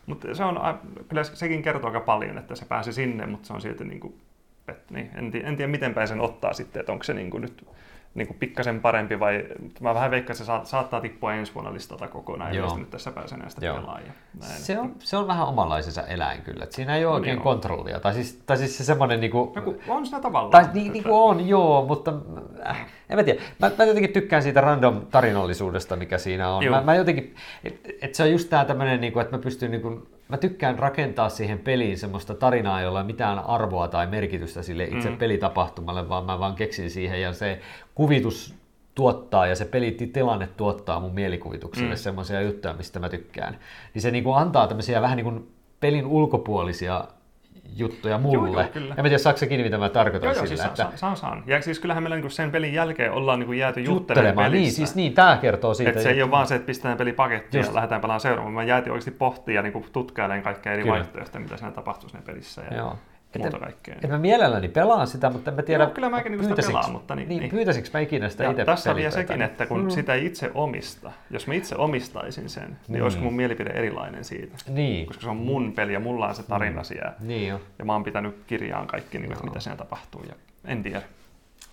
[0.06, 0.60] Mutta se on,
[1.08, 4.20] kyllä sekin kertoo aika paljon, että se pääsi sinne, mutta se on silti niin kuin,
[4.66, 7.30] pet, niin en, tiedä, en tiedä, miten päin sen ottaa sitten, että onko se niin
[7.30, 7.66] kuin nyt
[8.14, 9.44] niin kuin pikkasen parempi vai
[9.80, 12.64] mä vähän veikkaan, että se sa- saattaa tippua ensi vuonna listalta kokonaan, Joo.
[12.66, 13.60] jos nyt tässä pääsee näistä.
[14.40, 14.60] Näin.
[14.60, 16.64] Se on, se on vähän omanlaisensa eläin kyllä.
[16.64, 17.44] että siinä ei ole On oikein joo.
[17.44, 18.00] kontrollia.
[18.00, 19.52] Tai siis, tai siis se semmoinen niinku...
[19.56, 20.50] No, kun on siinä tavallaan.
[20.50, 22.12] Tai niin, niin kuin on, joo, mutta
[22.66, 23.42] äh, en mä tiedä.
[23.58, 26.62] Mä, mä jotenkin tykkään siitä random tarinallisuudesta, mikä siinä on.
[26.62, 26.74] Joo.
[26.74, 27.34] Mä, mä jotenkin,
[27.64, 31.28] että et se on just tää tämmönen, niinku, että mä pystyn niinku, mä tykkään rakentaa
[31.28, 35.16] siihen peliin semmoista tarinaa, jolla ei mitään arvoa tai merkitystä sille itse Mm.
[35.16, 37.60] pelitapahtumalle, vaan mä vaan keksin siihen ja se
[37.94, 38.54] kuvitus
[38.94, 41.98] tuottaa ja se pelitilanne tuottaa mun mielikuvitukselle mm.
[41.98, 43.58] semmoisia juttuja, mistä mä tykkään.
[43.94, 45.48] Niin se niin kuin antaa tämmöisiä vähän niin kuin
[45.80, 47.04] pelin ulkopuolisia
[47.76, 48.48] juttuja mulle.
[48.48, 48.94] Joo, joo, kyllä.
[48.94, 50.98] En mä tiedä, saako se kiinni, mitä mä tarkoitan Joo, joo, sillä, siis että saan,
[50.98, 51.42] saan, saan.
[51.46, 54.52] Ja siis kyllähän meillä niinku sen pelin jälkeen ollaan niinku jääty juttelemaan juttelemaan.
[54.52, 55.90] Niin, siis niin, tämä kertoo siitä.
[55.90, 57.70] Että se ei ole vaan se, että pistetään peli pakettiin Just.
[57.70, 58.54] ja lähdetään pelaamaan seuraavaan.
[58.54, 60.94] Mä jäätiin oikeasti pohtia ja niin tutkailemaan kaikkea eri Kyllä.
[60.94, 62.98] vaihtoehtoja, mitä siinä tapahtuu siinä pelissä ja Joo.
[63.38, 63.94] Muuta Et- kaikkea.
[64.04, 66.92] Et mä mielelläni pelaan sitä, mutta en mä tiedä, Joo, kyllä mäkin niinku sitä pelaan,
[66.92, 67.50] mutta niin- niin, niin.
[67.50, 69.38] pyytäisikö mä ikinä sitä Ja itse tässä on vielä pelipöytään?
[69.38, 69.90] sekin, että kun Mm.
[69.90, 74.56] sitä ei itse omista, jos mä itse omistaisin sen, niin olisiko mun mielipide erilainen siitä?
[74.68, 77.12] Niin, Koska se on mun peli ja mulla on se tarina siellä.
[77.20, 77.60] niin jo.
[77.78, 80.22] Ja mä oon pitänyt kirjaan kaikki, niin kuin, että mitä siinä tapahtuu.
[80.28, 81.02] Ja en tiedä.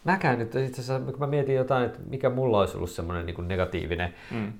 [0.03, 3.47] Mäkään nyt itse asiassa, kun mä mietin jotain, että mikä mulla olisi ollut semmoinen niin
[3.47, 4.53] negatiivinen Mm.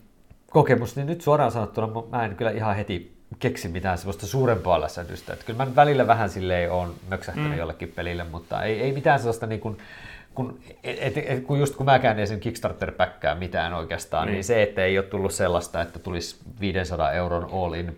[0.51, 5.33] kokemus, niin nyt suoraan sanottuna mä en kyllä ihan heti keksi mitään semmoista suurempaa lässähdystä.
[5.33, 7.57] Että kyllä mä nyt välillä vähän silleen oon möksähtänyt mm.
[7.57, 9.77] jollekin pelille, mutta ei, ei mitään sellaista niin kuin,
[10.35, 14.33] kun, et, et, kun just kun mäkään ei sen Kickstarter-päkkää mitään oikeastaan, niin.
[14.33, 14.43] Niin.
[14.43, 17.97] se, että ei ole tullut sellaista, että tulisi 500 euron all-in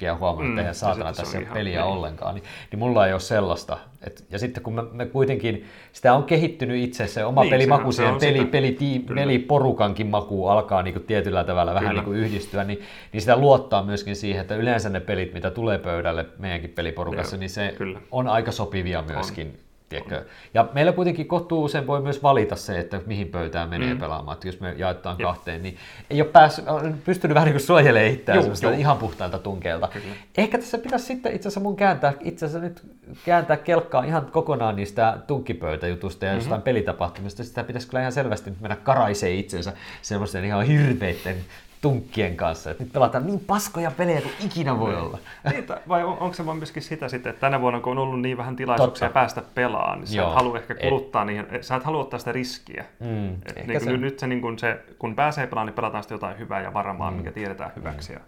[0.00, 1.92] ja huomaa, Mm, että eihän saatana tässä on ihan- peliä niin.
[1.92, 3.78] ollenkaan, niin, niin mulla ei ole sellaista.
[4.06, 7.92] Et, ja sitten kun me, me kuitenkin, sitä on kehittynyt itse se oma Niin, pelimaku,
[7.92, 8.72] se siihen on peli, peli,
[9.06, 9.20] Kyllä.
[9.20, 12.00] peliporukankin maku alkaa niin kuin tietyllä tavalla vähän Kyllä.
[12.00, 12.80] niin kuin yhdistyä, niin,
[13.12, 17.40] niin sitä luottaa myöskin siihen, että yleensä ne pelit, mitä tulee pöydälle meidänkin peliporukassa, Joo,
[17.40, 18.00] niin se kyllä.
[18.10, 19.58] on aika sopivia myöskin.
[20.02, 20.30] Tiedätkö?
[20.54, 24.00] Ja meillä kuitenkin kohtuu usein voi myös valita se, että mihin pöytään menee Mm.
[24.00, 24.34] pelaamaan.
[24.36, 25.26] Että jos me jaetaan Jep.
[25.28, 25.76] kahteen, niin
[26.10, 26.30] ei ole
[26.68, 28.78] on pystynyt vähän niin kuin suojelemaan itseään semmoista juu.
[28.78, 29.88] ihan puhtailta tunkeelta.
[29.88, 30.06] Kyllä.
[30.38, 32.82] Ehkä tässä pitäisi sitten itse asiassa mun kääntää, itse asiassa nyt
[33.24, 36.36] kääntää kelkkaa ihan kokonaan niistä tunkkipöytäjutusta ja Mhm.
[36.36, 36.44] mm-hmm.
[36.44, 37.44] jostain pelitapahtumista.
[37.44, 39.72] Sitä pitäisi kyllä ihan selvästi mennä karaisee itsensä
[40.02, 41.36] semmoisten ihan hirveitten
[41.84, 42.70] tunkkien kanssa.
[42.70, 45.18] Että nyt pelataan niin paskoja pelejä kuin ikinä voi olla.
[45.50, 47.98] Niin, tai- vai on, onko se vaan myöskin sitä sitten, että tänä vuonna kun on
[47.98, 49.20] ollut niin vähän tilaisuuksia Totta.
[49.20, 50.28] päästä pelaamaan, niin sä Joo.
[50.28, 52.84] et halua ehkä Et- kuluttaa niihin, sä et halua ottaa sitä riskiä.
[53.00, 56.14] Mm, Et niin se- nyt se, niin kuin se, kun pääsee pelaamaan, niin pelataan sitten
[56.16, 57.16] jotain hyvää ja varmaa, mm.
[57.16, 58.20] mikä tiedetään hyväksi ja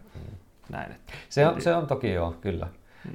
[0.68, 0.90] näin.
[0.92, 1.12] Että.
[1.28, 2.66] Se on, se on toki joo, kyllä.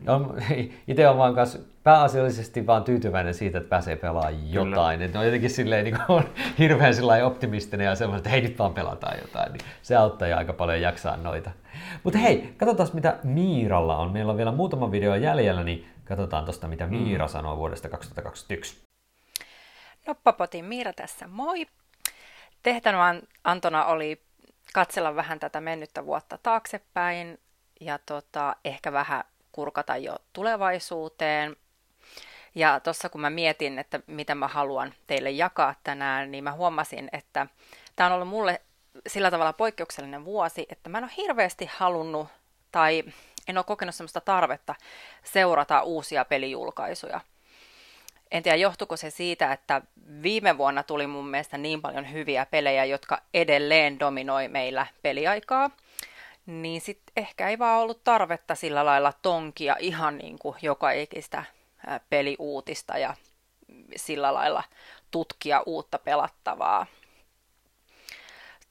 [0.05, 0.37] Ja on,
[0.87, 5.01] itse on vaan kanssa pääasiallisesti vaan tyytyväinen siitä, että pääsee pelaamaan jotain.
[5.01, 6.23] Että on jotenkin silleen niin on
[6.59, 6.93] hirveän
[7.25, 9.53] optimistinen ja semmoinen, että hei nyt vaan pelataan jotain.
[9.53, 11.51] Niin se auttaa jo aika paljon jaksaa noita.
[12.03, 14.11] Mutta hei, katsotaan mitä Miiralla on.
[14.11, 18.81] Meillä on vielä muutama video jäljellä, niin katsotaan tuosta mitä Miira sanoo vuodesta 2021.
[20.07, 21.67] Noppapotin Miira tässä, moi!
[22.63, 24.21] Tehtävä An- Antona oli
[24.73, 27.39] katsella vähän tätä mennyttä vuotta taaksepäin
[27.81, 31.55] ja tota, ehkä vähän kurkata jo tulevaisuuteen.
[32.55, 37.09] Ja tuossa kun mä mietin, että mitä mä haluan teille jakaa tänään, niin mä huomasin,
[37.13, 37.47] että
[37.95, 38.61] tämä on ollut mulle
[39.07, 42.27] sillä tavalla poikkeuksellinen vuosi, että mä en ole hirveästi halunnut
[42.71, 43.03] tai
[43.47, 44.75] en ole kokenut sellaista tarvetta
[45.23, 47.21] seurata uusia pelijulkaisuja.
[48.31, 49.81] En tiedä, johtuiko se siitä, että
[50.21, 55.69] viime vuonna tuli mun mielestä niin paljon hyviä pelejä, jotka edelleen dominoi meillä peliaikaa.
[56.45, 61.43] Niin sitten ehkä ei vaan ollut tarvetta sillä lailla tonkia ihan niin kuin joka ikistä
[62.09, 63.15] peliuutista ja
[63.95, 64.63] sillä lailla
[65.11, 66.85] tutkia uutta pelattavaa.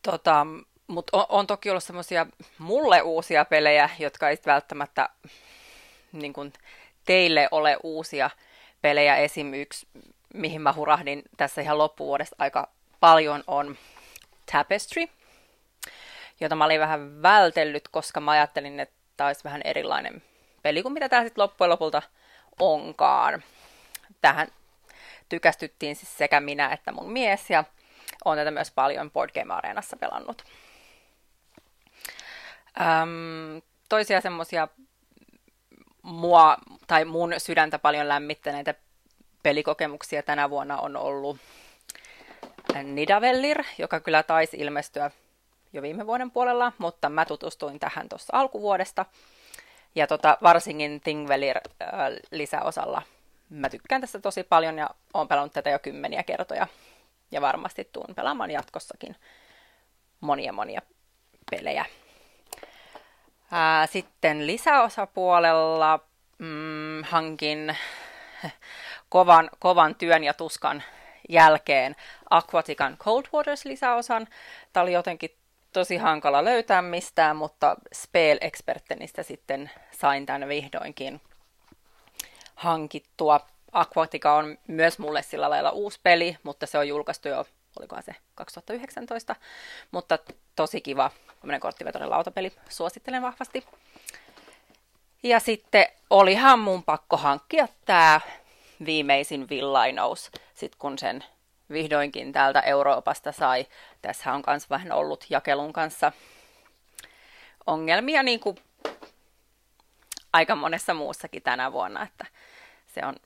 [0.02, 0.46] Tota,
[0.86, 2.26] Mutta on, on toki ollut semmoisia
[2.58, 5.08] mulle uusia pelejä, jotka ei välttämättä
[6.12, 6.52] niin kuin
[7.04, 8.30] teille ole uusia
[8.82, 9.16] pelejä.
[9.16, 9.54] Esim.
[9.54, 9.86] yksi,
[10.34, 12.68] mihin mä hurahdin tässä ihan loppuvuodesta aika
[13.00, 13.76] paljon, on
[14.52, 15.06] Tapestry,
[16.40, 20.22] jota mä olin vähän vältellyt, koska mä ajattelin, että tämä olisi vähän erilainen
[20.62, 22.02] peli kuin mitä tämä sitten loppujen lopulta
[22.58, 23.42] onkaan.
[24.20, 24.48] Tähän
[25.28, 27.64] tykästyttiin siis sekä minä että mun mies, ja
[28.24, 30.44] on tätä myös paljon Board Game Areenassa pelannut.
[32.80, 34.68] Öm, toisia semmoisia
[36.02, 38.74] mua tai mun sydäntä paljon lämmittäneitä
[39.42, 41.36] pelikokemuksia tänä vuonna on ollut
[42.82, 45.10] Nidavellir, joka kyllä taisi ilmestyä
[45.72, 49.06] jo viime vuoden puolella, mutta mä tutustuin tähän tuossa alkuvuodesta.
[49.94, 51.88] Ja tota, varsinkin Thingvellir äh,
[52.30, 53.02] lisäosalla
[53.50, 56.66] mä tykkään tästä tosi paljon ja oon pelannut tätä jo kymmeniä kertoja.
[57.30, 59.16] Ja varmasti tuun pelaamaan jatkossakin
[60.20, 60.82] monia monia
[61.50, 61.84] pelejä.
[63.50, 66.00] Ää, sitten lisäosapuolella
[66.38, 67.76] mm, hankin
[69.08, 70.82] kovan, kovan työn ja tuskan
[71.28, 71.96] jälkeen
[72.30, 74.28] Aquatican Cold Waters lisäosan.
[74.72, 75.30] Tämä oli jotenkin
[75.72, 81.20] tosi hankala löytää mistään, mutta Spel Expertenistä sitten sain tämän vihdoinkin
[82.54, 83.40] hankittua.
[83.72, 87.46] Aquatica on myös mulle sillä lailla uusi peli, mutta se on julkaistu jo,
[87.78, 89.36] olikohan se 2019,
[89.90, 90.18] mutta
[90.56, 91.10] tosi kiva
[91.40, 93.64] tämmöinen korttivetoinen lautapeli, suosittelen vahvasti.
[95.22, 98.20] Ja sitten olihan mun pakko hankkia tämä
[98.84, 101.24] viimeisin villainous, sit kun sen
[101.72, 103.66] vihdoinkin täältä Euroopasta sai.
[104.02, 106.12] Tässä on myös vähän ollut jakelun kanssa
[107.66, 108.56] ongelmia niin kuin
[110.32, 112.26] aika monessa muussakin tänä vuonna, että
[112.86, 113.16] se on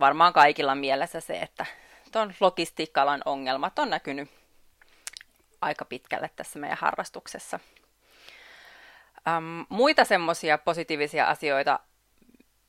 [0.00, 1.66] varmaan kaikilla mielessä se, että
[2.12, 4.30] tuon logistiikkalan ongelmat on näkynyt
[5.60, 7.60] aika pitkälle tässä meidän harrastuksessa.
[9.36, 11.80] Um, muita semmoisia positiivisia asioita,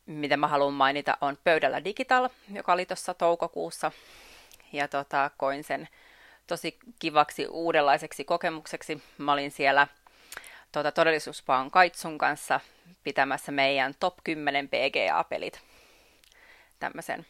[0.05, 3.91] mitä mä haluan mainita, on Pöydällä Digital, joka oli tuossa toukokuussa.
[4.73, 5.87] Ja tota, koin sen
[6.47, 9.03] tosi kivaksi uudenlaiseksi kokemukseksi.
[9.17, 9.87] Mä olin siellä
[10.71, 12.59] tuota, todellisuuspaan Kaitsun kanssa
[13.03, 15.61] pitämässä meidän top 10 PGA-pelit.
[16.79, 17.25] Tämmöisen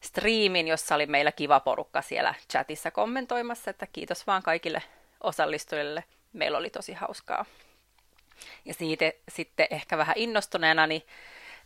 [0.00, 4.82] striimin, jossa oli meillä kiva porukka siellä chatissa kommentoimassa, että kiitos vaan kaikille
[5.22, 6.04] osallistujille.
[6.32, 7.44] Meillä oli tosi hauskaa.
[8.64, 11.02] Ja siitä sitten ehkä vähän innostuneena, niin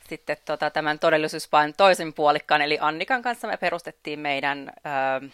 [0.09, 5.31] sitten tota, tämän todellisuuspain toisen puolikkaan, eli Annikan kanssa me perustettiin meidän äh,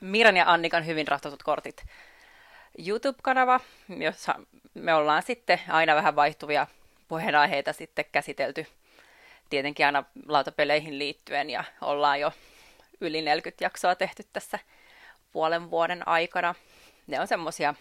[0.00, 1.84] Miran ja Annikan hyvin rahtatut kortit
[2.78, 4.34] YouTube-kanava, jossa
[4.74, 6.66] me ollaan sitten aina vähän vaihtuvia
[7.08, 8.66] puheenaiheita sitten käsitelty
[9.50, 12.32] tietenkin aina lautapeleihin liittyen ja ollaan jo
[13.00, 14.58] yli 40 jaksoa tehty tässä
[15.32, 16.54] puolen vuoden aikana.
[17.06, 17.74] Ne on semmoisia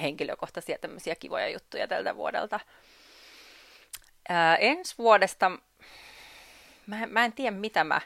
[0.00, 2.60] henkilökohtaisia tämmöisiä kivoja juttuja tältä vuodelta.
[4.32, 5.50] Ää, ensi vuodesta
[6.86, 8.00] mä, mä en tiedä mitä mä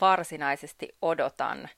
[0.00, 1.68] varsinaisesti odotan.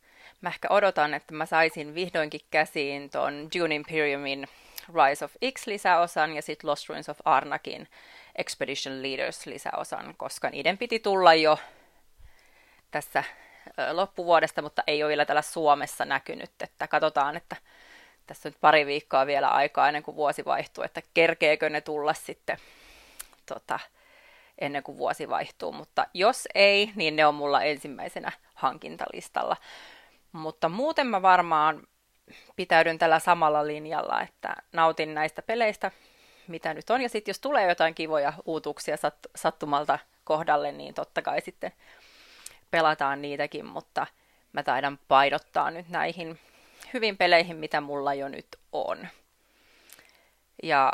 [0.40, 4.48] Mä ehkä odotan, että mä saisin vihdoinkin käsiin ton Dune Imperiumin
[4.94, 7.88] Rise of X lisäosan ja sitten Lost Ruins of Arnakin
[8.36, 11.58] Expedition Leaders lisäosan, koska niiden piti tulla jo
[12.90, 13.24] tässä
[13.92, 17.56] loppuvuodesta, mutta ei ole vielä täällä Suomessa näkynyt, että katsotaan, että
[18.26, 22.14] tässä on nyt pari viikkoa vielä aikaa ennen kuin vuosi vaihtuu, että kerkeekö ne tulla
[22.14, 22.58] sitten
[23.46, 23.80] tota,
[24.58, 29.56] ennen kuin vuosi vaihtuu, mutta jos ei, niin ne on mulla ensimmäisenä hankintalistalla.
[30.32, 31.86] Mutta muuten mä varmaan
[32.56, 35.90] pitäydyn tällä samalla linjalla, että nautin näistä peleistä,
[36.48, 41.22] mitä nyt on, ja sitten jos tulee jotain kivoja uutuuksia sat- sattumalta kohdalle, niin totta
[41.22, 41.72] kai sitten
[42.70, 44.06] pelataan niitäkin, mutta
[44.52, 46.38] mä taidan painottaa nyt näihin
[46.94, 49.08] hyvin peleihin, mitä mulla jo nyt on.
[50.62, 50.92] Ja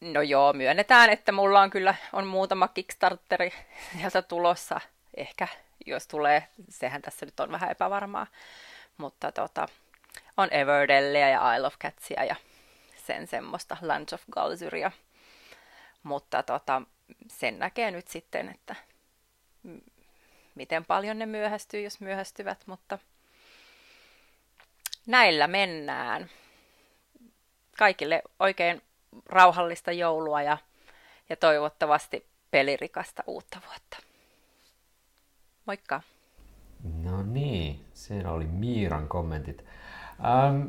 [0.00, 3.52] no joo, myönnetään, että mulla on kyllä on muutama Kickstarteri
[3.98, 4.80] sieltä tulossa.
[5.16, 5.48] Ehkä
[5.86, 8.26] jos tulee, sehän tässä nyt on vähän epävarmaa.
[8.96, 9.68] Mutta tota,
[10.36, 12.36] on Everdelleä ja Isle of Catsia ja
[13.06, 14.90] sen semmoista Lands of Galsyria.
[16.02, 16.82] Mutta tota,
[17.28, 18.76] sen näkee nyt sitten, että
[20.54, 22.98] miten paljon ne myöhästyy, jos myöhästyvät, mutta
[25.06, 26.30] näillä mennään.
[27.78, 28.82] Kaikille oikein
[29.26, 30.58] rauhallista joulua ja,
[31.28, 33.96] ja toivottavasti pelirikasta uutta vuotta.
[35.66, 36.00] Moikka!
[37.02, 39.64] No niin, siinä oli Miiran kommentit.
[40.24, 40.62] Ähm,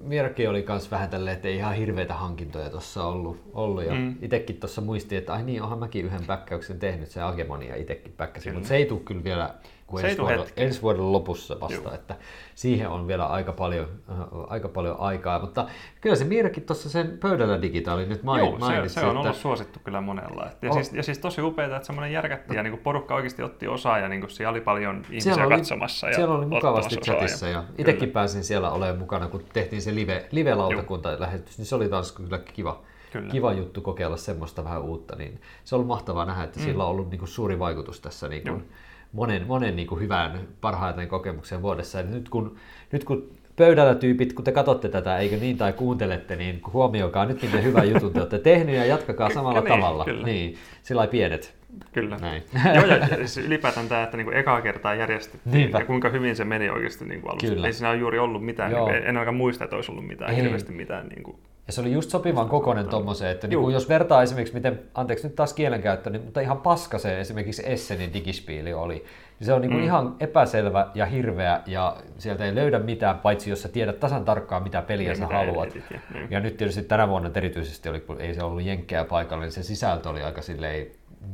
[0.00, 4.16] Mirki oli myös vähän tälleen, että ei ihan hirveitä hankintoja tuossa ollut, ollut ja mm.
[4.22, 8.54] itsekin tuossa muistin, että ai niin, onhan mäkin yhden päkkäyksen tehnyt, se Agemonia itsekin päkkäsin,
[8.54, 9.54] mutta se ei tule kyllä vielä
[9.90, 11.94] kuin ensi, vuoden, ensi vuoden lopussa vasta, Joo.
[11.94, 12.16] että
[12.54, 14.16] siihen on vielä aika paljon, äh,
[14.48, 15.66] aika paljon aikaa, mutta
[16.00, 18.94] kyllä se Mirki tuossa sen pöydällä digitaali nyt main, Joo, mainitsi.
[18.94, 19.42] Se, se on ollut että...
[19.42, 20.46] suosittu kyllä monella.
[20.46, 20.74] Et, ja, oh.
[20.74, 23.98] siis, ja siis tosi upeaa, että semmoinen järkätti ja niin kuin porukka oikeasti otti osaa
[23.98, 26.08] ja niin kuin siellä oli paljon ihmisiä siellä oli, katsomassa.
[26.08, 29.94] Ja siellä oli mukavasti chatissa ja, ja itsekin pääsin siellä olemaan mukana, kun tehtiin se
[29.94, 32.82] live, live-lautakunta-lähetys, niin se oli taas kyllä kiva.
[33.12, 33.30] Kyllä.
[33.30, 36.64] kiva juttu kokeilla semmoista vähän uutta, niin se on ollut mahtavaa nähdä, että mm.
[36.64, 38.68] sillä on ollut niin kuin suuri vaikutus tässä niin kuin,
[39.12, 42.00] monen, monen niin kuin hyvän parhaiten kokemuksen vuodessa.
[42.00, 42.56] Eli nyt kun,
[42.92, 47.42] nyt kun pöydällä tyypit, kun te katsotte tätä, eikö niin, tai kuuntelette, niin huomioikaa nyt,
[47.42, 50.04] miten hyvä jutun te olette tehnyt ja jatkakaa samalla niin, tavalla.
[50.04, 50.26] Kyllä.
[50.26, 51.54] Niin, sillä pienet.
[51.92, 52.16] Kyllä.
[52.20, 52.42] Näin.
[52.74, 55.78] Joo, ja siis ylipäätään tämä, että niinku ekaa kertaa järjestettiin Niinpä.
[55.78, 57.48] ja kuinka hyvin se meni oikeasti niinku alussa.
[57.48, 57.66] Kyllä.
[57.66, 58.90] Ei siinä ole juuri ollut mitään, Joo.
[58.90, 60.42] Niin, en ainakaan muista, että olisi ollut mitään, Ei.
[60.42, 61.08] hirveästi mitään.
[61.08, 61.38] Niinku,
[61.70, 65.36] ja se oli just sopivan kokoinen tommoseen, että niin jos vertaa esimerkiksi, miten, anteeksi nyt
[65.36, 68.94] taas kielenkäyttö, niin, mutta ihan paska se esimerkiksi Essenin digispiili oli.
[68.94, 69.86] Niin se on niin kuin mm.
[69.86, 74.62] ihan epäselvä ja hirveä ja sieltä ei löydä mitään, paitsi jos sä tiedät tasan tarkkaan,
[74.62, 75.70] mitä peliä ja sä haluat.
[75.70, 76.28] Editit, ja, niin.
[76.30, 79.62] ja nyt tietysti tänä vuonna erityisesti oli, kun ei se ollut jenkkejä paikalla, niin se
[79.62, 80.86] sisältö oli aika silleen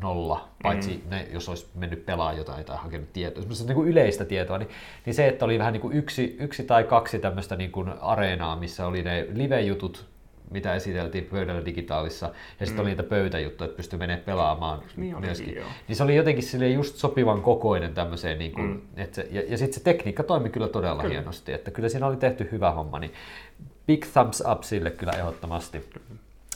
[0.02, 1.10] nolla, paitsi mm.
[1.10, 4.68] ne, jos olisi mennyt pelaa jotain tai hakenut tietoa, semmoista niin kuin yleistä tietoa, niin,
[5.06, 8.56] niin se, että oli vähän niin kuin yksi, yksi tai kaksi tämmöistä niin kuin areenaa,
[8.56, 10.15] missä oli ne live-jutut,
[10.50, 12.26] mitä esiteltiin pöydällä digitaalissa,
[12.60, 12.80] ja sitten mm.
[12.80, 15.54] oli niitä pöytäjuttuja, että pystyi menemään pelaamaan niin myöskin.
[15.54, 15.66] Joo.
[15.88, 18.80] Niin se oli jotenkin sille just sopivan kokoinen tämmöiseen, niin kuin, mm.
[18.96, 21.14] että se, ja, ja sitten se tekniikka toimi kyllä todella kyllä.
[21.14, 23.12] hienosti, että kyllä siinä oli tehty hyvä homma, niin
[23.86, 25.90] big thumbs up sille kyllä ehdottomasti.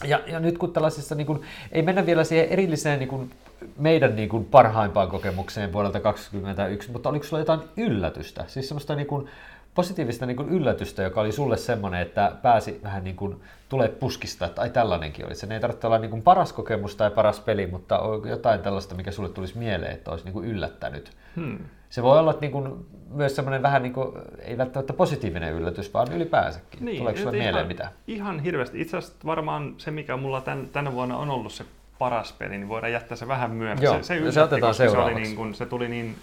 [0.03, 1.41] Ja, ja nyt kun tällaisessa, niin kun,
[1.71, 3.29] ei mennä vielä siihen erilliseen niin kun,
[3.77, 8.45] meidän niin kuin parhaimpaan kokemukseen vuodelta 2021, mutta oliko sulla jotain yllätystä?
[8.47, 9.29] Siis semmoista niin kuin
[9.75, 14.45] positiivista niin kuin yllätystä, joka oli sulle semmoinen, että pääsi vähän niin kuin tulee puskista,
[14.45, 15.35] että ai tällainenkin oli.
[15.35, 17.99] Se ei tarvitse olla niin kuin paras kokemus tai paras peli, mutta
[18.29, 21.11] jotain tällaista, mikä sulle tulisi mieleen, että olisi niin kuin yllättänyt.
[21.35, 21.59] Hmm.
[21.89, 26.13] Se voi olla niin kuin, myös semmoinen vähän, niin kuin, ei välttämättä positiivinen yllätys, vaan
[26.13, 26.85] ylipäänsäkin.
[26.85, 27.91] Niin, Tuleeko sulle mieleen mitä?
[28.07, 28.81] Ihan hirveästi.
[28.81, 31.65] Itse asiassa varmaan se, mikä mulla tän, tänä vuonna on ollut se
[31.99, 33.83] paras peli, niin voidaan jättää se vähän myöhemmin.
[33.83, 34.73] Joo, se, se, yllätti, se otetaan.
[34.73, 36.15] Se, oli niin kuin, se tuli niin,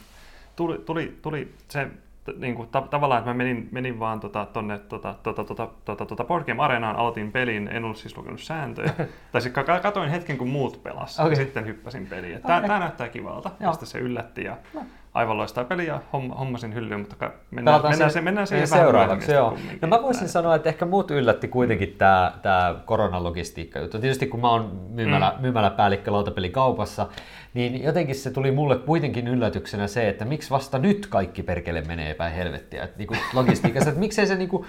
[0.57, 1.89] tuli, tuli, tuli se
[2.37, 6.07] niin kuin, ta- tavallaan, että mä menin, menin vaan tota, tonne tota, tota, tota, tota,
[6.07, 8.93] tota Board Game Arenaan, aloitin pelin, en ollut siis lukenut sääntöjä.
[9.33, 11.33] tai sitten katoin hetken, kun muut pelas, okay.
[11.33, 12.43] ja sitten hyppäsin peliin.
[12.43, 12.79] Tämä okay.
[12.79, 14.45] näyttää kivalta, ja sitten se yllätti.
[14.45, 14.83] Ja no.
[15.15, 19.33] aivan loistava peli ja hommasin hyllyyn, mutta mennään, mennään, se, mennään siihen seuraavaksi.
[19.33, 19.59] Joo.
[19.83, 23.99] No mä voisin sanoa, että ehkä muut yllätti kuitenkin tämä, tämä koronalogistiikka juttu.
[23.99, 25.43] Tietysti kun mä oon myymälä, mm.
[25.43, 27.07] myymäläpäällikkö lautapelikaupassa,
[27.55, 32.15] niin jotenkin se tuli mulle kuitenkin yllätyksenä se, että miksi vasta nyt kaikki perkele menee
[32.15, 32.85] päin helvettiä.
[32.85, 34.67] Että niin logistiikassa, että miksei se niin kuin,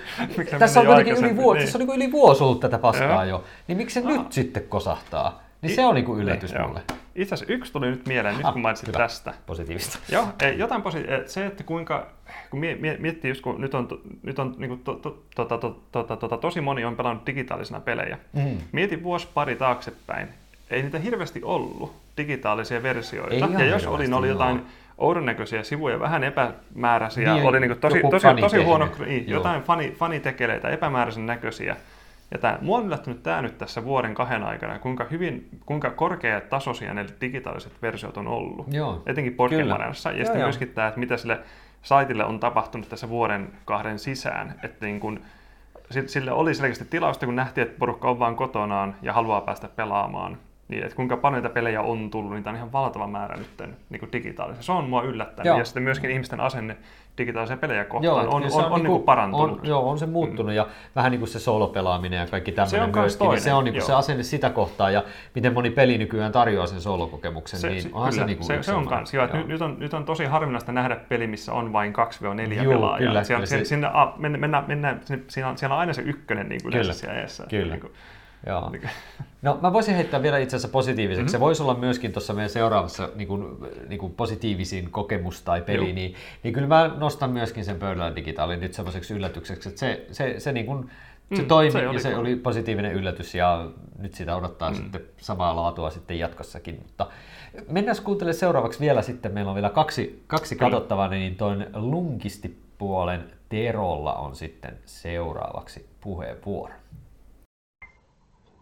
[0.60, 1.66] tässä on kuitenkin yli vuosi, niin.
[1.66, 5.50] tässä on niin yli vuosi ollut tätä paskaa jo, niin miksi se nyt sitten kosahtaa?
[5.62, 6.82] Niin se on niinku yllätys niin, mulle.
[7.16, 8.98] Itse asiassa yksi tuli nyt mieleen, nyt ah, kun mainitsit hyvä.
[8.98, 9.34] tästä.
[9.46, 10.00] Positiivista.
[10.12, 10.28] Joo,
[10.58, 11.32] jotain positiivista.
[11.32, 12.08] Se, että kuinka,
[12.50, 12.60] kun
[13.00, 13.88] miettii just kun nyt on,
[14.24, 15.58] nyt on niin kuin to, to, to, to,
[15.92, 18.18] to, to, to, tosi moni on pelannut digitaalisena pelejä.
[18.34, 18.58] Mm.
[18.72, 20.28] Mieti vuosi pari taaksepäin,
[20.70, 23.34] ei niitä hirveästi ollut digitaalisia versioita.
[23.34, 24.66] Ei ja jos oli, oli jotain
[24.98, 29.62] oudon näköisiä sivuja, vähän epämääräisiä, niin, oli niin kuin tosi, tosi, tosi, huono, niin, jotain
[29.62, 31.76] fani, fanitekeleitä, epämääräisen näköisiä.
[32.32, 36.94] Ja tämä, mua on yllättynyt tämä nyt tässä vuoden kahden aikana, kuinka, hyvin, kuinka korkeatasoisia
[36.94, 38.74] ne digitaaliset versiot on ollut.
[38.74, 40.10] Joo, Etenkin Pokémonissa.
[40.10, 40.48] Ja joo, sitten joo.
[40.48, 41.40] myöskin tämä, että mitä sille
[41.82, 44.60] saitille on tapahtunut tässä vuoden kahden sisään.
[44.64, 45.20] Että niin kun,
[46.06, 50.38] sille oli selkeästi tilausta, kun nähtiin, että porukka on vain kotonaan ja haluaa päästä pelaamaan.
[50.70, 54.00] Niin, että kuinka paljon niitä pelejä on tullut, niitä on ihan valtava määrä nyt niin
[54.00, 54.64] kuin digitaalisia.
[54.64, 55.46] Se on mua yllättänyt.
[55.46, 55.58] Joo.
[55.58, 56.78] Ja sitten myöskin ihmisten asenne
[57.18, 59.60] digitaalisia pelejä kohtaan joo, on, on, on, on, on niin kuin parantunut.
[59.60, 60.56] On, joo, on se muuttunut mm.
[60.56, 63.74] ja vähän niin kuin se solopelaaminen ja kaikki tämmöinen se myöskin, niin se on niin
[63.74, 65.04] kuin se asenne sitä kohtaa ja
[65.36, 68.64] miten moni peli nykyään tarjoaa sen solokokemuksen, se, niin se, kyllä, se, niin kuin se,
[68.64, 71.74] se on kans, joo, nyt, nyt, on, nyt on tosi harvinaista nähdä peli, missä on
[71.74, 71.96] vain 2-4
[72.70, 72.98] pelaajaa.
[72.98, 73.90] Kyllä, siellä, kyllä, sinne,
[74.22, 74.38] se...
[74.38, 77.46] mennään, mennään, siinä, on, siellä on aina se ykkönen niin kuin kyllä, siellä edessä.
[77.50, 77.74] Kyllä.
[77.74, 77.94] Niin kuin,
[78.48, 78.72] Joo.
[79.42, 81.22] No mä voisin heittää vielä itse asiassa positiiviseksi.
[81.22, 81.32] Mm-hmm.
[81.32, 83.58] Se voisi olla myöskin tuossa meidän seuraavassa niin kuin,
[83.88, 88.60] niin kuin positiivisin kokemus tai peli, niin, niin kyllä mä nostan myöskin sen pöydällä digitaalin
[88.60, 90.90] nyt semmoiseksi yllätykseksi, että se, se, se, niin kuin,
[91.36, 94.76] se mm, toimi se ja se oli positiivinen yllätys ja nyt sitä odottaa mm.
[94.76, 96.80] sitten samaa laatua sitten jatkossakin.
[96.84, 97.08] Mutta
[97.70, 104.14] mennään kuuntelemaan seuraavaksi vielä sitten, meillä on vielä kaksi, kaksi katsottavaa, niin toin lunkistipuolen Terolla
[104.14, 106.74] on sitten seuraavaksi puheenvuoro.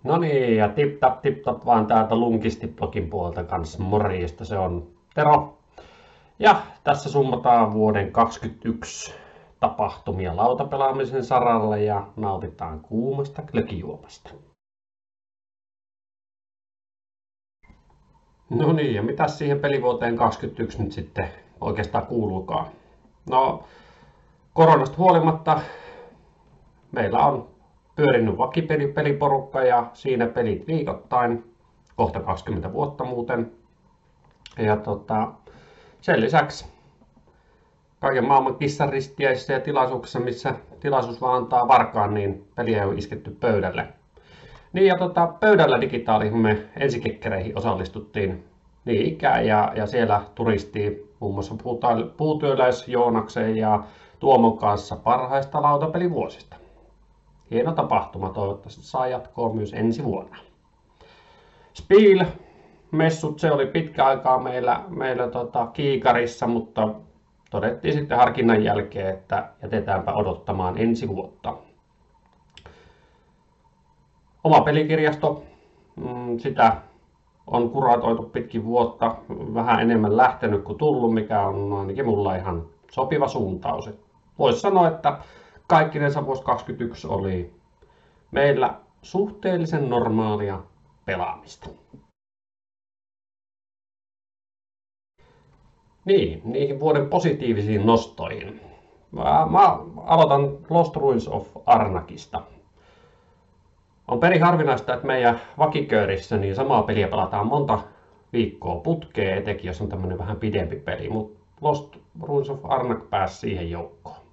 [0.08, 4.88] No niin, ja tip tap tip tap vaan täältä Lunkisti-blogin puolelta kanssa morjesta, se on
[5.14, 5.58] Tero.
[6.40, 9.14] Ja tässä summataan vuoden 2021
[9.60, 14.30] tapahtumia lautapelaamisen saralla ja nautitaan kuumasta glögijuomasta.
[18.50, 21.30] No niin, ja mitä siihen pelivuoteen 2021 nyt sitten
[21.62, 22.66] oikeastaan kuuluukaan?
[23.30, 23.64] No,
[24.54, 25.62] koronasta huolimatta
[26.92, 27.57] meillä on
[27.98, 31.44] pyörinyt vakipeliporukka ja siinä pelit viikoittain,
[31.96, 33.52] kohta 20 vuotta muuten.
[34.58, 35.32] Ja tota,
[36.02, 36.66] sen lisäksi
[38.00, 43.88] kaiken maailman kissaristiäisissä ja tilaisuuksissa, missä tilaisuus vaan antaa varkaan, niin peliä on isketty pöydälle.
[44.74, 48.46] Niin ja tota, pöydällä digitaaliin me ensikekkereihin osallistuttiin
[48.86, 51.56] niin ikään ja, ja siellä turistiin muun muassa
[52.18, 53.84] puutyöläis Joonaksen ja
[54.20, 56.67] Tuomon kanssa parhaista lautapelivuosista
[57.52, 58.30] hieno tapahtuma.
[58.30, 60.38] Toivottavasti saa jatkoa myös ensi vuonna.
[61.74, 62.26] Spiel
[62.92, 66.90] messut, se oli pitkä aikaa meillä, meillä tota, kiikarissa, mutta
[67.52, 71.58] todettiin sitten harkinnan jälkeen, että jätetäänpä odottamaan ensi vuotta.
[74.44, 75.44] Oma pelikirjasto,
[75.96, 76.78] mm, sitä
[77.48, 83.28] on kuratoitu pitkin vuotta, vähän enemmän lähtenyt kuin tullut, mikä on ainakin mulla ihan sopiva
[83.28, 83.90] suuntaus.
[84.40, 85.18] Voisi sanoa, että
[85.68, 87.54] kaikkinensa vuosi 2021 oli
[88.32, 90.64] meillä suhteellisen normaalia
[91.06, 91.70] pelaamista.
[96.06, 98.62] Niin, niihin vuoden positiivisiin nostoihin.
[99.12, 102.42] Mä, mä aloitan Lost Ruins of Arnakista.
[104.08, 107.80] On perin harvinaista, että meidän vakiköörissä niin samaa peliä pelataan monta
[108.34, 113.38] viikkoa putkeen, etenkin jos on tämmöinen vähän pidempi peli, mutta Lost Ruins of Arnak pääsi
[113.38, 114.27] siihen joukkoon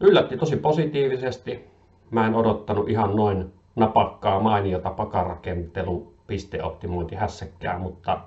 [0.00, 1.70] yllätti tosi positiivisesti.
[2.10, 8.20] Mä en odottanut ihan noin napakkaa mainiota pakarakentelupeliä pisteoptimointihässäkkää, mutta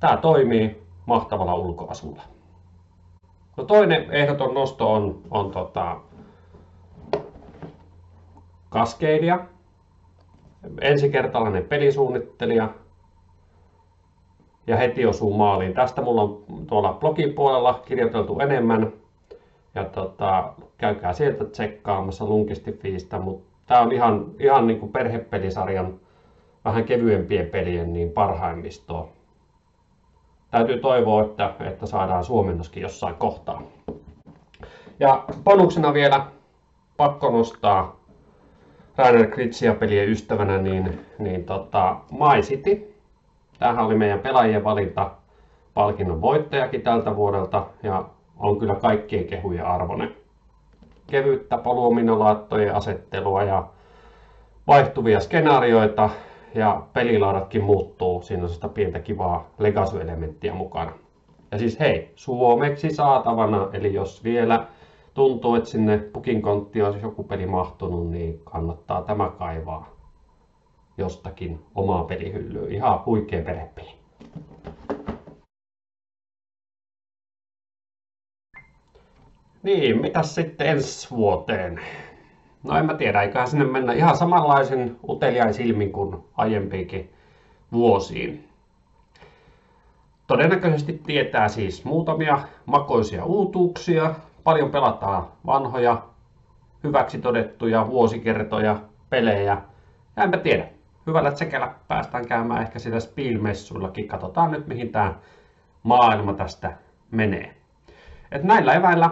[0.00, 2.22] tämä toimii mahtavalla ulkoasulla.
[3.56, 6.00] No toinen ehdoton nosto on, on tota,
[8.70, 9.40] Cascadia,
[10.80, 12.68] ensikertalainen pelisuunnittelija,
[14.66, 15.74] ja heti osuu maaliin.
[15.74, 18.92] Tästä mulla on tuolla blogin puolella kirjoiteltu enemmän,
[19.74, 26.00] ja tota, käykää sieltä tsekkaamassa Lunkisti-fiistä, mutta tämä on ihan, ihan niin kuin perhepelisarjan
[26.64, 29.08] vähän kevyempien pelien niin parhaimmistoa.
[30.50, 33.62] Täytyy toivoa, että, että saadaan suomennoskin jossain kohtaa.
[35.00, 36.26] Ja bonuksena vielä
[36.96, 37.96] pakko nostaa
[38.96, 42.94] Rainer Kritsia pelien ystävänä, niin, niin tota, My City.
[43.58, 45.10] Tämähän oli meidän pelaajien valinta
[45.74, 48.04] palkinnon voittajakin tältä vuodelta ja
[48.38, 50.14] on kyllä kaikkien kehujen arvoinen.
[51.06, 53.66] Kevyttä poluominolaattojen asettelua ja
[54.66, 56.10] vaihtuvia skenaarioita
[56.54, 58.22] ja pelilaudatkin muuttuu.
[58.22, 60.92] Siinä on sitä pientä kivaa legacy-elementtiä mukana.
[61.50, 64.66] Ja siis hei, suomeksi saatavana, eli jos vielä
[65.14, 69.88] tuntuu, että sinne pukinkonttiin olisi joku peli mahtunut, niin kannattaa tämä kaivaa
[70.98, 72.68] jostakin omaa pelihyllyä.
[72.68, 73.97] Ihan huikea perhepeli.
[79.62, 81.80] Niin, mitä sitten ensi vuoteen?
[82.62, 87.12] No en mä tiedä, eiköhän sinne mennä ihan samanlaisen uteliain silmin kuin aiempiinkin
[87.72, 88.48] vuosiin.
[90.26, 94.14] Todennäköisesti tietää siis muutamia makoisia uutuuksia,
[94.44, 96.02] paljon pelataan vanhoja,
[96.84, 98.80] hyväksi todettuja vuosikertoja,
[99.10, 99.62] pelejä.
[100.16, 100.68] Ja enpä tiedä,
[101.06, 104.08] hyvällä tsekellä päästään käymään ehkä sitä Spielmessuillakin.
[104.08, 105.14] Katsotaan nyt mihin tämä
[105.82, 106.76] maailma tästä
[107.10, 107.54] menee.
[108.32, 109.10] Et näillä eväillä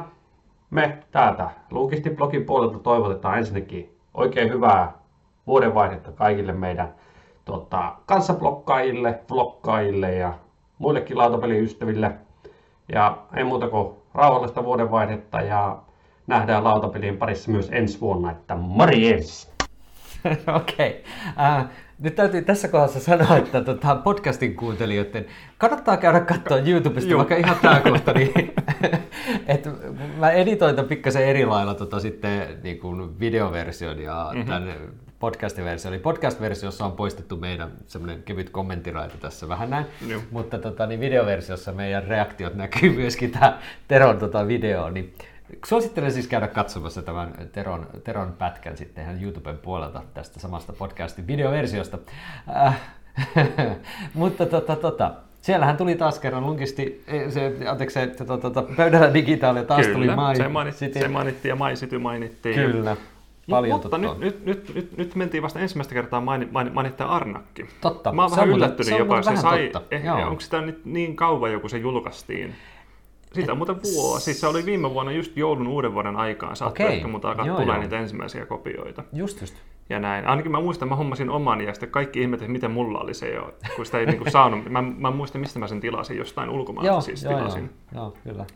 [0.76, 4.92] me täältä Luukisti-blogin puolelta toivotetaan ensinnäkin oikein hyvää
[5.46, 6.94] vuodenvaihdetta kaikille meidän
[7.44, 10.32] tota, kanssablokkaajille, vlogkaajille ja
[10.78, 12.10] muillekin lautapeliystäville.
[12.92, 15.78] Ja ei muuta kuin rauhallista vuodenvaihdetta ja
[16.26, 19.55] nähdään lautapelien parissa myös ensi vuonna, että morjens!
[20.60, 21.04] Okei.
[21.36, 21.60] Okay.
[21.60, 21.68] Uh,
[21.98, 25.26] nyt täytyy tässä kohdassa sanoa, että tota, podcastin kuuntelijoiden
[25.58, 27.18] kannattaa käydä katsoa YouTubesta Juh.
[27.18, 28.32] vaikka ihan tämä kohta, niin
[29.46, 29.68] et
[30.18, 34.46] mä editoin tämän pikkasen eri lailla tota, sitten niin kuin videoversion ja mm-hmm.
[34.46, 34.74] tämän
[35.18, 35.90] podcast-versio.
[35.90, 40.22] Eli podcast-versiossa on poistettu meidän semmoinen kevyt kommenttiraita tässä vähän näin, Juh.
[40.30, 45.14] mutta tota, niin videoversiossa meidän reaktiot näkyy myöskin tämä Teron tota, video, niin
[45.66, 51.26] Suosittelen siis käydä katsomassa tämän Teron, Teron pätkän sitten ihan YouTuben puolelta tästä samasta podcastin
[51.26, 51.98] videoversiosta.
[52.66, 52.80] Äh,
[54.14, 59.14] mutta tota, tota, Siellähän tuli taas kerran lunkisti, se, anteeksi, se, to, to, to, pöydällä
[59.14, 62.54] digitaalia taas Kyllä, tuli mai, se, mainittiin, se mainittiin ja maisity mainittiin.
[62.54, 62.96] Kyllä.
[63.50, 67.66] Paljon mutta nyt, nyt, nyt, nyt, nyt, mentiin vasta ensimmäistä kertaa maini, maini, mainittaa Arnakki.
[67.80, 68.12] Totta.
[68.12, 69.96] Mä oon vähän yllättynyt se jopa, se sai, totta.
[69.96, 72.54] eh, onko sitä nyt niin kauan joku se julkaistiin?
[73.36, 74.24] Siitä on muuten vuosi.
[74.24, 76.56] Siis se oli viime vuonna just joulun uuden vuoden aikaan.
[76.56, 76.96] Saattoi Okei.
[76.96, 77.82] ehkä muuta alkaa Joo, tulee joo.
[77.82, 79.04] niitä ensimmäisiä kopioita.
[79.12, 79.54] Just just.
[79.90, 80.26] Ja näin.
[80.26, 83.54] Ainakin mä muistan, mä hommasin oman ja sitten kaikki ihmettelivät, miten mulla oli se jo,
[83.76, 84.68] kun sitä ei niinku saanut.
[84.68, 87.70] Mä, mä muistan, mistä mä sen tilasin, jostain ulkomailta Joo, siis joo, joo, tilasin.
[87.94, 88.46] joo, kyllä.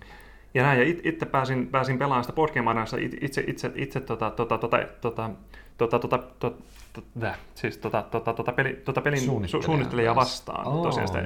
[0.54, 4.58] Ja näin, ja it, itse pääsin, pääsin pelaamaan sitä Boardgamearenassa itse, itse, itse tota, tota,
[4.58, 5.30] tota, tota,
[5.78, 6.56] tota, tota, tota,
[6.92, 9.20] tota, siis tota, tota, tota, peli, tota pelin
[9.64, 10.66] Suunnittelijaa vastaan.
[10.66, 11.24] Oo, tosiaan sitä,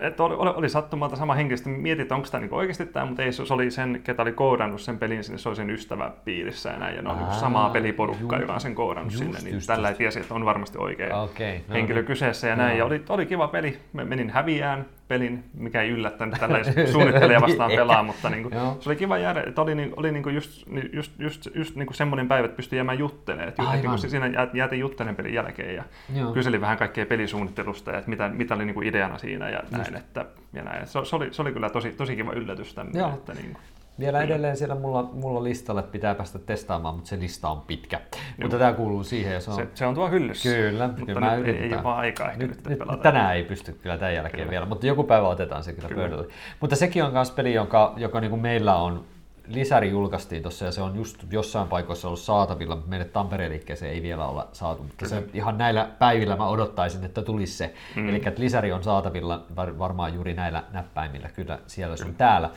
[0.00, 3.06] että oli, oli, oli sattumalta sama henkilö, sitten mietin, että onko tämä niinku oikeasti tämä,
[3.06, 6.70] mutta ei, se, oli sen, ketä oli koodannut sen pelin sinne, se oli sen ystäväpiirissä
[6.70, 9.38] ja näin, ja ne on niinku Aa, samaa peliporukkaa, joka on sen koodannut just, sinne,
[9.40, 9.98] niin just, tällä ei just.
[9.98, 11.64] tiesi, että on varmasti oikea Okei.
[11.68, 12.06] no henkilö niin.
[12.06, 12.72] kyseessä ja näin.
[12.72, 12.86] Ja Joo.
[12.86, 13.78] oli, oli kiva peli.
[13.92, 16.58] Menin häviään pelin, mikä ei yllättänyt tällä
[16.92, 17.80] suunnittelija vastaan Ehkä.
[17.80, 18.76] pelaa, mutta niin kuin, Joo.
[18.80, 21.76] se oli kiva jäädä, että oli, niin, oli niin kuin just, niin just, just, just
[21.76, 23.48] niin kuin semmoinen päivä, että pystyi jäämään juttelemaan.
[23.48, 23.74] Että Aivan.
[23.76, 25.84] niin kuin siinä jää- jäätiin juttelemaan pelin jälkeen ja
[26.16, 26.32] Joo.
[26.32, 29.96] kyselin vähän kaikkea pelisuunnittelusta ja että mitä, mitä oli niin kuin ideana siinä ja näin.
[29.96, 30.86] Että, ja näin.
[30.86, 33.14] Se, se, oli, se oli kyllä tosi, tosi kiva yllätys tämmöinen.
[33.14, 33.62] Että niin kuin,
[34.00, 38.00] Vielä edelleen siellä mulla, mulla listalla, että pitää päästä testaamaan, mutta se lista on pitkä.
[38.42, 39.56] Mutta tämä kuuluu siihen ja se on...
[39.56, 40.48] se, se, on tuo hyllyssä.
[40.48, 43.02] Kyllä, mutta kyllä mä nyt ei, ole vaan aikaa ehkä nyt, nyt, pelata.
[43.02, 44.50] tänään ei pysty kyllä tämän jälkeen Kyllä.
[44.50, 46.02] vielä, mutta joku päivä otetaan se kyllä, Kyllä.
[46.02, 46.26] pöydälle.
[46.60, 49.04] Mutta sekin on myös peli, joka, joka niin kuin meillä on,
[49.50, 53.92] lisäri julkaistiin tuossa ja se on just jossain paikoissa ollut saatavilla, mutta meille Tampereen liikkeeseen
[53.92, 54.82] ei vielä olla saatu.
[54.82, 57.74] Mutta se, ihan näillä päivillä mä odottaisin, että tulisi se.
[57.96, 58.08] Mm.
[58.08, 62.50] Eli että lisäri on saatavilla var, varmaan juuri näillä näppäimillä, kyllä siellä sun täällä.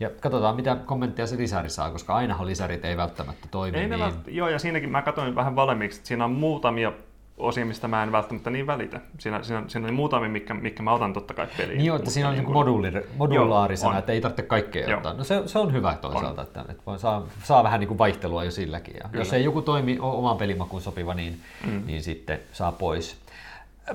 [0.00, 3.78] Ja katsotaan, mitä kommentteja se lisäri saa, koska ainahan lisärit ei välttämättä toimi.
[3.78, 4.00] Ei niin...
[4.00, 6.92] vält- joo, ja siinäkin mä katsoin vähän valmiiksi, että siinä on muutamia
[7.38, 9.00] osia, mistä mä en välttämättä niin välitä.
[9.18, 11.78] Siinä, siinä, siinä on muutamia, mitkä, mitkä mä otan totta kai peliin.
[11.78, 13.98] Niin joo, että siinä on niin niin kuin- modulaarisena, on.
[13.98, 14.96] että ei tarvitse kaikkea Joo.
[14.96, 15.14] ottaa.
[15.14, 18.44] No se, se on hyvä toisaalta, että, että voi, saa, saa vähän niin kuin vaihtelua
[18.44, 18.94] jo silläkin.
[18.96, 19.20] Ja Kyllä.
[19.20, 21.82] jos ei joku toimi o- omaan pelimakuun sopiva, niin, mm.
[21.86, 23.16] niin sitten saa pois.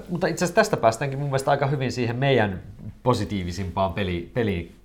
[0.09, 2.61] Mutta itse asiassa tästä päästäänkin mun mielestä aika hyvin siihen meidän
[3.03, 4.31] positiivisimpaan peli,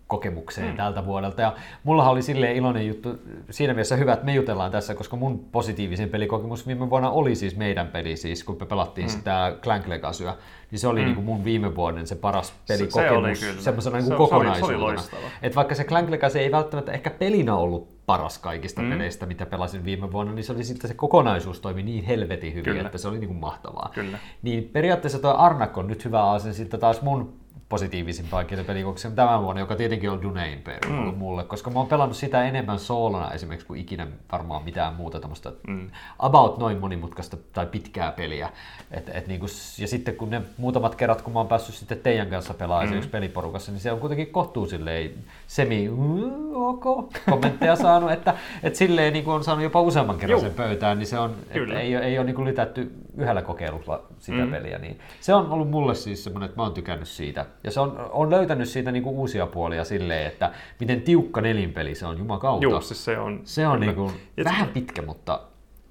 [0.08, 0.76] pelikokemukseen mm.
[0.76, 1.42] tältä vuodelta.
[1.42, 1.54] Ja
[1.84, 3.08] mullahan oli silleen iloinen juttu,
[3.50, 7.56] siinä mielessä hyvä, että me jutellaan tässä, koska mun positiivisin pelikokemus viime vuonna oli siis
[7.56, 9.10] meidän peli, siis kun me pelattiin mm.
[9.10, 10.34] sitä Clank Legacyä,
[10.70, 11.04] niin se oli mm.
[11.04, 14.34] niin kuin mun viime vuoden se paras pelikokemus se, se semmoisena niin Se- kuin se
[14.34, 15.30] oli- se oli kokonaisuutena.
[15.42, 18.90] Et vaikka se Clank Legacy ei välttämättä ehkä pelinä ollut paras kaikista Mm.
[18.90, 22.64] peleistä, mitä pelasin viime vuonna, niin se oli sitten se kokonaisuus toimi niin helvetin hyvin,
[22.64, 22.86] Kyllä.
[22.86, 23.90] että se oli niin kuin mahtavaa.
[23.94, 24.18] Kyllä.
[24.42, 27.32] Niin periaatteessa tuo Arnak on nyt hyvä aasen sitten taas mun
[27.68, 31.14] positiivisimpaan pelikokemukseen tämän vuonna, joka tietenkin on Dune Imperium Mm.
[31.14, 35.52] mulle, koska mä oon pelannut sitä enemmän soolona esimerkiksi kuin ikinä varmaan mitään muuta tämmöistä
[35.66, 35.90] Mm.
[36.18, 38.48] about noin monimutkaista tai pitkää peliä.
[38.90, 39.47] Et, et niinku,
[39.78, 42.88] ja sitten kun ne muutamat kerrat, kun mä oon päässyt sitten teidän kanssa pelaamaan Mm.
[42.88, 45.10] esimerkiksi peliporukassa, niin se on kuitenkin kohtuu silleen
[45.47, 46.84] semi "Mm, ok
[47.30, 50.40] kommentteja saanut, että et silleen niin on saanut jopa useamman kerran Juu.
[50.40, 54.44] sen pöytään, niin se on, et ei, ole- ei ole niin lytätty yhdellä kokeilulla sitä
[54.44, 54.51] Mm.
[54.51, 54.78] peliä.
[54.78, 57.47] Niin se on ollut mulle siis semmoinen, että mä oon tykännyt siitä.
[57.66, 62.06] Ja se on, on löytänyt siitä niin uusia puolia silleen, että miten tiukka nelinpeli se
[62.06, 62.64] on, jumakauta.
[62.64, 63.40] Joo, siis se on...
[63.44, 65.40] Se on niin Ja vähän pitkä, mutta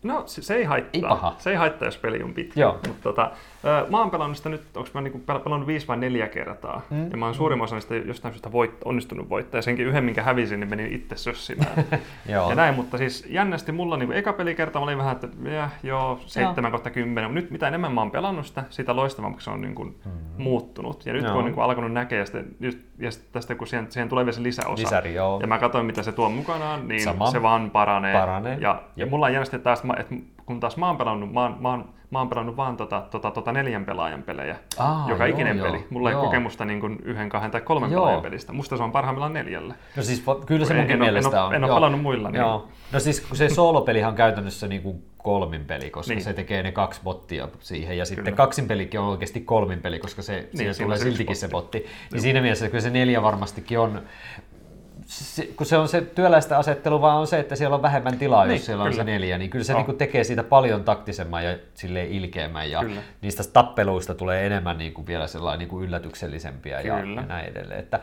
[0.03, 0.91] No se, se ei haittaa.
[0.93, 1.35] Ei paha.
[1.37, 2.61] Se ei haittaa, jos peli on pitkä.
[2.61, 2.73] Joo.
[2.87, 3.31] Mutta tota,
[3.89, 6.81] mä oon pelannut sitä nyt, onko mä niinku pel- pelannut viisi vai neljä kertaa.
[6.89, 7.11] Mm.
[7.11, 9.57] Ja mä oon suurimman osan sitä jostain syystä voit, onnistunut voittaa.
[9.57, 11.71] Ja senkin yhden, minkä hävisin, niin menin itse sössimään.
[12.29, 12.49] Joo.
[12.49, 16.19] ja näin, mutta siis jännästi mulla niinku eka pelikerta mä olin vähän, että ja, joo,
[16.25, 17.33] 7 kautta 10.
[17.33, 20.11] Nyt mitä enemmän mä oon pelannut sitä, sitä loistavammaksi se on niinku Mm.
[20.37, 21.05] muuttunut.
[21.05, 21.31] Ja nyt Joo.
[21.31, 24.25] kun on niinku alkanut näkeä, ja, sitten, just, ja sitten tästä kun siihen, siihen tulee
[24.25, 24.83] vielä se lisäosa.
[24.83, 25.39] Lisäri, joo.
[25.41, 27.31] Ja mä katsoin, mitä se tuo mukanaan, niin Sama.
[27.31, 28.13] se vaan paranee.
[28.13, 28.53] Paranee.
[28.61, 29.09] Ja, ja Jep.
[29.09, 30.15] mulla on jännästi taas, että
[30.45, 33.31] kun taas mä oon pelannut, mä oon, mä oon, mä oon pelannut vaan tota, tota,
[33.31, 34.55] tota neljän pelaajan pelejä.
[34.77, 35.87] Aa, joka joo, ikinen joo, peli.
[35.89, 36.21] Mulla joo.
[36.21, 38.01] ei kokemusta niin kuin yhden, kahden tai kolmen Joo.
[38.01, 38.53] pelaajan pelistä.
[38.53, 39.73] Musta se on parhaimmillaan neljällä.
[39.95, 41.53] No siis kyllä se En- munkin en mielestä en on.
[41.55, 41.75] en Joo.
[41.75, 42.67] pelannut muilla, niin- Joo.
[42.91, 46.23] No siis kun se soolopelihan on käytännössä niin kuin kolmin peli, koska Niin.
[46.23, 47.97] se tekee ne kaksi bottia siihen.
[47.97, 48.35] Ja sitten Kyllä.
[48.37, 51.79] kaksin pelikin on oikeasti kolmin peli, koska se, niin, siinä tulee siltikin se botti.
[51.79, 51.91] botti.
[52.11, 54.01] Niin siinä mielessä kyllä se neljä varmastikin on
[55.55, 58.55] kun se on se työläistä asettelu, vaan on se, että siellä on vähemmän tilaa, Niin,
[58.55, 59.03] jos siellä on kyllä.
[59.03, 59.77] se neljä, niin kyllä se On.
[59.77, 63.01] niin kuin tekee siitä paljon taktisemman ja silleen ilkeämmän ja Kyllä.
[63.21, 67.21] niistä tappeluista tulee enemmän niin kuin vielä sellainen niin kuin yllätyksellisempiä ja, Kyllä.
[67.21, 67.79] ja näin edelleen.
[67.79, 67.99] Että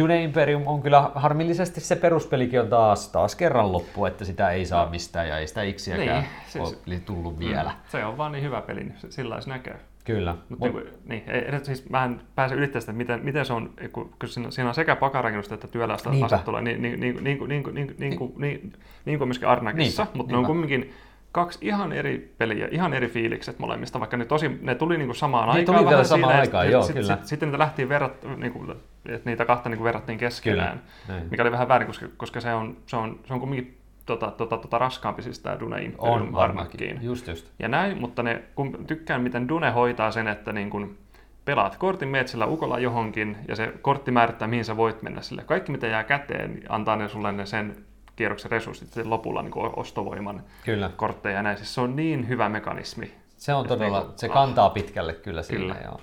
[0.00, 4.66] Dune Imperium on kyllä harmillisesti se peruspelikin on taas, taas kerran loppu, että sitä ei
[4.66, 7.70] saa mistään ja ei sitä iksiäkään Niin, se- ole tullut vielä.
[7.70, 7.76] Mm.
[7.88, 9.76] Se on vaan niin hyvä peli, niin sillä näkee.
[10.04, 10.36] Kyllä.
[10.48, 10.74] Mutta Mut...
[10.74, 14.14] Niinku, niin, niin, ei, siis mä en pääse ylittämään sitä, miten, miten se on, kun,
[14.20, 17.94] kun siinä, siinä on sekä pakarakennusta että työläistä asettua, niin, niin, niin, niin, niin, niin,
[17.98, 18.72] niin, kuin, niin,
[19.04, 20.32] niin kuin myöskin Arnakissa, niinpä, mutta niinpä.
[20.32, 20.92] ne on kumminkin
[21.32, 25.16] kaksi ihan eri peliä, ihan eri fiilikset molemmista, vaikka ne, tosi, ne tuli niin kuin
[25.16, 25.76] samaan ne aikaan.
[25.76, 27.06] Ne tuli vielä samaan siinä, aikaan, joo, sit, kyllä.
[27.06, 28.70] Sitten sit sit, niitä lähti verrat, niin kuin,
[29.06, 32.54] että niitä kahta niin kuin verrattiin keskenään, kyllä, mikä oli vähän väärin, koska, koska se,
[32.54, 33.79] on, se, on, se on kumminkin
[34.10, 36.98] tota, tota, tota raskaampi siis tämä Dune Imperium on varmaankin.
[37.02, 37.46] Just just.
[37.58, 40.96] ja näin, mutta ne, kun tykkään, miten Dune hoitaa sen, että niin kun
[41.44, 45.42] pelaat kortin, meet sillä ukolla johonkin, ja se kortti määrittää, mihin sä voit mennä sille.
[45.42, 47.76] Kaikki, mitä jää käteen, niin antaa ne sulle ne sen
[48.16, 50.90] kierroksen resurssit sitten lopulla niin kuin ostovoiman Kyllä.
[50.96, 51.56] kortteja ja näin.
[51.56, 53.12] Siis se on niin hyvä mekanismi.
[53.36, 54.32] Se on todella, niinku, se ah.
[54.32, 55.42] kantaa pitkälle kyllä.
[55.50, 55.76] Kyllä.
[55.84, 56.00] Joo.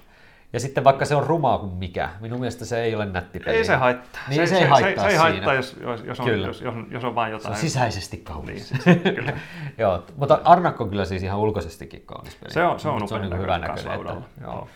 [0.53, 3.55] Ja sitten vaikka se on rumaa kuin mikä, minun mielestä se ei ole nätti peli.
[3.57, 4.21] Ei se haittaa.
[4.29, 6.47] Niin se, ei haittaa se, se ei haittaa, jos, jos, jos, on, Kyllä.
[6.47, 7.53] jos, jos, on, jos on vain Se jotain.
[7.53, 8.71] on sisäisesti kaunis.
[8.71, 9.33] Niin, siis, kyllä.
[9.77, 12.53] Joo, mutta Arnak on kyllä siis ihan ulkoisestikin kaunis peli.
[12.53, 13.99] Se on- se on Mutta upean niin hyvä näköinen.
[13.99, 14.67] Että, joo.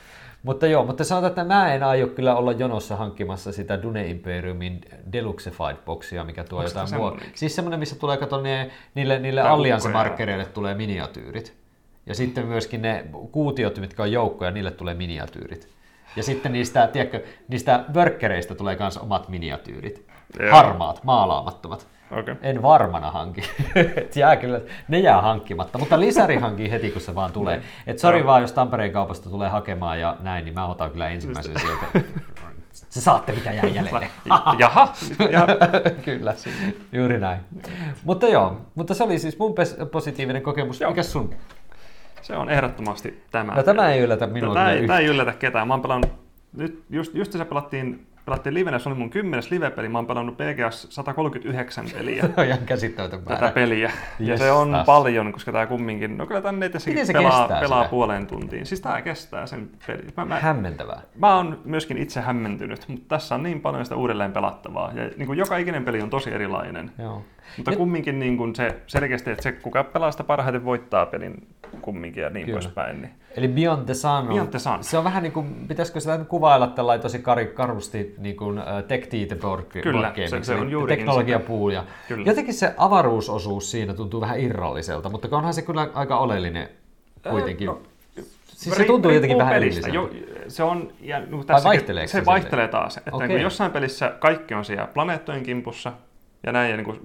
[0.43, 4.81] Mutta joo, mutta sanotaan, että mä en aio kyllä olla jonossa hankkimassa sitä Dune Imperiumin
[5.13, 7.31] Deluxified boxia, mikä tuo Onko jotain semmonenkin?
[7.35, 11.60] Siis semmoinen, missä tulee, kato, ne, niille, niille allianssimarkkereille tulee miniatyyrit.
[12.05, 15.69] Ja sitten myöskin ne kuutiot, mitkä on joukkoja, niille tulee miniatyyrit.
[16.15, 20.07] Ja sitten niistä, tiedätkö, niistä workkereista tulee myös omat miniatyyrit.
[20.39, 20.51] Joo.
[20.51, 21.87] Harmaat, maalaamattomat.
[22.19, 22.35] Okei.
[22.41, 23.41] En varmana hanki.
[24.15, 27.61] Jää kyllä, ne jää hankkimatta, mutta lisäri hankkii heti, kun se vaan tulee.
[27.87, 31.59] Et sori vaan, jos Tampereen kaupasta tulee hakemaan ja näin, niin mä otan kyllä ensimmäisen
[31.59, 32.09] sieltä.
[32.71, 34.09] Se saatte mitä jää jäljelle.
[34.29, 34.93] Jaha, jaha.
[36.05, 36.33] kyllä,
[36.91, 37.39] juuri näin.
[38.03, 39.55] Mutta joo, mutta se oli siis mun
[39.91, 40.81] positiivinen kokemus.
[40.81, 40.91] Joo.
[40.91, 41.35] Mikäs sun?
[42.21, 43.55] Se on ehdottomasti tämä.
[43.55, 45.67] No tämä ei yllätä minua Tämä ei, tämä ei yllätä ketään.
[45.67, 46.11] Mä oon pelannut,
[46.57, 49.89] nyt just, just se pelattiin, pelattiin livenä, se oli mun kymmenes live-peli.
[49.89, 52.21] Mä oon pelannut PGS 139 peliä.
[52.21, 53.39] Se on ihan käsittämätön määrä.
[53.39, 53.91] tätä peliä.
[54.19, 54.85] Ja Jes, se on taas.
[54.85, 57.89] paljon, koska tämä kumminkin, no kyllä tänne se pelaa, pelaa sitä?
[57.89, 58.65] puoleen tuntiin.
[58.65, 60.03] Siis tämä kestää sen peli.
[60.17, 61.01] Mä, mä, Hämmentävää.
[61.17, 64.91] mä oon myöskin itse hämmentynyt, mutta tässä on niin paljon sitä uudelleen pelattavaa.
[64.93, 66.91] Ja niin kuin joka ikinen peli on tosi erilainen.
[66.99, 67.23] Joo.
[67.57, 71.47] Mutta Nyt- kumminkin niin kuin se selkeästi, että se kuka pelaa sitä parhaiten voittaa pelin
[71.81, 72.59] kumminkin ja niin Kyllä.
[72.59, 73.01] poispäin.
[73.01, 73.11] Niin.
[73.37, 74.83] Eli Beyond the Sun on, Beyond the Sun.
[74.83, 78.65] se on vähän niin kuin, pitäisikö sitä kuvailla tällä tosi kar, karusti niin kuin uh,
[78.87, 79.09] tech
[79.83, 81.69] Kyllä, se- se on eli juurikin teknologiapuu.
[81.69, 82.23] Ja Kyllä.
[82.25, 86.69] jotenkin se avaruusosuus siinä tuntuu vähän irralliselta, mutta onhan se kyllä aika oleellinen
[87.29, 87.65] kuitenkin.
[87.67, 87.81] No,
[88.47, 89.89] Siis se tuntuu jotenkin vähän pelistä.
[89.89, 90.09] Jo,
[90.47, 91.63] se on, ja, no, tässä,
[92.07, 92.97] se se, vaihtelee taas.
[92.97, 95.93] Että kuin jossain pelissä kaikki on siellä planeettojen kimpussa,
[96.43, 96.99] ja näin, ja, niin kuin,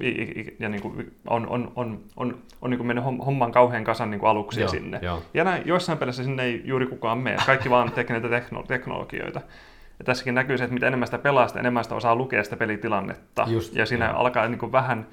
[0.59, 4.11] ja niin kuin on, on, on, on, on niin kuin mennyt hom- homman kauhean kasan
[4.11, 4.99] niin kuin aluksia Joo, sinne.
[5.03, 5.23] joo.
[5.35, 7.37] Ja näin, joissain pelissä sinne ei juuri kukaan mene.
[7.47, 9.41] Kaikki vaan tekee näitä tekno- teknologioita.
[9.99, 12.57] Ja tässäkin näkyy se, että mitä enemmän sitä pelaa, sitä enemmän sitä osaa lukea sitä
[12.57, 13.45] pelitilannetta.
[13.49, 14.17] Just, ja siinä joo.
[14.17, 15.07] alkaa niin kuin vähän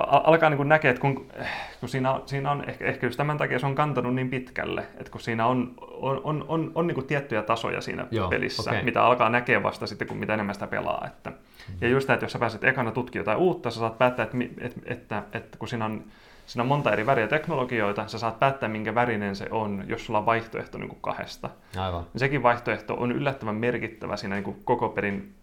[0.00, 1.26] al- alkaa niin näkeä, että kun,
[1.80, 4.80] kun siinä, on, siinä on, ehkä, ehkä just tämän takia se on kantanut niin pitkälle,
[4.98, 8.82] että kun siinä on, on, on, on, on niin tiettyjä tasoja siinä Joo, pelissä, okei.
[8.84, 11.04] mitä alkaa näkeä vasta sitten, kun mitä enemmän sitä pelaa.
[11.06, 11.32] Että,
[11.80, 14.36] ja just tämä, että jos sä pääset ekana tutkimaan jotain uutta, sä saat päättää, että,
[14.58, 16.04] että, että, että kun siinä on,
[16.46, 20.18] siinä on monta eri väriä teknologioita, sä saat päättää, minkä värinen se on, jos sulla
[20.18, 21.50] on vaihtoehto niin kuin kahdesta.
[21.76, 22.06] Aivan.
[22.16, 25.34] Sekin vaihtoehto on yllättävän merkittävä siinä niin kuin koko perin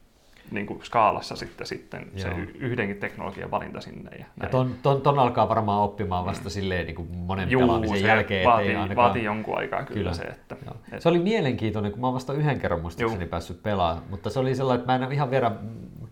[0.51, 2.37] niin kuin skaalassa sitten, sitten se Joo.
[2.55, 4.11] yhdenkin teknologian valinta sinne.
[4.19, 7.99] Ja, Ja ton, ton, ton alkaa varmaan oppimaan vasta silleen niin kuin monen Juu, pelaamisen
[7.99, 8.45] se jälkeen.
[8.45, 9.05] vaatii, ettei ainakaan...
[9.07, 10.13] vaatii jonkun aikaa kyllä, Kyllä.
[10.13, 10.23] se.
[10.23, 10.75] Että, Joo.
[10.91, 13.29] et, Se oli mielenkiintoinen, kun mä oon vasta yhden kerran muistaakseni Juu.
[13.29, 16.07] päässyt pelaamaan, mutta se oli sellainen, että mä en ihan vielä mm,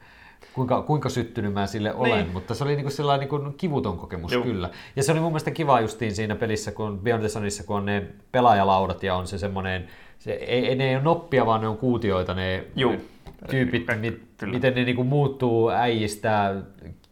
[0.53, 2.33] kuinka, kuinka syttynyt mä sille olen, Niin.
[2.33, 4.43] mutta se oli niinku sellainen niinku kivuton kokemus Juu.
[4.43, 4.69] kyllä.
[4.95, 7.75] Ja se oli mun mielestä kiva justiin siinä pelissä, kun on Beyond the Sunissa, kun
[7.75, 9.87] on ne pelaajalaudat ja on se semmoinen,
[10.19, 12.95] se, ei, ne ei ole noppia, vaan ne on kuutioita ne Juu.
[13.49, 14.53] Tyypit, mit, kyllä.
[14.53, 16.55] miten ne niinku muuttuu äijistä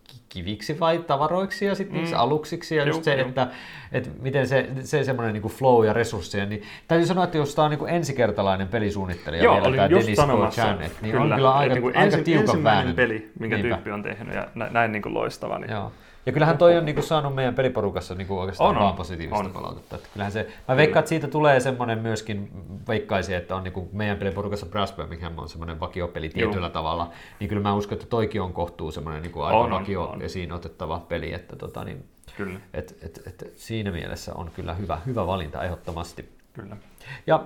[0.08, 2.08] ki- kiviksi vai tavaroiksi ja sitten Mm.
[2.16, 3.48] aluksiksi ja Juu, just se, että,
[3.92, 7.64] että miten se, se semmoinen niinku flow ja resursseja, niin täytyy sanoa, että jos tämä
[7.66, 10.62] on niinku ensikertalainen pelisuunnittelija Joo, vielä, tämä Dennis sanomassa.
[10.62, 13.76] Chan, et, niin on kyllä aika, niin aika ensi, tiukan ensimmäinen peli, minkä Niinpä.
[13.76, 15.60] tyyppi on tehnyt ja nä- näin niin kuin loistava.
[15.60, 15.92] Niin Joo.
[16.26, 18.84] Ja kyllähän toi on niinku saanut meidän peliporukassa niinku oikeastaan On, on.
[18.84, 19.52] vaan positiivista On.
[19.52, 19.96] palautetta.
[19.96, 22.52] Että kyllähän se, mä veikkaan, että siitä tulee semmoinen myöskin,
[22.88, 27.62] veikkaisin, että on niinku meidän peliporukassa Brass Birmingham on semmoinen vakiopeli tietyllä tavalla, niin kyllä
[27.62, 30.22] mä uskon, että toikin on kohtuu semmoinen niinku aika On, on, vakio on.
[30.22, 32.06] esiin otettava peli, että tota, niin,
[32.38, 36.30] Kyllä, et, et, et, siinä mielessä on kyllä hyvä, hyvä valinta ehdottomasti.
[36.54, 36.78] kyllä.
[37.28, 37.44] Ja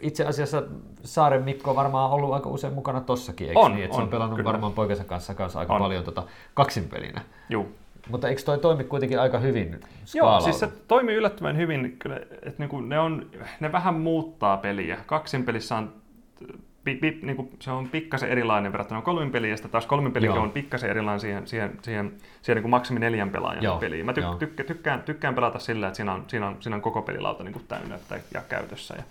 [0.00, 0.62] itse asiassa
[1.04, 3.84] Saaren Mikko on varmaan ollut aika usein mukana tossakin, eikö On, niin?
[3.84, 4.52] Että se on on, pelannut kyllä.
[4.52, 5.80] varmaan poikansa kanssa, kanssa aika On.
[5.82, 6.22] paljon tota,
[6.54, 7.20] kaksinpelinä.
[7.50, 7.68] Juu.
[8.10, 10.40] Mutta eikö toi toimi kuitenkin aika hyvin Joo, skaalalla?
[10.40, 13.26] siis se toimii yllättävän hyvin, kyllä, että niinku ne, on,
[13.60, 14.98] ne vähän muuttaa peliä.
[15.06, 15.92] Kaksin pelissä on,
[16.84, 20.38] pi, pi, niinku, se on pikkasen erilainen verrattuna kolmin peliin, ja taas kolmin peli Joo.
[20.40, 22.12] on pikkasen erilainen siihen, siihen, siihen,
[22.42, 24.06] siihen niinku maksimi neljän pelaajan Joo, peliin.
[24.06, 24.34] Mä tyk, joo.
[24.34, 27.60] tykkä, tykkään, tykkään pelata sillä, että siinä on, siinä on, siinä on koko pelilauta niinku
[27.68, 29.02] täynnä että- ja käytössä ja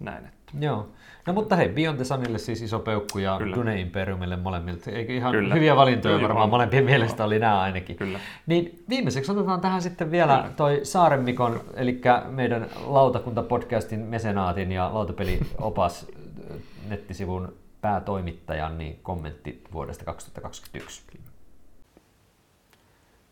[0.00, 0.24] näin.
[0.24, 0.52] Että.
[0.60, 0.88] Joo.
[1.26, 3.56] No mutta hei, Beyond the Sunille siis iso peukku ja Kyllä.
[3.56, 4.90] Dune Imperiumille molemmilta.
[4.90, 5.54] Eikö ihan Kyllä.
[5.54, 7.96] hyviä valintoja Kyllä, varmaan molempien mielestä oli nämä ainakin.
[7.96, 8.20] Kyllä.
[8.46, 10.54] Niin viimeiseksi otetaan tähän sitten vielä Kyllä.
[10.56, 16.06] toi Saaren Mikon, eli meidän lautakuntapodcastin mesenaatin ja lautapeliopas
[16.50, 16.56] äh,
[16.88, 21.02] nettisivun päätoimittajan niin kommentti vuodesta 2021.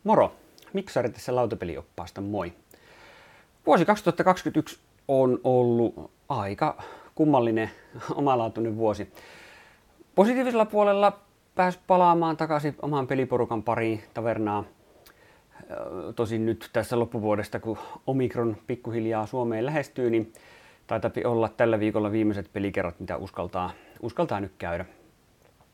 [0.05, 0.35] Moro!
[0.73, 2.53] Miksari tässä lautapelioppaasta, moi!
[3.67, 6.77] Vuosi 2021 on ollut aika
[7.15, 7.71] kummallinen,
[8.15, 9.13] omalaatuinen vuosi.
[10.15, 11.21] Positiivisella puolella
[11.55, 14.65] pääsi palaamaan takaisin oman peliporukan pariin tavernaa.
[16.17, 20.33] Tosin nyt tässä loppuvuodesta, kun Omikron pikkuhiljaa Suomeen lähestyy, niin
[20.87, 23.71] taitaa olla tällä viikolla viimeiset pelikerrat, mitä uskaltaa,
[24.03, 24.85] uskaltaa nyt käydä.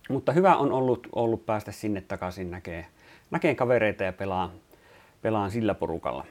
[0.09, 2.87] Mutta hyvä on ollut, ollut päästä sinne takaisin näkee,
[3.31, 4.53] näkee kavereita ja pelaa,
[5.23, 6.27] pelaan sillä porukalla.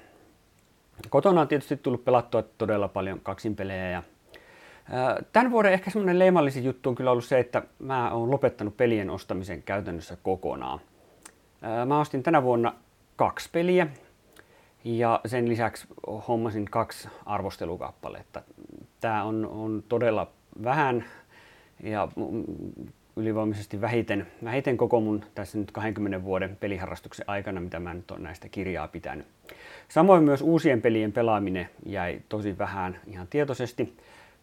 [1.10, 4.04] Kotona on tietysti tullut pelattua todella paljon kaksinpelejä ja ää,
[5.34, 9.10] Tämän vuoden ehkä semmoinen leimallisin juttu on kyllä ollut se, että mä oon lopettanut pelien
[9.10, 10.80] ostamisen käytännössä kokonaan.
[11.86, 12.74] Mä ostin tänä vuonna
[13.16, 13.88] kaksi peliä
[14.84, 15.88] ja sen lisäksi
[16.28, 18.42] hommasin kaksi arvostelukappaletta.
[19.00, 20.32] Tämä on, on todella
[20.64, 21.06] vähän
[21.84, 22.08] ja
[23.16, 28.24] ylivoimaisesti vähiten, vähiten koko mun tässä nyt 20 vuoden peliharrastuksen aikana, mitä mä nyt olen
[28.24, 29.28] näistä kirjaa pitänyt.
[29.88, 33.98] Samoin myös uusien pelien pelaaminen jäi tosi vähän ihan tietoisesti.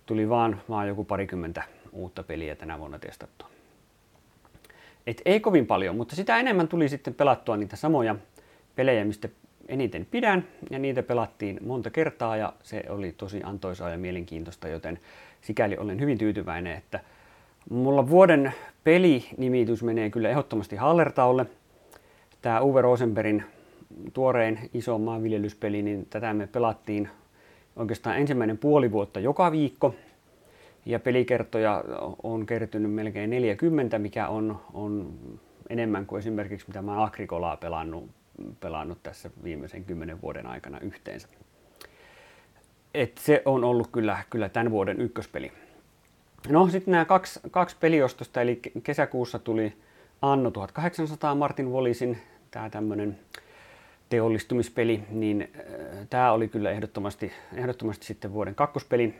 [0.06, 1.62] Tuli vaan, vaan joku parikymmentä
[1.92, 3.48] uutta peliä tänä vuonna testattua.
[5.06, 8.16] Et ei kovin paljon, mutta sitä enemmän tuli sitten pelattua niitä samoja
[8.76, 9.28] pelejä, mistä
[9.68, 14.98] eniten pidän, ja niitä pelattiin monta kertaa, ja se oli tosi antoisaa ja mielenkiintoista, joten
[15.40, 17.00] sikäli olen hyvin tyytyväinen, että
[17.70, 18.52] mulla vuoden
[18.84, 21.46] pelinimitys menee kyllä ehdottomasti Hallertaulle.
[22.42, 23.44] Tämä Uwe Rosenbergin
[24.12, 27.08] tuorein iso maanviljelyspeli, niin tätä me pelattiin
[27.76, 29.94] oikeastaan ensimmäinen puoli vuotta joka viikko.
[30.86, 31.84] Ja pelikertoja
[32.22, 35.14] on kertynyt melkein 40, mikä on, on
[35.68, 38.10] enemmän kuin esimerkiksi mitä mä Agricolaa pelannut,
[38.60, 41.28] pelannut tässä viimeisen kymmenen vuoden aikana yhteensä.
[42.94, 45.52] Et se on ollut kyllä, kyllä tämän vuoden ykköspeli.
[46.48, 49.72] No sitten nämä kaksi, kaksi peliostosta, eli kesäkuussa tuli
[50.22, 52.18] Anno 1800 Martin Wallisin,
[52.50, 53.18] tämä tämmöinen
[54.08, 55.50] teollistumispeli, niin
[56.10, 59.14] tämä oli kyllä ehdottomasti, ehdottomasti sitten vuoden kakkospeli.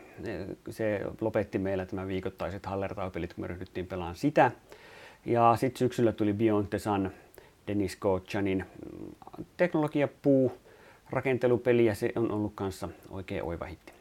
[0.71, 4.51] Se lopetti meillä tämä viikoittaiset Hallertau-pelit, kun me ryhdyttiin pelaamaan sitä.
[5.25, 7.11] Ja sitten syksyllä tuli Beyond the Sun,
[7.67, 8.65] Dennis Kochanin
[9.57, 10.53] teknologiapuu,
[11.11, 13.93] rakentelupeli ja se on ollut kanssa oikein oiva hitti.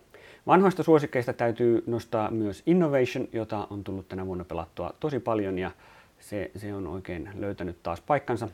[0.47, 5.71] Vanhoista suosikkeista täytyy nostaa myös Innovation, jota on tullut tänä vuonna pelattua tosi paljon ja
[6.19, 8.49] se, se on oikein löytänyt taas paikkansa.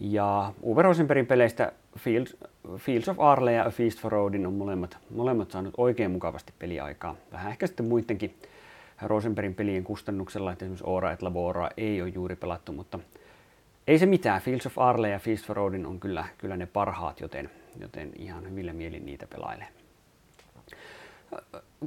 [0.00, 2.36] Ja Uwe Rosenbergin peleistä Fields,
[2.76, 7.16] Fields of Arle ja A Feast for Odin on molemmat, molemmat saanut oikein mukavasti peliaikaa.
[7.32, 8.34] Vähän ehkä sitten muidenkin
[9.02, 12.98] Rosenbergin pelien kustannuksella, että esimerkiksi Ora et Labora ei ole juuri pelattu, mutta
[13.86, 14.40] ei se mitään.
[14.40, 17.50] Fields of Arle ja Feast for Odin on kyllä, kyllä ne parhaat, joten,
[17.80, 19.68] joten ihan hyvillä mielin niitä pelailee.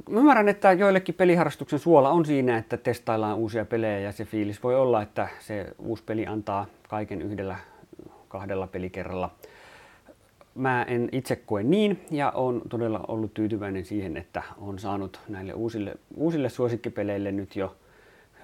[0.08, 4.62] Mä ymmärrän, että joillekin peliharrastuksen suola on siinä, että testaillaan uusia pelejä ja se fiilis
[4.62, 7.56] voi olla, että se uusi peli antaa kaiken yhdellä
[8.34, 9.30] kahdella pelikerralla.
[10.54, 15.52] Mä en itse koe niin ja on todella ollut tyytyväinen siihen, että on saanut näille
[15.52, 17.76] uusille, uusille suosikkipeleille nyt jo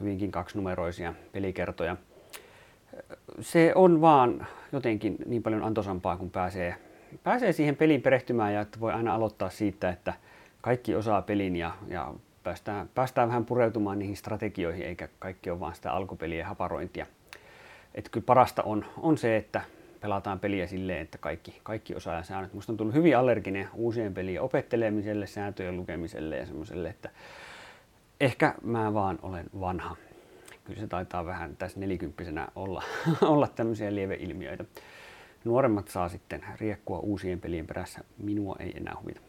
[0.00, 1.96] hyvinkin kaksinumeroisia pelikertoja.
[3.40, 6.76] Se on vaan jotenkin niin paljon antoisampaa, kun pääsee,
[7.22, 10.14] pääsee siihen peliin perehtymään ja että voi aina aloittaa siitä, että
[10.60, 15.74] kaikki osaa pelin ja, ja päästään, päästään vähän pureutumaan niihin strategioihin, eikä kaikki ole vaan
[15.74, 17.06] sitä alkupelien haparointia.
[17.94, 19.60] Et kyllä parasta on, on se, että
[20.00, 22.54] pelataan peliä silleen, että kaikki, kaikki osaa säännöt.
[22.54, 27.10] Musta on tullut hyvin allerginen uusien pelien opettelemiselle, sääntöjen lukemiselle ja semmoiselle, että
[28.20, 29.96] ehkä mä vaan olen vanha.
[30.64, 32.82] Kyllä se taitaa vähän tässä nelikymppisenä olla,
[33.22, 34.64] olla tämmöisiä lieveilmiöitä.
[35.44, 38.00] Nuoremmat saa sitten riekkua uusien pelien perässä.
[38.18, 39.20] Minua ei enää huvita.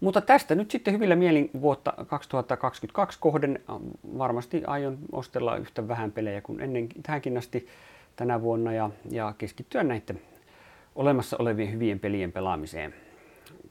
[0.00, 3.60] Mutta tästä nyt sitten hyvillä mielin vuotta 2022 kohden
[4.18, 7.68] varmasti aion ostella yhtä vähän pelejä kuin ennen tähänkin asti
[8.16, 10.20] tänä vuonna ja, ja keskittyä näiden
[10.94, 12.94] olemassa olevien hyvien pelien pelaamiseen.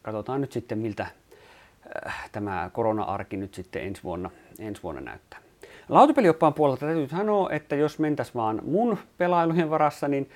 [0.01, 1.07] Katsotaan nyt sitten, miltä
[2.05, 5.39] äh, tämä korona-arki nyt sitten ensi vuonna, ensi vuonna näyttää.
[5.89, 10.29] Lautapelioppaan puolelta täytyy sanoa, että jos mentäs vaan mun pelailujen varassa, niin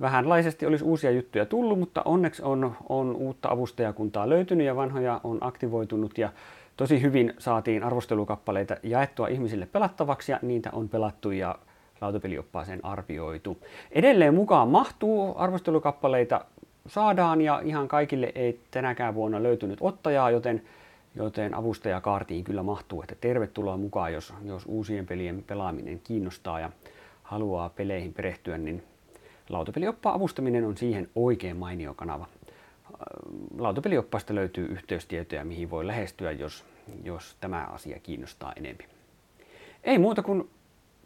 [0.00, 5.38] vähänlaisesti olisi uusia juttuja tullut, mutta onneksi on, on uutta avustajakuntaa löytynyt ja vanhoja on
[5.40, 6.32] aktivoitunut ja
[6.76, 11.58] tosi hyvin saatiin arvostelukappaleita jaettua ihmisille pelattavaksi ja niitä on pelattu ja
[12.00, 13.58] lautapelioppaaseen arvioitu.
[13.92, 16.44] Edelleen mukaan mahtuu arvostelukappaleita
[16.86, 20.62] saadaan ja ihan kaikille ei tänäkään vuonna löytynyt ottajaa, joten,
[21.14, 26.70] joten avustajakaartiin kyllä mahtuu, että tervetuloa mukaan, jos, jos uusien pelien pelaaminen kiinnostaa ja
[27.22, 28.82] haluaa peleihin perehtyä, niin
[29.48, 32.26] lautapelioppaan avustaminen on siihen oikein mainio kanava.
[33.58, 36.64] Lautapelioppaasta löytyy yhteystietoja, mihin voi lähestyä, jos,
[37.04, 38.86] jos tämä asia kiinnostaa enemmän.
[39.84, 40.50] Ei muuta kuin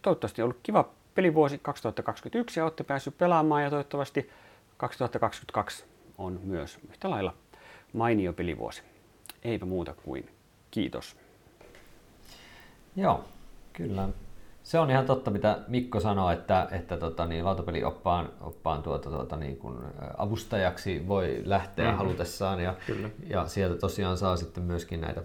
[0.05, 4.31] toivottavasti on ollut kiva pelivuosi 2021 ja olette päässyt pelaamaan ja toivottavasti
[4.77, 5.85] 2022
[6.19, 7.35] on myös yhtä lailla
[7.93, 8.83] mainio pelivuosi.
[9.43, 10.31] Eipä muuta kuin
[10.71, 11.17] kiitos.
[12.97, 13.25] Joo,
[13.73, 14.09] kyllä.
[14.63, 19.37] Se on ihan totta, mitä Mikko sanoi, että, että tota, niin, lautapelioppaan oppaan tuota, tuota,
[19.37, 19.85] niin, kun
[20.19, 21.99] avustajaksi voi lähteä mm-hmm.
[21.99, 23.11] halutessaan ja, Kyllä.
[23.27, 25.23] ja sieltä tosiaan saa sitten myöskin näitä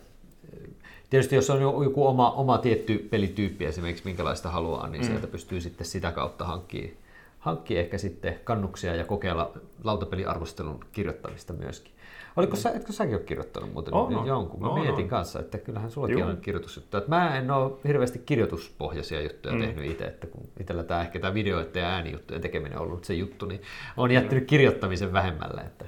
[1.09, 5.07] Tietysti jos on joku oma, oma tietty pelityyppi esimerkiksi, minkälaista haluaa, niin mm.
[5.07, 6.97] sieltä pystyy sitten sitä kautta hankkimaan
[7.39, 9.51] hankki ehkä sitten kannuksia ja kokeilla
[9.83, 11.93] lautapeliarvostelun kirjoittamista myöskin.
[12.35, 12.59] Oliko mm.
[12.59, 14.25] sä, etkö säkin ole kirjoittanut muuten oh, no.
[14.25, 14.61] jonkun?
[14.61, 15.09] Mä no, mietin no.
[15.09, 16.29] kanssa, että kyllähän sullakin Juu.
[16.29, 17.03] on kirjoitusjuttuja.
[17.07, 19.61] Mä en ole hirveästi kirjoituspohjaisia juttuja mm.
[19.61, 23.13] tehnyt itse, että kun itsellä tämä ehkä tämä video- ja äänijuttujen tekeminen on ollut se
[23.13, 23.61] juttu, niin
[23.97, 25.61] on jättänyt kirjoittamisen vähemmälle.
[25.61, 25.85] Että,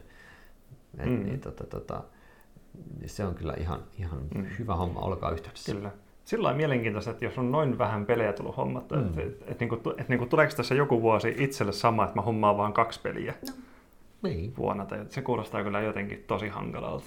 [0.97, 1.23] et, mm.
[1.23, 2.03] niin, tota, tota,
[3.05, 4.45] se on kyllä ihan, ihan mm.
[4.59, 5.75] hyvä homma, olkaa yhteydessä.
[5.75, 5.91] Kyllä.
[6.25, 9.07] Sillä on mielenkiintoista, että jos on noin vähän pelejä tullut hommattua, mm.
[9.07, 12.57] että, että, että, että, että, että tuleeko tässä joku vuosi itselle sama, että mä hommaan
[12.57, 13.53] vain kaksi peliä no.
[14.29, 14.53] niin.
[14.57, 17.05] vuonna, tai se kuulostaa kyllä jotenkin tosi hankalalta.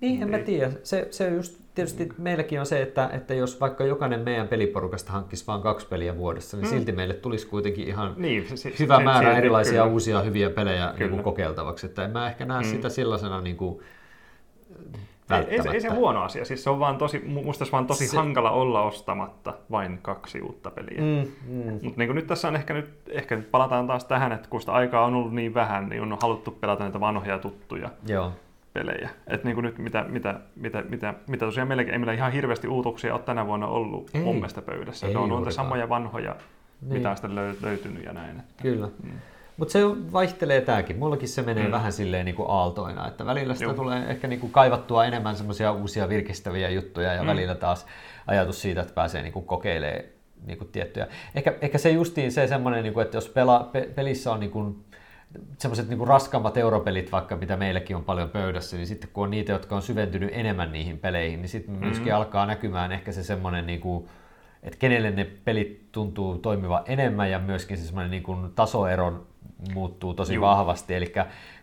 [0.00, 0.46] Niin, en mä niin.
[0.46, 0.70] tiedä.
[0.82, 5.46] Se, se just tietysti meilläkin on se, että, että jos vaikka jokainen meidän peliporukasta hankkisi
[5.46, 6.70] vain kaksi peliä vuodessa, niin mm.
[6.70, 9.92] silti meille tulisi kuitenkin ihan niin, se, hyvä se, määrä se, erilaisia kyllä.
[9.92, 11.86] uusia hyviä pelejä niin kuin kokeiltavaksi.
[11.86, 12.68] Että en mä ehkä näe mm.
[12.68, 13.80] sitä sellaisena niin kuin,
[15.30, 18.16] ei, ei, ei, se huono asia, siis se on vaan tosi, musta vaan tosi se...
[18.16, 21.00] hankala olla ostamatta vain kaksi uutta peliä.
[21.00, 21.72] Mm, mm.
[21.82, 24.72] Mutta niin nyt tässä on ehkä nyt, ehkä nyt palataan taas tähän, että kun sitä
[24.72, 28.32] aikaa on ollut niin vähän, niin on haluttu pelata näitä vanhoja tuttuja Joo.
[28.72, 29.10] pelejä.
[29.26, 33.14] Et niin nyt mitä, mitä, mitä, mitä, mitä tosiaan meillä, ei meillä ihan hirveästi uutuksia
[33.14, 34.20] ole tänä vuonna ollut ei.
[34.20, 35.06] mun mielestä pöydässä.
[35.06, 36.36] Ei ne on noita samoja vanhoja,
[36.80, 36.92] niin.
[36.92, 38.40] mitä on sitten löytynyt ja näin.
[38.40, 38.88] Että, Kyllä.
[39.02, 39.10] Mm.
[39.56, 39.80] Mutta se
[40.12, 40.98] vaihtelee tämäkin.
[40.98, 41.72] Mullakin se menee mm.
[41.72, 43.74] vähän silleen niin kuin aaltoina, että välillä sitä Joo.
[43.74, 47.28] tulee ehkä niin kuin kaivattua enemmän semmoisia uusia virkistäviä juttuja ja mm.
[47.28, 47.86] välillä taas
[48.26, 50.14] ajatus siitä, että pääsee niin kuin kokeilemaan
[50.46, 51.06] niin kuin tiettyjä.
[51.34, 54.50] Ehkä, ehkä se justiin se semmoinen, niin kuin, että jos pela, pe, pelissä on niin
[54.50, 54.84] kuin
[55.58, 59.52] semmoiset niin raskammat europelit, vaikka mitä meilläkin on paljon pöydässä, niin sitten kun on niitä,
[59.52, 62.16] jotka on syventynyt enemmän niihin peleihin, niin sitten myöskin mm-hmm.
[62.16, 64.08] alkaa näkymään ehkä se semmoinen, niin kuin,
[64.62, 69.26] että kenelle ne pelit tuntuu toimiva enemmän ja myöskin se semmoinen niin kuin tasoero
[69.74, 70.44] muuttuu tosi Juu.
[70.44, 70.94] vahvasti.
[70.94, 71.12] Eli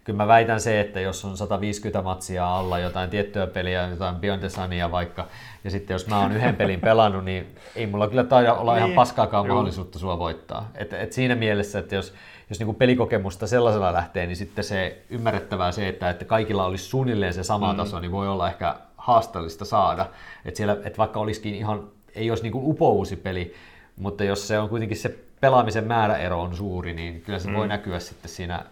[0.03, 4.39] kyllä mä väitän se, että jos on 150 matsia alla jotain tiettyä peliä, jotain Beyond
[4.39, 5.27] the Sunia vaikka,
[5.63, 8.83] ja sitten jos mä oon yhden pelin pelannut, niin ei mulla kyllä taida olla niin.
[8.83, 9.55] ihan paskaakaan Juu.
[9.55, 10.69] mahdollisuutta sua voittaa.
[10.75, 12.13] Et, et siinä mielessä, että jos,
[12.49, 17.33] jos niinku pelikokemusta sellaisella lähtee, niin sitten se ymmärrettävää se, että, että kaikilla olisi suunnilleen
[17.33, 17.77] se sama mm.
[17.77, 20.05] taso, niin voi olla ehkä haasteellista saada.
[20.45, 23.53] Että siellä, et vaikka olisikin ihan, ei olisi niinku upouusi peli,
[23.97, 27.55] mutta jos se on kuitenkin se pelaamisen määräero on suuri, niin kyllä se mm.
[27.55, 28.65] voi näkyä sitten siinä,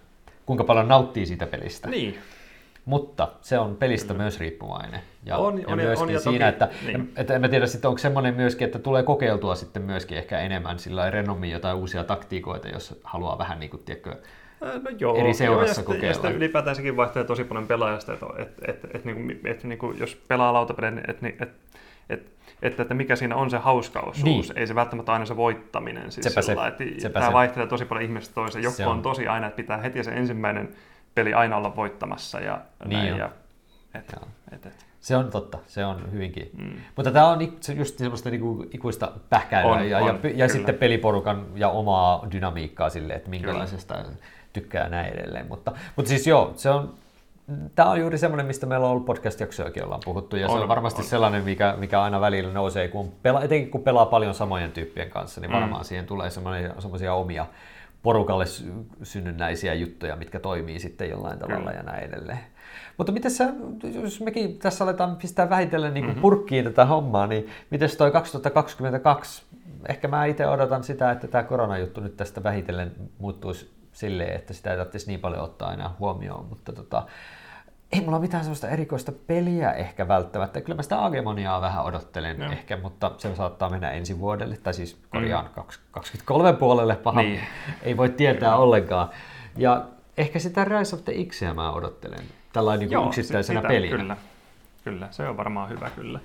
[0.46, 1.90] kuinka paljon nauttii siitä pelistä.
[1.90, 2.18] Niin.
[2.86, 4.24] Mutta se on pelistä Kyllä.
[4.24, 5.02] myös riippuvainen.
[5.26, 7.14] Ja, on, ja on, myöskin on, ja siinä, toki, että, niin.
[7.16, 10.80] että en mä tiedä sitten onko semmoinen myöskin, että tulee kokeiltua sitten myöskin ehkä enemmän
[10.80, 14.16] sillä renommin jotain uusia taktiikoita, jos haluaa vähän niin kuin, tiedätkö,
[14.62, 16.08] No joo, eri seurassa joo, ja kokeilla.
[16.08, 19.64] Ja sitten ylipäätään sekin vaihtelee tosi paljon pelaajasta, että et, et, et, et, niin et,
[19.64, 21.50] niin jos pelaa lautapelejä, niin et, et,
[22.10, 22.32] et,
[22.62, 24.24] että, että mikä siinä on se hauskaus.
[24.24, 24.44] Niin.
[24.56, 26.12] Ei se välttämättä aina se voittaminen.
[26.12, 27.34] Siis sepä sillä, se, että sepä tämä se.
[27.34, 28.64] vaihtelee tosi paljon ihmisestä toiseen.
[28.64, 28.88] Joku on.
[28.88, 30.70] on tosi aina, että pitää heti se ensimmäinen
[31.16, 32.40] peli aina olla voittamassa.
[32.40, 33.30] Ja, niin näin, ja,
[33.94, 34.16] et,
[34.52, 34.86] et, et.
[35.00, 36.50] Se on totta, se on hyvinkin.
[36.58, 36.74] Mm.
[36.96, 37.40] Mutta tämä on
[37.76, 42.90] just semmoista niinku ikuista pähkäilyä on, ja, on, ja, ja sitten peliporukan ja omaa dynamiikkaa
[42.90, 44.10] sille, että minkälaisesta kyllä.
[44.54, 45.48] tykkää näin edelleen.
[45.48, 46.94] Mutta, mutta siis joo, se on
[47.76, 50.68] Tämä on juuri semmoinen, mistä meillä on ollut podcast-jaksojakin ollaan puhuttu, ja on, se on
[50.68, 51.08] varmasti on.
[51.08, 55.42] sellainen, mikä, mikä aina välillä nousee, kun pelaa, etenkin kun pelaa paljon samojen tyyppien kanssa,
[55.42, 55.56] niin mm.
[55.56, 55.86] varmaan mm.
[55.86, 57.46] siihen tulee semmoisia omia
[58.04, 58.46] porukalle
[59.04, 61.72] synnynnäisiä juttuja, mitkä toimii sitten jollain tavalla Kyllä.
[61.72, 62.40] ja näin edelleen.
[62.98, 63.54] Mutta miten sä,
[63.94, 66.22] jos mekin tässä aletaan pistää vähitellen niin mm-hmm.
[66.22, 69.44] purkkiin tätä hommaa, niin miten toi 2022,
[69.90, 74.72] ehkä mä itse odotan sitä, että tämä koronajuttu nyt tästä vähitellen muuttuisi silleen, että sitä
[74.72, 77.04] ei tarvitsisi niin paljon ottaa enää huomioon, mutta tota,
[77.92, 80.62] ei mulla mitään sellaista erikoista peliä ehkä välttämättä.
[80.62, 82.52] Kyllä mä sitä Agemoniaa vähän odottelen no.
[82.52, 85.64] ehkä, mutta se saattaa mennä ensi vuodelle, tai siis korjaan mm.
[85.92, 87.22] 23 puolelle paha.
[87.22, 87.40] Niin.
[87.84, 89.10] Ei voi tietää ollenkaan.
[89.58, 89.86] Ja
[90.18, 93.98] ehkä sitä Rise of the Xia mä odottelen tällainen niin yksittäisenä sitä, pelinä.
[93.98, 94.18] Kyllä.
[94.84, 96.20] kyllä, se on varmaan hyvä kyllä.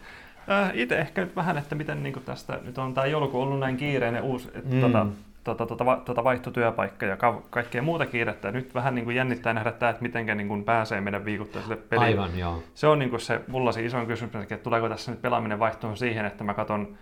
[0.51, 3.77] Äh, Itse ehkä nyt vähän, että miten niin tästä, nyt on tämä joulukuu ollut näin
[3.77, 4.81] kiireinen uusi, että mm.
[4.81, 5.07] tota,
[5.45, 8.51] tota, tota, tota vaihtotyöpaikka ja ka- kaikkea muuta kiirettä.
[8.51, 12.07] Nyt vähän niin kuin jännittää nähdä tämä, että miten niin kuin pääsee meidän viikoittaiselle pelille.
[12.07, 12.63] Aivan, joo.
[12.75, 15.97] Se on niin kuin se, mulla se iso kysymys, että tuleeko tässä nyt pelaaminen vaihtoon
[15.97, 16.97] siihen, että mä katson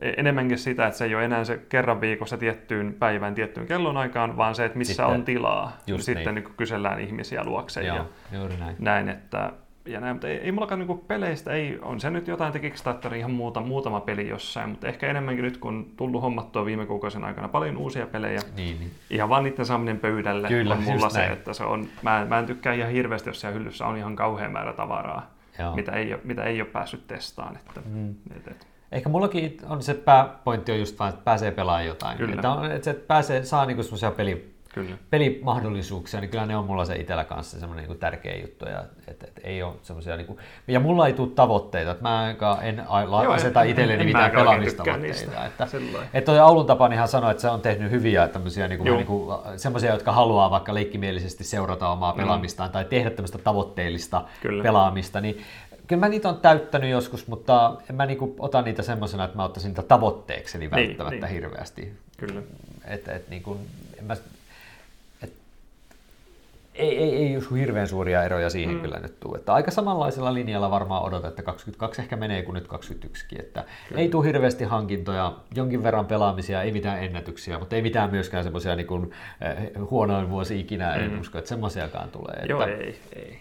[0.00, 4.36] e- enemmänkin sitä, että se ei ole enää se kerran viikossa tiettyyn päivään, tiettyyn kellonaikaan,
[4.36, 5.76] vaan se, että missä sitten, on tilaa.
[5.98, 6.34] Sitten niin.
[6.34, 8.76] Niin kysellään ihmisiä luokseen Joo, ja juuri näin.
[8.78, 9.52] näin, että
[9.86, 13.14] ja näin, mutta ei, ei mullakaan niinku peleistä, ei, on se nyt jotain, että Kickstarter
[13.14, 17.24] ihan muuta, muutama peli jossain, mutta ehkä enemmänkin nyt kun on tullut hommattua viime kuukausien
[17.24, 18.90] aikana paljon uusia pelejä, niin, niin.
[19.10, 21.32] ihan vaan niiden saaminen pöydälle Kyllä, on mulla se, näin.
[21.32, 24.52] että se on, mä, mä en tykkää ihan hirveästi, jos siellä hyllyssä on ihan kauhean
[24.52, 25.34] määrä tavaraa,
[25.74, 27.56] mitä ei, mitä ei ole päässyt testaan.
[27.56, 28.10] Että, mm.
[28.36, 28.66] et, et.
[28.92, 32.18] Ehkä mullakin on se pääpointti on just vaan, että pääsee pelaamaan jotain.
[32.18, 32.34] Kyllä.
[32.34, 34.96] Että, on, että se pääsee, saa niinku semmoisia peli, Kyllä.
[35.10, 38.64] pelimahdollisuuksia, niin kyllä ne on mulla se itsellä kanssa semmoinen niin tärkeä juttu.
[38.64, 40.38] Ja, et, et, ei ole semmoisia, niin kuin,
[40.68, 42.82] ja mulla ei tule tavoitteita, että mä enkä, en
[43.22, 45.46] Joo, aseta itselleni mitään pelaamistavoitteita.
[45.46, 45.68] Että,
[46.14, 49.38] että toi Aulun ihan sanoi, että se on tehnyt hyviä tämmöisiä, niin kuin, niin kuin,
[49.56, 52.16] semmoisia, jotka haluaa vaikka leikkimielisesti seurata omaa mm.
[52.16, 54.62] pelaamistaan tai tehdä tämmöistä tavoitteellista kyllä.
[54.62, 55.42] pelaamista, niin
[55.86, 59.44] kyllä mä niitä on täyttänyt joskus, mutta en mä niinku ota niitä semmoisena, että mä
[59.44, 61.32] ottaisin niitä tavoitteekseni niin, välttämättä niin, niin.
[61.32, 61.92] hirveästi.
[62.16, 62.42] Kyllä.
[62.84, 63.58] Et, et, niinku,
[63.98, 64.16] en mä,
[66.74, 68.80] ei, ei, ei hirveän suuria eroja siihen mm.
[68.80, 69.38] kyllä nyt tule.
[69.38, 73.26] Että aika samanlaisella linjalla varmaan odotan, että 22 ehkä menee kuin nyt 21.
[73.38, 74.00] Että kyllä.
[74.00, 78.76] ei tule hirveästi hankintoja, jonkin verran pelaamisia, ei mitään ennätyksiä, mutta ei mitään myöskään semmoisia
[78.76, 81.04] niin eh, huonoin vuosi ikinä, mm.
[81.04, 82.46] en usko, että semmoisiakaan tulee.
[82.48, 83.38] Joo, että, ei, ei.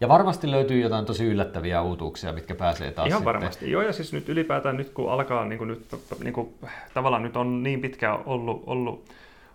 [0.00, 3.34] Ja varmasti löytyy jotain tosi yllättäviä uutuuksia, mitkä pääsee taas Ihan sitten.
[3.34, 3.70] varmasti.
[3.70, 5.86] Joo, ja siis nyt ylipäätään nyt kun alkaa, niin kuin nyt,
[6.22, 6.54] niin kuin,
[6.94, 9.04] tavallaan nyt on niin pitkään ollut, ollut,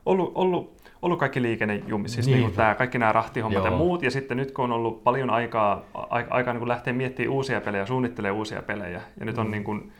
[0.06, 2.40] ollut, ollut ollut kaikki liikennejummi, siis niin.
[2.40, 3.73] Niin tämä, kaikki nämä rahtihommat Joo.
[3.73, 5.86] ja muut, ja sitten nyt kun on ollut paljon aikaa,
[6.30, 9.52] aikaa niin lähteä miettimään uusia pelejä, suunnittelemaan uusia pelejä, ja nyt on mm.
[9.52, 9.91] niin kuin,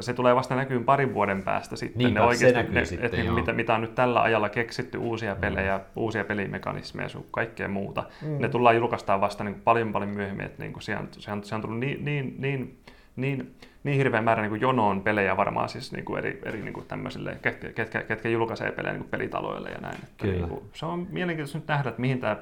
[0.00, 3.32] se tulee vasta näkyyn parin vuoden päästä sitten Niinpä, ne oikeasti, ne, sitten, että niin,
[3.32, 5.40] mitä, mitä on nyt tällä ajalla keksitty, uusia mm.
[5.40, 8.04] pelejä, uusia pelimekanismeja ja kaikkea muuta.
[8.22, 8.38] Mm.
[8.40, 11.44] Ne tullaan julkaistaan vasta niin paljon paljon myöhemmin, että niin kuin, se, on, se, on,
[11.44, 12.78] se on tullut niin, niin, niin
[13.16, 16.72] niin, niin hirveän määrä niin kuin jonoon pelejä varmaan siis niin kuin eri, eri niin
[16.74, 19.94] kuin tämmöisille, ketkä, ketkä, ketkä julkaisee pelejä niin kuin pelitaloille ja näin.
[19.94, 20.34] Että Kyllä.
[20.36, 22.36] Niin kuin, se on mielenkiintoista nyt nähdä, että mihin tämä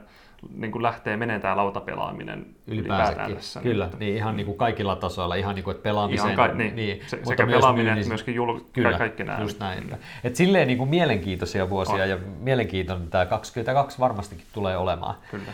[0.56, 3.14] niin kuin lähtee menemään tämä lautapelaaminen Ylipäänsä.
[3.34, 3.60] tässä.
[3.60, 6.24] Kyllä, Niin, niin ihan niin kuin kaikilla tasoilla, ihan niin kuin, että pelaamisen...
[6.32, 6.76] Ihan ka- niin.
[6.76, 8.08] niin Se- mutta sekä myös pelaaminen että myynnissä.
[8.08, 9.40] myöskin jul- Kyllä, kaikki nämä.
[9.40, 9.78] just näin.
[9.78, 12.08] Että, että silleen niin kuin mielenkiintoisia vuosia On.
[12.08, 15.14] ja mielenkiintoinen tämä 22 varmastikin tulee olemaan.
[15.30, 15.52] Kyllä.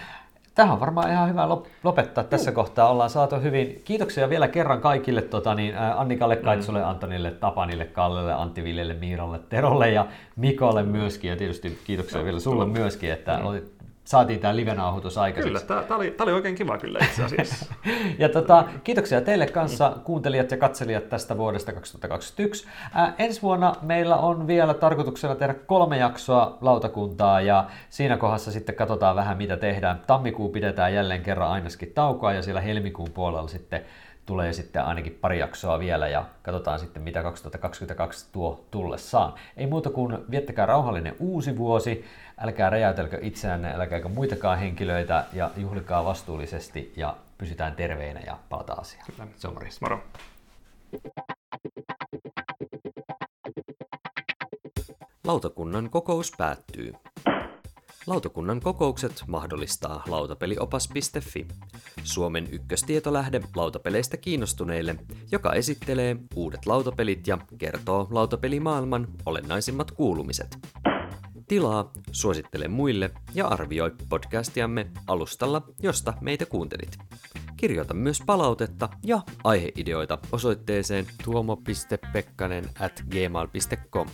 [0.60, 2.90] Tähän on varmaan ihan hyvä lop- lopettaa tässä kohtaa.
[2.90, 3.82] Ollaan saatu hyvin.
[3.84, 9.90] Kiitoksia vielä kerran kaikille tota, niin, Annikalle, Kaitsulle, Antonille, Tapanille, Kallelle, Antti Viljelle, Miiralle, Terolle
[9.90, 10.06] ja
[10.36, 11.30] Mikolle myöskin.
[11.30, 13.79] Ja tietysti kiitoksia vielä sulle myöskin, että olit,
[14.10, 15.66] saatiin tämä live-nauhoitus aikaiseksi.
[15.66, 17.66] Kyllä, tämä oli, tää oli oikein kiva kyllä itse asiassa.
[18.18, 22.66] Ja tota, kiitoksia teille kanssa kuuntelijat ja katselijat tästä vuodesta 2021.
[22.94, 28.74] Ää, ensi vuonna meillä on vielä tarkoituksena tehdä kolme jaksoa lautakuntaa ja siinä kohdassa sitten
[28.74, 30.02] katsotaan vähän mitä tehdään.
[30.06, 33.84] Tammikuu pidetään jälleen kerran ainakin taukoa ja siellä helmikuun puolella sitten
[34.26, 39.32] tulee sitten ainakin pari jaksoa vielä ja katsotaan sitten mitä 2022 tuo tullessaan.
[39.56, 42.04] Ei muuta kuin viettäkää rauhallinen uusi vuosi,
[42.40, 49.06] älkää räjäytelkö itseänne, älkääkä muitakaan henkilöitä ja juhlikaa vastuullisesti ja pysytään terveinä ja palataan asiaan.
[49.36, 49.80] Se on morjens.
[49.80, 50.00] Moro.
[55.24, 56.92] Lautakunnan kokous päättyy.
[58.06, 61.46] Lautakunnan kokoukset mahdollistaa lautapeliopas.fi,
[62.04, 64.96] Suomen ykköstietolähde lautapeleistä kiinnostuneille,
[65.32, 70.58] joka esittelee uudet lautapelit ja kertoo lautapelimaailman olennaisimmat kuulumiset.
[71.50, 76.98] Tilaa, suosittele muille ja arvioi podcastiamme alustalla, josta meitä kuuntelit.
[77.56, 84.08] Kirjoita myös palautetta ja aiheideoita osoitteeseen tuomo.pekkanen at gmail.com.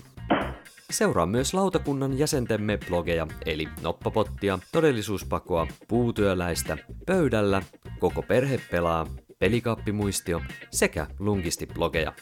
[0.91, 7.63] Seuraa myös lautakunnan jäsentemme blogeja, eli Noppapottia, Todellisuuspakoa, Puutyöläistä, Pöydällä,
[7.99, 9.07] Koko perhe pelaa,
[9.39, 12.13] Pelikaappimuistio sekä Lungisti-blogeja.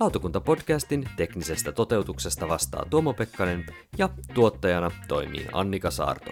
[0.00, 3.66] Lautakunta-podcastin teknisestä toteutuksesta vastaa Tuomo Pekkanen
[3.98, 6.30] ja tuottajana toimii Annika Saarto.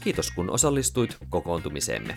[0.00, 2.16] Kiitos kun osallistuit kokoontumiseemme.